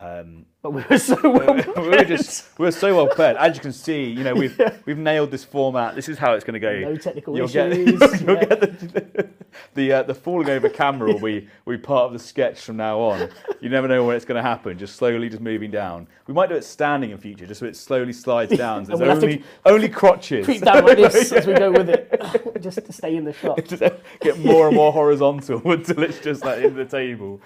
[0.00, 1.54] um, But we were so well.
[1.76, 3.36] we were just we were so well prepared.
[3.36, 5.94] As you can see, you know we've we've nailed this format.
[5.94, 6.78] This is how it's going to go.
[6.78, 7.98] No technical You'll issues.
[8.00, 8.44] get, you'll yeah.
[8.44, 9.28] get the
[9.74, 12.78] the, uh, the falling over camera will be will be part of the sketch from
[12.78, 13.28] now on.
[13.60, 14.78] You never know when it's going to happen.
[14.78, 16.08] Just slowly, just moving down.
[16.26, 18.86] We might do it standing in future, just so it slowly slides down.
[18.86, 20.46] So there's we'll have to only only crotches.
[20.46, 23.62] creep down like this as we go with it, just to stay in the shot.
[23.66, 23.82] just
[24.20, 27.40] get more and more horizontal until it's just like in the table.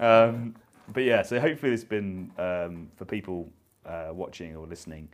[0.00, 0.54] Um,
[0.92, 3.50] but yeah, so hopefully this has been um, for people
[3.86, 5.08] uh, watching or listening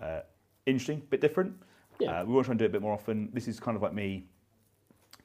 [0.00, 0.20] uh,
[0.66, 1.54] interesting, a bit different.
[1.98, 2.20] Yeah.
[2.20, 3.30] Uh, we want to try and do it a bit more often.
[3.32, 4.24] This is kind of like me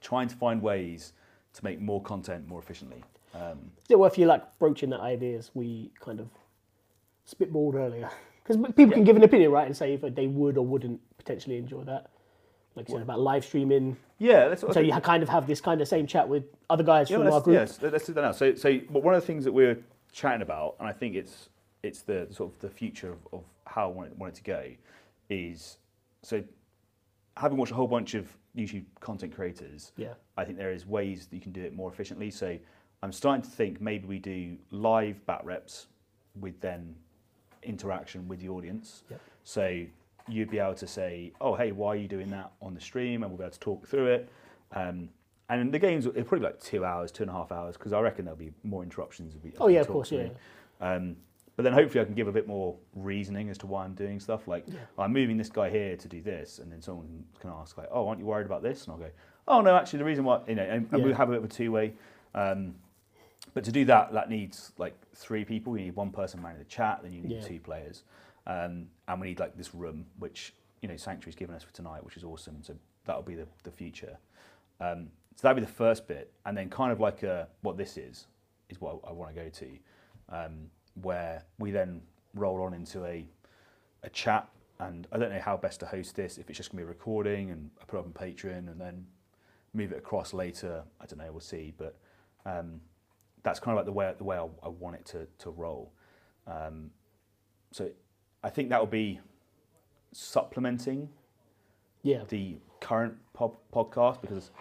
[0.01, 1.13] trying to find ways
[1.53, 3.03] to make more content more efficiently.
[3.33, 6.29] Um, Yeah, well, if you like broaching that ideas, we kind of
[7.29, 8.09] spitballed earlier.
[8.43, 11.57] Because people can give an opinion, right, and say if they would or wouldn't potentially
[11.57, 12.09] enjoy that.
[12.78, 13.97] Like you said about live streaming.
[14.19, 17.09] yeah, So think- you kind of have this kind of same chat with other guys
[17.09, 17.55] Yeah, from our group.
[17.55, 18.32] yes, let's do that now.
[18.32, 19.78] So, so but one of the things that we're
[20.11, 21.49] chatting about, and I think it's
[21.84, 24.43] it's the sort of the future of, of how I want it, want it to
[24.43, 24.63] go,
[25.30, 25.78] is
[26.21, 26.43] so
[27.36, 30.13] having watched a whole bunch of YouTube content creators, Yeah.
[30.38, 32.32] I think there is ways that you can do it more efficiently.
[32.32, 32.57] So
[33.03, 35.88] I'm starting to think maybe we do live bat reps
[36.39, 36.95] with then
[37.63, 39.03] interaction with the audience.
[39.09, 39.21] Yep.
[39.43, 39.86] So
[40.28, 43.23] you'd be able to say, "Oh, hey, why are you doing that on the stream?"
[43.23, 44.30] and we'll be able to talk through it.
[44.73, 45.09] Um,
[45.49, 47.93] and the games it'll probably be like two hours, two and a half hours, because
[47.93, 49.36] I reckon there'll be more interruptions.
[49.41, 50.30] We, Oh yeah, of course, through.
[50.82, 50.93] yeah.
[50.95, 51.15] Um,
[51.55, 54.19] but then hopefully I can give a bit more reasoning as to why I'm doing
[54.19, 54.47] stuff.
[54.47, 54.65] Like
[54.99, 58.07] I'm moving this guy here to do this, and then someone can ask like, "Oh,
[58.07, 59.09] aren't you worried about this?" And I'll go,
[59.47, 61.17] "Oh no, actually the reason why you know," and, and we Yeah.
[61.17, 61.93] have a bit of a two way.
[62.36, 62.75] Um,
[63.53, 65.75] but to do that, that needs like three people.
[65.78, 67.41] You need one person managing the chat, then you need Yeah.
[67.41, 68.03] two players,
[68.47, 72.03] um, and we need like this room, which you know Sanctuary's given us for tonight,
[72.03, 72.63] which is awesome.
[72.63, 72.73] So
[73.05, 74.17] that'll be the, the future.
[74.79, 77.97] Um, so that'll be the first bit, and then kind of like a, what this
[77.97, 78.25] is
[78.69, 79.67] is what I, I want to go to,
[80.29, 80.53] um,
[81.01, 82.01] where we then
[82.33, 83.25] roll on into a
[84.03, 84.47] a chat.
[84.79, 86.37] And I don't know how best to host this.
[86.37, 88.79] If it's just gonna be a recording and I put it up on Patreon and
[88.79, 89.07] then
[89.73, 91.31] move it across later, I don't know.
[91.31, 91.73] We'll see.
[91.75, 91.97] But
[92.45, 92.79] um,
[93.41, 95.91] that's kind of like the way the way I, I want it to to roll.
[96.45, 96.91] Um,
[97.71, 97.89] so
[98.47, 99.19] I think that will be
[100.13, 101.09] supplementing
[102.03, 102.23] Yeah.
[102.29, 104.51] the current pod, podcast because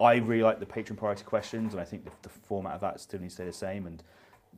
[0.00, 3.00] I really like the Patreon priority questions, and I think the, the format of that
[3.00, 3.86] still needs to stay the same.
[3.86, 4.02] And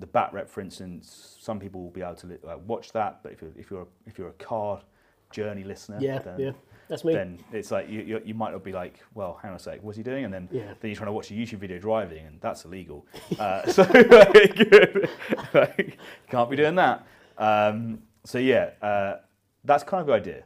[0.01, 3.23] the bat rep, for instance, some people will be able to li- uh, watch that,
[3.23, 4.83] but if you're if you're if you're a card
[5.31, 6.51] journey listener, Yeah, then, yeah.
[6.89, 7.13] That's me.
[7.15, 9.83] then it's like you, you you might not be like, well, hang on a sec,
[9.83, 10.25] what's he doing?
[10.25, 10.73] And then Yeah.
[10.81, 13.07] then you're trying to watch a YouTube video driving, and that's illegal.
[13.39, 14.59] uh, so like,
[15.55, 15.99] like,
[16.29, 17.07] can't be doing that.
[17.39, 19.17] Um, so yeah, uh,
[19.65, 20.43] that's kind of the idea.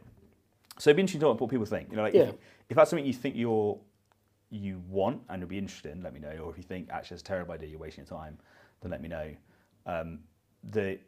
[0.77, 1.89] So it'd be interesting to know what people think.
[1.91, 2.21] You know, like Yeah.
[2.23, 2.35] if,
[2.69, 3.77] if that's something you think you're
[4.49, 6.35] you want and you'll be interested in, let me know.
[6.43, 8.37] Or if you think actually it's a terrible idea, you're wasting your time,
[8.81, 9.31] then let me know.
[9.85, 10.19] Um,
[10.71, 10.99] the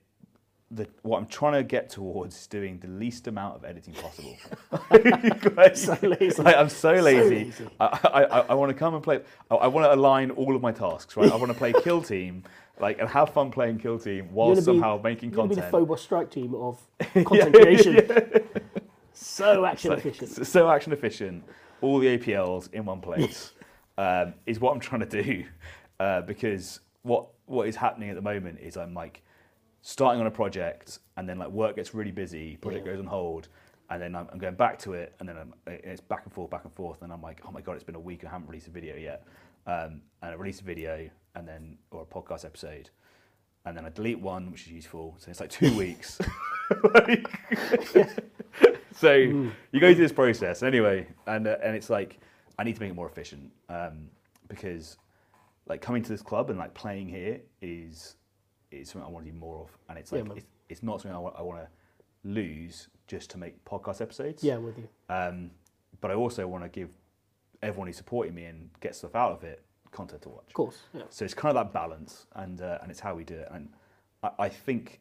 [0.74, 4.36] the what I'm trying to get towards is doing the least amount of editing possible.
[5.56, 6.42] Like, So lazy.
[6.42, 7.46] like, I'm so lazy.
[7.46, 7.68] lazy.
[7.80, 9.22] I, I, I, I want to come and play.
[9.52, 11.16] I, I want to align all of my tasks.
[11.16, 11.32] Right.
[11.32, 12.44] I want to play Kill Team,
[12.80, 15.60] like, and have fun playing Kill Team while You're gonna be- somehow making You're content.
[15.60, 16.80] be the Phobos strike team of
[17.26, 18.00] content creation.
[19.14, 20.48] So action Like, efficient.
[20.48, 21.44] so action efficient,
[21.82, 23.52] all the APLs in one place
[23.98, 25.46] um, is what I'm trying to do.
[26.00, 29.22] Uh, because what what is happening at the moment is I'm like
[29.84, 33.50] starting on a project and then like work gets really busy, project goes on hold,
[33.90, 36.50] and then I'm, I'm going back to it, and then I'm, it's back and forth,
[36.50, 38.48] back and forth, and I'm like, oh my god, it's been a week I haven't
[38.48, 39.28] released a video yet,
[39.68, 42.90] um, and I release a video and then or a podcast episode,
[43.66, 46.20] and then I delete one, which is useful, so it's like two weeks.
[46.96, 47.28] Like-
[48.96, 50.64] so you go through this process.
[50.64, 52.20] Anyway, and uh, and it's like
[52.58, 54.08] I need to make it more efficient um,
[54.48, 54.98] because
[55.68, 58.16] like coming to this club and like playing here is
[58.82, 60.38] is something I want to do more of, and it's like man.
[60.38, 61.68] it's, it's not something I want, I want to
[62.24, 64.44] lose just to make podcast episodes.
[64.44, 64.88] Yeah, I'm with you.
[65.10, 65.52] Um,
[66.02, 66.90] but I also want to give
[67.62, 70.48] everyone who's supporting me and get stuff out of it content to watch.
[70.48, 70.80] Of course.
[70.94, 71.04] Yeah.
[71.10, 73.48] So it's kind of that balance, and uh, and it's how we do it.
[73.52, 73.70] And
[74.24, 75.00] I, I think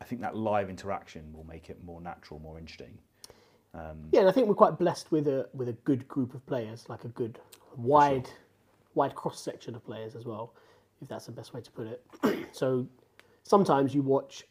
[0.00, 2.98] I think that live interaction will make it more natural, more interesting.
[3.74, 6.44] Um, Yeah, and I think we're quite blessed with a with a good group of
[6.46, 7.38] players, like a good
[7.76, 8.28] wide
[8.94, 10.54] wide cross section of players as well,
[11.02, 12.48] if that's the best way to put it.
[12.52, 12.86] so
[13.42, 14.44] sometimes you watch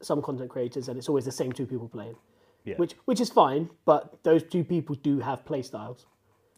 [0.00, 2.16] some content creators and it's always the same two people playing.
[2.64, 2.76] Yeah.
[2.76, 6.06] Which which is fine, but those two people do have play styles.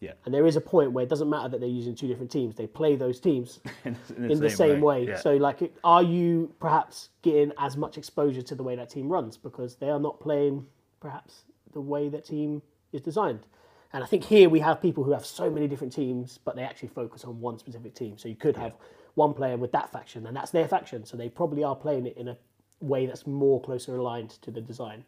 [0.01, 2.31] Yeah, And there is a point where it doesn't matter that they're using two different
[2.31, 2.57] teams.
[2.57, 5.07] They play those teams in, in the same way.
[5.07, 5.17] Yeah.
[5.17, 9.39] So, like, are you perhaps getting as much exposure to the way that team runs
[9.39, 10.67] because they are not playing
[11.01, 12.61] perhaps the way that team
[12.93, 13.47] is designed?
[13.95, 16.65] And I think here we have people who have so many different teams, but they
[16.65, 18.19] actually focus on one specific team.
[18.19, 18.77] So you could have
[19.15, 21.05] one player with that faction, and that's their faction.
[21.05, 22.37] So they probably are playing it in a
[22.81, 25.05] way that's more closer aligned to the design.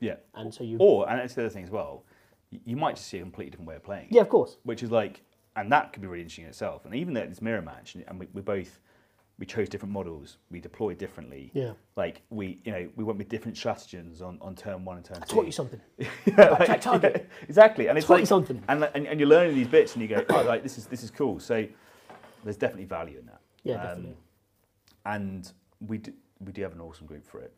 [0.00, 0.16] yeah.
[0.34, 2.04] And so you, Or and that's the other thing as well.
[2.66, 4.06] You might just see a completely different way of playing.
[4.10, 5.22] it, yeah, of course, Which is like,
[5.56, 6.84] and that could be really interesting in itself.
[6.84, 8.78] And even though it's mirror match, and we, we both
[9.38, 11.50] we chose different models, we deployed differently.
[11.54, 11.72] Yeah.
[11.96, 15.16] Like we, you know, we went with different stratagems on, on turn one and turn
[15.22, 15.34] I two.
[15.36, 15.80] taught you something.
[16.26, 17.16] Yeah, like- yeah,
[17.48, 18.62] exactly, and it's Taught you like something.
[18.68, 21.02] and, and and you're learning these bits, and you go, oh, like this is this
[21.02, 21.40] is cool.
[21.40, 21.66] So
[22.44, 23.40] there's definitely value in that.
[23.64, 24.16] Yeah, definitely.
[25.06, 25.50] and
[25.86, 26.12] we do,
[26.44, 27.52] we do have an awesome group for it.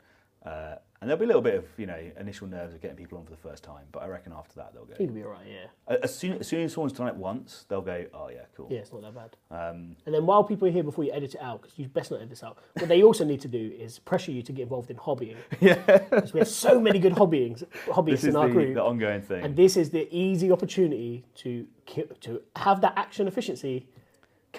[0.44, 3.16] Uh, and there'll be a little bit of you know initial nerves of getting people
[3.16, 4.92] on for the first time, but I reckon after that they'll go.
[4.98, 5.46] it'll be alright.
[5.46, 5.96] Yeah.
[6.02, 8.68] As soon, as soon as someone's done it once, they'll go, oh yeah, cool.
[8.70, 9.36] Yeah, it's not that bad.
[9.50, 12.10] Um, And then while people are here before you edit it out, because you best
[12.10, 14.62] not edit this out, what they also need to do is pressure you to get
[14.64, 15.36] involved in hobbying.
[15.60, 15.76] Yeah.
[16.10, 18.74] Because we have so many good hobbying this hobbyists is in our the, group.
[18.74, 19.44] the ongoing thing.
[19.44, 21.66] And this is the easy opportunity to
[22.20, 23.86] to have that action efficiency,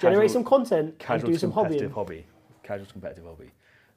[0.01, 1.95] generate some content, and casual do some competitive hobbying.
[1.95, 2.25] hobby.
[2.63, 3.51] Casual competitive hobby.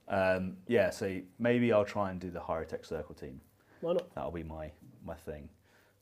[0.09, 3.41] Um, yeah, so maybe I'll try and do the Hierotek Circle team.
[3.81, 4.15] Why not?
[4.15, 4.71] That'll be my
[5.05, 5.49] my thing.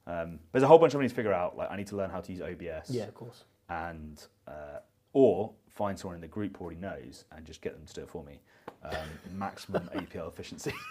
[0.06, 1.56] Um, there's a whole bunch of I need to figure out.
[1.56, 2.90] Like I need to learn how to use OBS.
[2.90, 3.44] Yeah, of course.
[3.68, 4.78] and uh,
[5.12, 8.02] or find someone in the group who already knows and just get them to do
[8.02, 8.40] it for me.
[8.84, 8.96] Um,
[9.34, 10.72] maximum APL efficiency.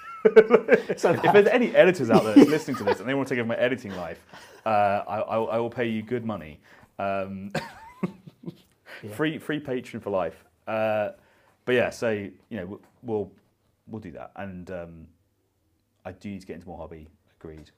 [0.98, 3.40] So if there's any editors out there listening to this and they want to take
[3.40, 4.26] over my editing life,
[4.66, 6.60] uh, I, I, I will pay you good money.
[6.98, 7.52] Um,
[9.06, 9.16] Yeah.
[9.16, 10.44] Free free Patreon for life.
[10.68, 11.10] Uh,
[11.66, 13.32] but yeah, so you know we'll
[13.88, 15.08] we'll, do that, and um,
[16.06, 17.08] I do need to get into more hobby.
[17.40, 17.72] Agreed.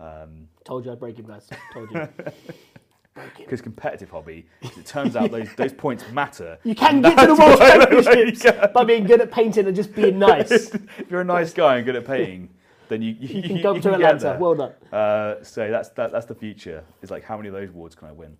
[0.00, 1.48] Um, Told you I'd break him, guys.
[1.72, 2.08] Told you.
[3.36, 6.58] because competitive hobby, it turns out those those points matter.
[6.64, 10.18] You can get to the World Championships by being good at painting and just being
[10.30, 10.50] nice.
[10.50, 12.48] if you're a nice guy and good at painting,
[12.88, 14.38] then you you, You can go to get Atlanta.
[14.40, 14.72] Well done.
[14.92, 16.84] Uh, so that's that, that's the future.
[17.02, 18.36] It's like how many of those awards can I win?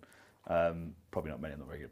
[0.47, 1.53] Um, probably not many.
[1.53, 1.91] I'm not very good.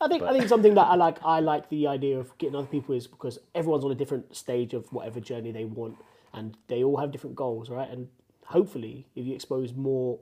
[0.00, 2.66] I think I think something that I like I like the idea of getting other
[2.66, 5.96] people is because everyone's on a different stage of whatever journey they want
[6.32, 7.90] and they all have different goals, right?
[7.90, 8.08] And
[8.46, 10.18] hopefully if you expose more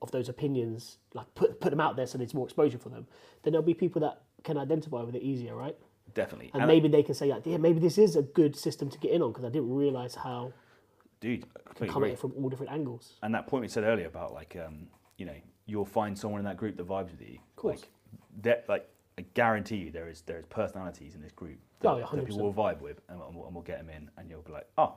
[0.00, 3.06] of those opinions, like put put them out there so there's more exposure for them,
[3.42, 5.76] then there'll be people that can identify with it easier, right?
[6.14, 6.50] Definitely.
[6.54, 8.98] And And, maybe they can say, like, yeah, maybe this is a good system to
[8.98, 10.52] get in on because I didn't realize how
[11.20, 13.14] dude, I completely come at it from all different angles.
[13.22, 15.36] And that point we said earlier about like um, you know
[15.66, 17.38] you'll find someone in that group that vibes with you.
[17.50, 17.80] Of course.
[17.80, 17.90] Like
[18.42, 18.88] that, like
[19.18, 22.26] I guarantee you there is there is personalities in this group that, Oh, yeah, that
[22.26, 24.52] people will vibe with, and, and we'll, and we'll get them in, and you'll be
[24.52, 24.94] like, oh,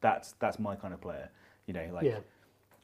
[0.00, 1.30] that's that's my kind of player.
[1.66, 2.18] You know, like yeah,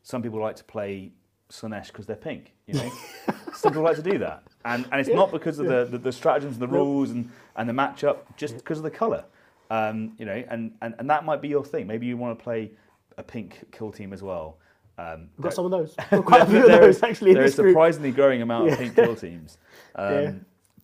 [0.03, 1.13] some people like to play
[1.51, 2.53] Sunesh because they're pink.
[2.67, 2.93] You know,
[3.55, 6.13] some people like to do that, and and it's not because of the, the, the
[6.13, 9.25] stratagems and the rules and, and the matchup, just because of the color.
[9.71, 11.87] Um, you know, and, and and that might be your thing.
[11.87, 12.73] Maybe you want to play
[13.17, 14.59] a pink kill team as well.
[14.99, 15.95] Um, we've got some of those.
[16.25, 17.73] Quite a few of those is- actually there is a group.
[17.73, 18.73] surprisingly growing amount Yeah.
[18.75, 19.59] of pink kill teams.
[19.95, 20.33] Um, Yeah.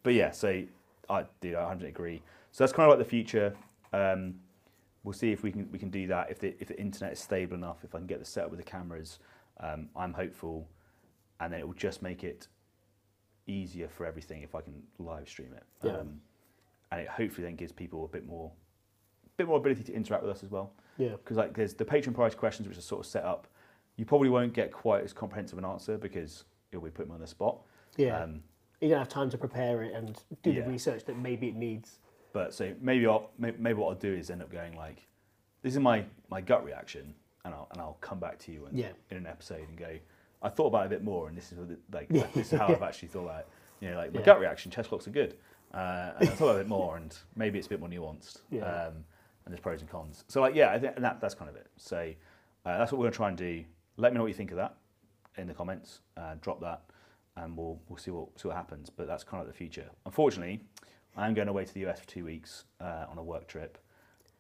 [0.02, 0.62] But yeah, so
[1.10, 1.56] I do.
[1.56, 2.22] I 100 agree.
[2.52, 3.55] So that's kind of like the future.
[3.93, 4.35] Um,
[5.02, 6.30] we'll see if we can we can do that.
[6.30, 8.59] If the if the internet is stable enough, if I can get the setup with
[8.59, 9.18] the cameras,
[9.60, 10.68] um, I'm hopeful,
[11.40, 12.48] and then it will just make it
[13.47, 15.64] easier for everything if I can live stream it.
[15.82, 15.97] Yeah.
[15.98, 16.20] Um,
[16.93, 18.51] and it hopefully then gives people a bit more,
[19.36, 22.14] bit more ability to interact with us as well Yeah, because like there's the Patreon
[22.14, 23.47] price questions which are sort of set up.
[23.99, 27.20] You probably won't get quite as comprehensive an answer because you'll be putting them on
[27.20, 27.59] the spot.
[27.97, 28.23] yeah.
[28.23, 28.43] Um,
[28.81, 30.62] You're gonna have time to prepare it and do Yeah.
[30.62, 31.99] the research that maybe it needs.
[32.33, 35.07] but so maybe I'll maybe what I'll do is end up going like,
[35.62, 37.12] this is my my gut reaction,
[37.45, 38.93] and I'll and I'll come back to you and, Yeah.
[39.11, 39.99] in an episode and go,
[40.43, 41.59] I thought about it a bit more, and this is
[41.93, 42.29] like Yeah.
[42.35, 43.49] this is how I've actually thought about it.
[43.81, 45.37] You know, like my gut reaction, chess clocks are good,
[45.75, 47.89] uh, and I thought about it a bit more, and maybe it's a bit more
[47.89, 48.43] nuanced.
[48.53, 49.05] Um,
[49.45, 50.25] and there's pros and cons.
[50.29, 51.66] So like yeah, I think that that's kind of it.
[51.79, 52.12] So
[52.65, 53.65] uh, that's what we're gonna try and do.
[53.99, 54.77] Let me know what you think of that
[55.37, 56.01] in the comments.
[56.16, 56.83] Uh, drop that,
[57.37, 58.89] and we'll we'll see what see what happens.
[58.91, 59.91] But that's kind of the future.
[60.07, 60.61] Unfortunately,
[61.16, 63.77] I am going away to the US for two weeks uh, on a work trip.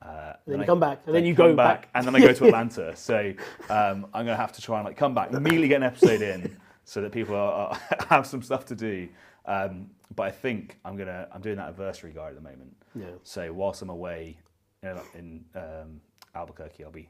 [0.00, 1.88] Uh, then you I- come back, and then you go back.
[1.94, 2.94] and then I go to Atlanta.
[2.94, 3.34] so
[3.68, 6.22] um, I'm going to have to try and like come back immediately, get an episode
[6.22, 9.08] in, so that people are, are have some stuff to do.
[9.44, 12.76] Um, but I think I'm gonna I'm doing that anniversary guide at the moment.
[12.94, 13.06] Yeah.
[13.24, 14.38] So whilst I'm away
[14.84, 16.00] in, in um,
[16.34, 17.08] Albuquerque, I'll be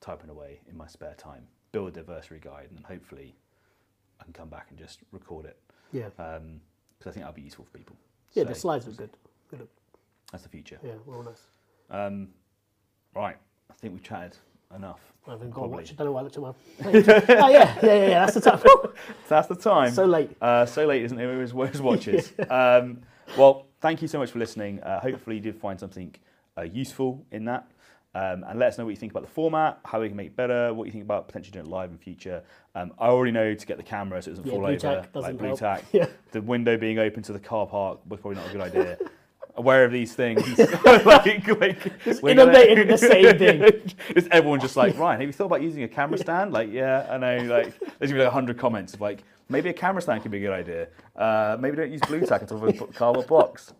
[0.00, 3.34] typing away in my spare time, build a diversity guide, and then hopefully
[4.20, 5.56] I can come back and just record it
[5.92, 6.04] Yeah.
[6.16, 6.30] because
[7.06, 7.96] I think that'll be useful for people.
[8.34, 9.10] Yeah, So the slides look good.
[9.50, 9.68] Good look.
[10.30, 10.78] That's the future.
[10.82, 11.42] Yeah, well nice.
[11.90, 12.28] Um,
[13.14, 13.36] right,
[13.70, 14.36] I think we've chatted
[14.74, 15.00] enough.
[15.26, 15.90] I haven't got to watch.
[15.92, 16.48] I don't know why I looked at my.
[16.84, 18.26] oh yeah, yeah, yeah, yeah.
[18.26, 18.60] That's the time.
[19.28, 19.92] That's the time.
[19.92, 20.30] so late.
[20.40, 21.24] Uh, so late, isn't it?
[21.28, 22.32] It was, watches.
[22.50, 23.02] um,
[23.36, 24.80] well, thank you so much for listening.
[24.82, 26.14] Uh, hopefully, you did find something
[26.58, 27.68] uh, useful in that.
[28.14, 30.26] Um, and let us know what you think about the format, how we can make
[30.28, 32.42] it better, what you think about potentially doing it live in future.
[32.74, 34.78] Um, I already know to get the camera so it doesn't Yeah, fall blue over,
[34.78, 35.58] tack doesn't like blue help.
[35.60, 35.84] tack.
[35.92, 36.06] Yeah.
[36.32, 38.98] The window being open to the car park was probably not a good idea.
[39.54, 43.92] Aware of these things, like, like, with the same thing.
[44.14, 45.20] Just everyone just like Ryan.
[45.20, 46.54] Have you thought about using a camera stand?
[46.54, 47.36] Like, yeah, I know.
[47.44, 50.38] Like, there's gonna be like hundred comments of like maybe a camera stand could be
[50.38, 50.88] a good idea.
[51.14, 53.74] Uh, maybe don't use blue tack until we put cardboard box.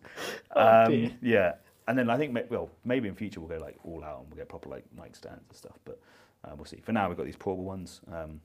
[0.54, 1.10] Oh, Um, dear.
[1.22, 1.52] yeah,
[1.92, 4.38] and then I think well maybe in future we'll go like all out and we'll
[4.38, 5.78] get proper like mic stands and stuff.
[5.84, 6.00] But
[6.42, 6.78] uh, we'll see.
[6.78, 8.00] For now we've got these portable ones.
[8.10, 8.40] Um,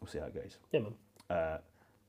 [0.00, 0.58] we'll see how it goes.
[0.70, 0.94] Yeah, man.
[1.28, 1.58] Uh,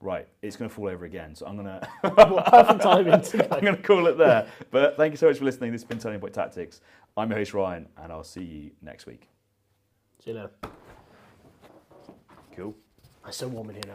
[0.04, 3.14] Right, it's going to fall over again, so I'm going to perfect timing.
[3.14, 4.48] I'm going to call it there.
[4.70, 5.72] But thank you so much for listening.
[5.72, 6.82] This has been Turning Point Tactics.
[7.16, 9.30] I'm your host Ryan, and I'll see you next week.
[10.22, 10.52] See you later.
[12.54, 12.76] Cool.
[13.26, 13.92] It's so warm in here now.